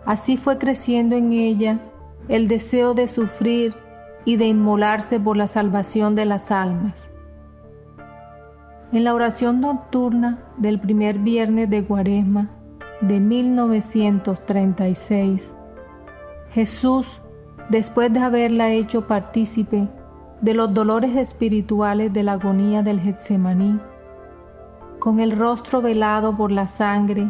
Así 0.05 0.35
fue 0.35 0.57
creciendo 0.57 1.15
en 1.15 1.31
ella 1.31 1.79
el 2.27 2.47
deseo 2.47 2.93
de 2.93 3.07
sufrir 3.07 3.73
y 4.25 4.37
de 4.37 4.45
inmolarse 4.45 5.19
por 5.19 5.37
la 5.37 5.47
salvación 5.47 6.15
de 6.15 6.25
las 6.25 6.49
almas. 6.51 7.09
En 8.91 9.03
la 9.03 9.13
oración 9.13 9.61
nocturna 9.61 10.39
del 10.57 10.79
primer 10.79 11.19
viernes 11.19 11.69
de 11.69 11.83
Cuaresma 11.83 12.49
de 13.01 13.19
1936, 13.19 15.53
Jesús, 16.51 17.19
después 17.69 18.11
de 18.13 18.19
haberla 18.19 18.71
hecho 18.71 19.07
partícipe 19.07 19.87
de 20.41 20.53
los 20.53 20.73
dolores 20.73 21.15
espirituales 21.15 22.11
de 22.13 22.23
la 22.23 22.33
agonía 22.33 22.83
del 22.83 22.99
Getsemaní, 22.99 23.79
con 24.99 25.19
el 25.19 25.31
rostro 25.31 25.81
velado 25.81 26.37
por 26.37 26.51
la 26.51 26.67
sangre 26.67 27.27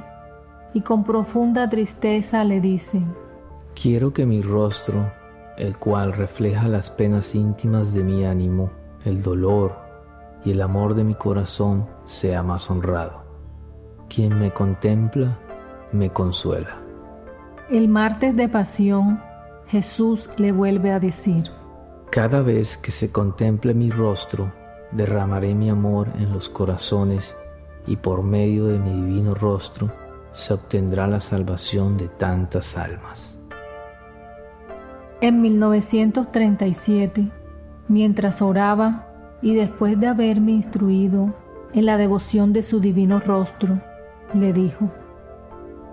y 0.73 0.81
con 0.81 1.03
profunda 1.03 1.69
tristeza 1.69 2.43
le 2.43 2.59
dice, 2.59 3.01
Quiero 3.73 4.13
que 4.13 4.25
mi 4.25 4.41
rostro 4.41 5.22
el 5.57 5.77
cual 5.77 6.13
refleja 6.13 6.67
las 6.67 6.89
penas 6.89 7.35
íntimas 7.35 7.93
de 7.93 8.03
mi 8.03 8.25
ánimo, 8.25 8.71
el 9.05 9.21
dolor, 9.21 9.75
y 10.45 10.51
el 10.51 10.61
amor 10.61 10.93
de 10.93 11.03
mi 11.03 11.15
corazón 11.15 11.87
sea 12.05 12.43
más 12.43 12.69
honrado. 12.69 13.23
Quien 14.09 14.37
me 14.39 14.51
contempla, 14.51 15.37
me 15.91 16.09
consuela. 16.09 16.77
El 17.69 17.87
martes 17.87 18.35
de 18.35 18.49
pasión, 18.49 19.21
Jesús 19.67 20.29
le 20.37 20.51
vuelve 20.51 20.91
a 20.91 20.99
decir, 20.99 21.49
Cada 22.09 22.41
vez 22.41 22.77
que 22.77 22.91
se 22.91 23.11
contemple 23.11 23.73
mi 23.73 23.89
rostro, 23.89 24.51
derramaré 24.91 25.55
mi 25.55 25.69
amor 25.69 26.09
en 26.17 26.31
los 26.31 26.49
corazones 26.49 27.33
y 27.87 27.95
por 27.95 28.23
medio 28.23 28.65
de 28.65 28.79
mi 28.79 28.91
divino 28.91 29.33
rostro 29.33 29.89
se 30.33 30.53
obtendrá 30.53 31.07
la 31.07 31.19
salvación 31.19 31.97
de 31.97 32.07
tantas 32.09 32.77
almas. 32.77 33.32
En 35.23 35.41
1937, 35.41 37.29
mientras 37.87 38.41
oraba 38.41 39.07
y 39.41 39.55
después 39.55 39.97
de 39.97 40.07
haberme 40.07 40.51
instruido 40.51 41.33
en 41.73 41.85
la 41.85 41.95
devoción 41.95 42.51
de 42.51 42.61
su 42.61 42.81
divino 42.81 43.21
rostro, 43.21 43.79
le 44.33 44.51
dijo, 44.51 44.91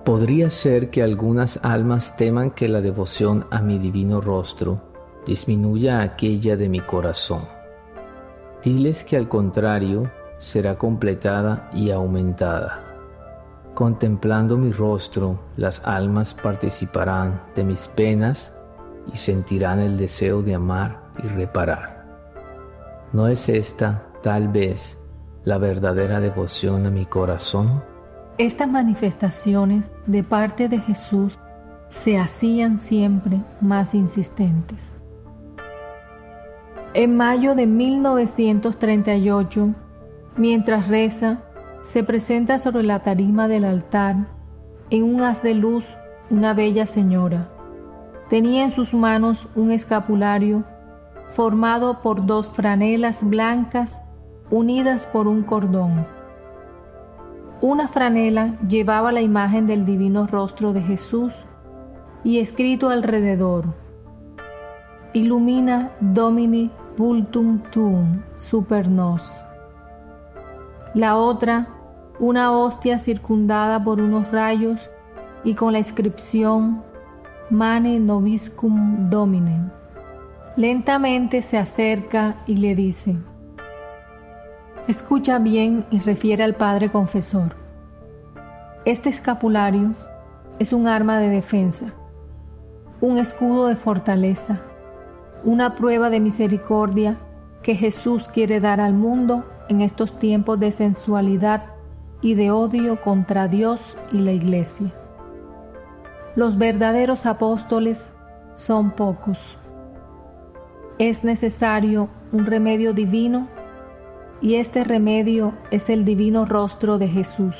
Podría 0.05 0.51
ser 0.51 0.91
que 0.91 1.05
algunas 1.05 1.61
almas 1.63 2.17
teman 2.17 2.51
que 2.51 2.67
la 2.67 2.81
devoción 2.81 3.47
a 3.53 3.61
mi 3.61 3.79
divino 3.79 4.21
rostro 4.21 4.81
disminuya 5.25 6.03
aquella 6.03 6.57
de 6.57 6.69
mi 6.69 6.81
corazón. 6.81 7.45
Diles 8.65 9.05
que 9.05 9.17
al 9.17 9.29
contrario 9.29 10.11
será 10.41 10.77
completada 10.77 11.71
y 11.73 11.93
aumentada. 11.93 12.81
Contemplando 13.75 14.57
mi 14.57 14.73
rostro, 14.73 15.39
las 15.57 15.87
almas 15.87 16.35
participarán 16.35 17.41
de 17.55 17.63
mis 17.63 17.87
penas 17.87 18.55
y 19.13 19.17
sentirán 19.17 19.81
el 19.81 19.97
deseo 19.97 20.43
de 20.43 20.55
amar 20.55 21.01
y 21.23 21.29
reparar. 21.29 22.05
¿No 23.13 23.29
es 23.29 23.49
esta, 23.49 24.07
tal 24.23 24.49
vez, 24.49 24.99
la 25.45 25.59
verdadera 25.59 26.21
devoción 26.21 26.87
a 26.87 26.91
mi 26.91 27.07
corazón? 27.07 27.83
Estas 28.39 28.69
manifestaciones 28.69 29.91
de 30.07 30.23
parte 30.23 30.69
de 30.69 30.79
Jesús 30.79 31.39
se 31.91 32.19
hacían 32.19 32.79
siempre 32.79 33.41
más 33.61 33.95
insistentes. 33.95 34.95
En 36.95 37.17
mayo 37.17 37.55
de 37.55 37.67
1938, 37.67 39.75
mientras 40.37 40.89
reza, 40.89 41.41
se 41.83 42.05
presenta 42.05 42.59
sobre 42.59 42.83
la 42.83 43.01
tarima 43.01 43.49
del 43.49 43.65
altar, 43.65 44.17
en 44.91 45.05
un 45.05 45.23
haz 45.23 45.43
de 45.43 45.55
luz, 45.55 45.85
una 46.31 46.55
bella 46.55 46.87
señora. 46.87 47.49
Tenía 48.31 48.63
en 48.63 48.71
sus 48.71 48.95
manos 48.95 49.49
un 49.57 49.73
escapulario 49.73 50.63
formado 51.33 52.01
por 52.01 52.27
dos 52.27 52.47
franelas 52.47 53.29
blancas 53.29 54.01
unidas 54.53 55.05
por 55.05 55.27
un 55.27 55.43
cordón. 55.43 56.07
Una 57.61 57.89
franela 57.89 58.57
llevaba 58.69 59.11
la 59.11 59.21
imagen 59.21 59.67
del 59.67 59.85
divino 59.85 60.29
rostro 60.29 60.73
de 60.73 60.81
Jesús 60.81 61.35
y 62.23 62.39
escrito 62.39 62.89
alrededor, 62.89 63.65
Illumina 65.13 65.91
Domini 66.01 66.71
vultum 66.97 67.59
tuum 67.73 68.23
super 68.37 68.89
nos. 68.89 69.29
La 70.95 71.17
otra, 71.17 71.67
una 72.21 72.53
hostia 72.53 73.01
circundada 73.01 73.83
por 73.83 74.01
unos 74.01 74.31
rayos 74.31 74.89
y 75.43 75.55
con 75.55 75.73
la 75.73 75.79
inscripción 75.79 76.89
Mane 77.51 77.99
Noviscum 77.99 79.11
Domine. 79.11 79.73
Lentamente 80.57 81.43
se 81.43 81.59
acerca 81.59 82.37
y 82.47 82.57
le 82.59 82.77
dice, 82.77 83.17
Escucha 84.87 85.41
bien 85.41 85.85
y 85.91 85.99
refiere 85.99 86.45
al 86.45 86.55
Padre 86.55 86.91
Confesor. 86.91 87.57
Este 88.85 89.09
escapulario 89.09 89.95
es 90.61 90.73
un 90.73 90.87
arma 90.87 91.19
de 91.19 91.29
defensa, 91.29 91.87
un 93.01 93.19
escudo 93.19 93.67
de 93.67 93.75
fortaleza, 93.75 94.61
una 95.43 95.75
prueba 95.75 96.09
de 96.09 96.21
misericordia 96.21 97.19
que 97.65 97.75
Jesús 97.75 98.29
quiere 98.29 98.61
dar 98.61 98.81
al 98.81 98.95
mundo 98.95 99.45
en 99.69 99.81
estos 99.81 100.17
tiempos 100.21 100.61
de 100.61 100.71
sensualidad 100.71 101.65
y 102.23 102.35
de 102.35 102.53
odio 102.53 103.01
contra 103.01 103.49
Dios 103.49 103.97
y 104.13 104.19
la 104.19 104.31
Iglesia. 104.31 104.93
Los 106.37 106.59
verdaderos 106.59 107.27
apóstoles 107.27 108.11
son 108.55 108.91
pocos 108.93 109.39
es 111.01 111.25
necesario 111.25 112.11
un 112.31 112.45
remedio 112.45 112.93
divino 112.93 113.49
y 114.43 114.57
este 114.57 114.85
remedio 114.85 115.55
es 115.71 115.89
el 115.89 116.05
divino 116.05 116.45
rostro 116.45 116.99
de 116.99 117.09
Jesús. 117.09 117.57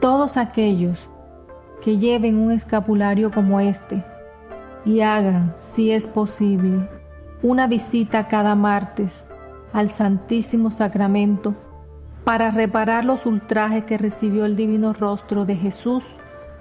Todos 0.00 0.36
aquellos 0.36 1.08
que 1.80 1.96
lleven 1.96 2.36
un 2.36 2.50
escapulario 2.50 3.30
como 3.30 3.60
este 3.60 4.02
y 4.84 5.00
hagan, 5.02 5.52
si 5.54 5.92
es 5.92 6.08
posible, 6.08 6.88
una 7.40 7.68
visita 7.68 8.26
cada 8.26 8.56
martes 8.56 9.28
al 9.72 9.90
Santísimo 9.90 10.72
Sacramento 10.72 11.54
para 12.24 12.50
reparar 12.50 13.04
los 13.04 13.26
ultrajes 13.26 13.84
que 13.84 13.96
recibió 13.96 14.44
el 14.44 14.56
divino 14.56 14.92
rostro 14.92 15.44
de 15.44 15.54
Jesús 15.54 16.04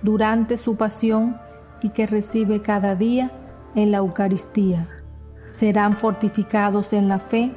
durante 0.03 0.57
su 0.57 0.75
pasión 0.75 1.37
y 1.81 1.89
que 1.89 2.05
recibe 2.05 2.61
cada 2.61 2.95
día 2.95 3.31
en 3.73 3.91
la 3.91 3.97
Eucaristía 3.97 4.87
serán 5.53 5.93
fortificados 5.93 6.93
en 6.93 7.07
la 7.07 7.19
fe, 7.19 7.51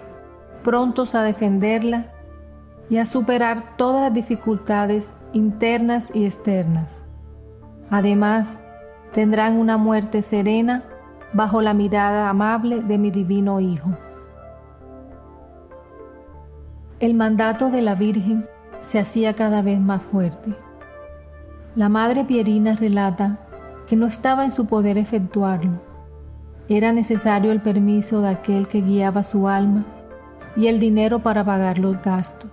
prontos 0.62 1.14
a 1.14 1.22
defenderla 1.22 2.12
y 2.90 2.98
a 2.98 3.06
superar 3.06 3.76
todas 3.78 4.02
las 4.02 4.12
dificultades 4.12 5.14
internas 5.32 6.10
y 6.12 6.26
externas. 6.26 7.02
Además, 7.88 8.58
tendrán 9.12 9.56
una 9.56 9.78
muerte 9.78 10.20
serena 10.20 10.84
bajo 11.32 11.62
la 11.62 11.72
mirada 11.72 12.28
amable 12.28 12.82
de 12.82 12.98
mi 12.98 13.10
divino 13.10 13.60
Hijo. 13.60 13.88
El 17.00 17.14
mandato 17.14 17.70
de 17.70 17.80
la 17.80 17.94
Virgen 17.94 18.44
se 18.82 18.98
hacía 18.98 19.32
cada 19.32 19.62
vez 19.62 19.80
más 19.80 20.04
fuerte. 20.04 20.65
La 21.76 21.88
Madre 21.88 22.24
Pierina 22.24 22.74
relata 22.74 23.38
que 23.86 23.96
no 23.96 24.06
estaba 24.06 24.44
en 24.44 24.50
su 24.50 24.66
poder 24.66 24.98
efectuarlo, 24.98 25.78
era 26.68 26.92
necesario 26.92 27.52
el 27.52 27.60
permiso 27.60 28.22
de 28.22 28.30
aquel 28.30 28.66
que 28.66 28.80
guiaba 28.80 29.22
su 29.22 29.46
alma 29.46 29.84
y 30.56 30.66
el 30.66 30.80
dinero 30.80 31.20
para 31.20 31.44
pagar 31.44 31.78
los 31.78 32.02
gastos. 32.02 32.50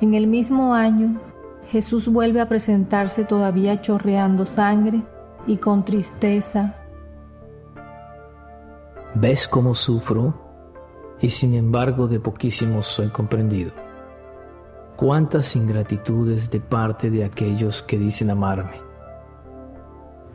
En 0.00 0.14
el 0.14 0.26
mismo 0.26 0.74
año, 0.74 1.20
Jesús 1.68 2.08
vuelve 2.08 2.40
a 2.40 2.48
presentarse 2.48 3.24
todavía 3.24 3.80
chorreando 3.80 4.44
sangre 4.44 5.02
y 5.46 5.58
con 5.58 5.84
tristeza. 5.84 6.74
¿Ves 9.14 9.46
cómo 9.46 9.74
sufro? 9.74 10.34
Y 11.20 11.30
sin 11.30 11.54
embargo 11.54 12.08
de 12.08 12.18
poquísimo 12.18 12.82
soy 12.82 13.08
comprendido. 13.08 13.89
Cuántas 15.00 15.56
ingratitudes 15.56 16.50
de 16.50 16.60
parte 16.60 17.08
de 17.08 17.24
aquellos 17.24 17.82
que 17.82 17.96
dicen 17.96 18.28
amarme 18.28 18.82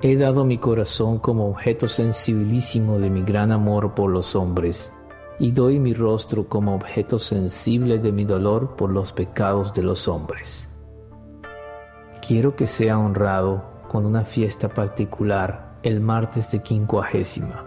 He 0.01 0.15
dado 0.15 0.43
mi 0.43 0.57
corazón 0.57 1.19
como 1.19 1.47
objeto 1.51 1.87
sensibilísimo 1.87 2.97
de 2.97 3.11
mi 3.11 3.21
gran 3.21 3.51
amor 3.51 3.93
por 3.93 4.09
los 4.09 4.35
hombres, 4.35 4.91
y 5.37 5.51
doy 5.51 5.79
mi 5.79 5.93
rostro 5.93 6.49
como 6.49 6.73
objeto 6.73 7.19
sensible 7.19 7.99
de 7.99 8.11
mi 8.11 8.25
dolor 8.25 8.75
por 8.75 8.89
los 8.89 9.11
pecados 9.13 9.71
de 9.71 9.83
los 9.83 10.07
hombres. 10.07 10.67
Quiero 12.27 12.55
que 12.55 12.65
sea 12.65 12.97
honrado 12.97 13.65
con 13.87 14.03
una 14.03 14.25
fiesta 14.25 14.67
particular 14.67 15.75
el 15.83 16.01
martes 16.01 16.49
de 16.49 16.63
quincuagésima, 16.63 17.65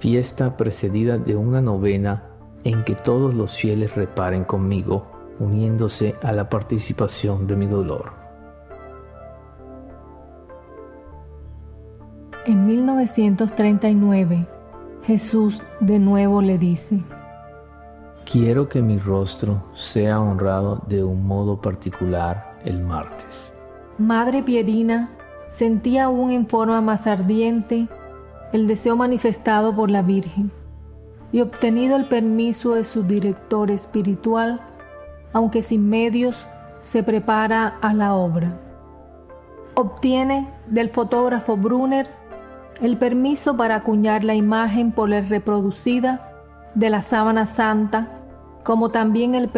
fiesta 0.00 0.56
precedida 0.56 1.16
de 1.16 1.36
una 1.36 1.60
novena 1.60 2.24
en 2.64 2.82
que 2.82 2.96
todos 2.96 3.34
los 3.34 3.54
fieles 3.54 3.94
reparen 3.94 4.42
conmigo, 4.42 5.13
uniéndose 5.38 6.14
a 6.22 6.32
la 6.32 6.48
participación 6.48 7.46
de 7.46 7.56
mi 7.56 7.66
dolor. 7.66 8.12
En 12.46 12.66
1939, 12.66 14.46
Jesús 15.04 15.62
de 15.80 15.98
nuevo 15.98 16.42
le 16.42 16.58
dice, 16.58 17.02
Quiero 18.30 18.68
que 18.68 18.82
mi 18.82 18.98
rostro 18.98 19.64
sea 19.74 20.20
honrado 20.20 20.82
de 20.88 21.04
un 21.04 21.26
modo 21.26 21.60
particular 21.60 22.58
el 22.64 22.80
martes. 22.80 23.52
Madre 23.98 24.42
Pierina 24.42 25.10
sentía 25.48 26.04
aún 26.04 26.30
en 26.32 26.46
forma 26.46 26.80
más 26.80 27.06
ardiente 27.06 27.86
el 28.52 28.66
deseo 28.66 28.96
manifestado 28.96 29.74
por 29.74 29.90
la 29.90 30.02
Virgen 30.02 30.50
y 31.32 31.40
obtenido 31.40 31.96
el 31.96 32.08
permiso 32.08 32.74
de 32.74 32.84
su 32.84 33.02
director 33.02 33.70
espiritual, 33.70 34.60
aunque 35.34 35.60
sin 35.60 35.90
medios, 35.90 36.46
se 36.80 37.02
prepara 37.02 37.76
a 37.82 37.92
la 37.92 38.14
obra. 38.14 38.56
Obtiene 39.74 40.48
del 40.68 40.88
fotógrafo 40.88 41.56
Brunner 41.58 42.08
el 42.80 42.96
permiso 42.96 43.56
para 43.56 43.76
acuñar 43.76 44.24
la 44.24 44.34
imagen 44.34 44.92
por 44.92 45.08
la 45.08 45.20
reproducida 45.20 46.32
de 46.74 46.90
la 46.90 47.02
sábana 47.02 47.46
santa 47.46 48.08
como 48.64 48.90
también 48.90 49.34
el 49.34 49.48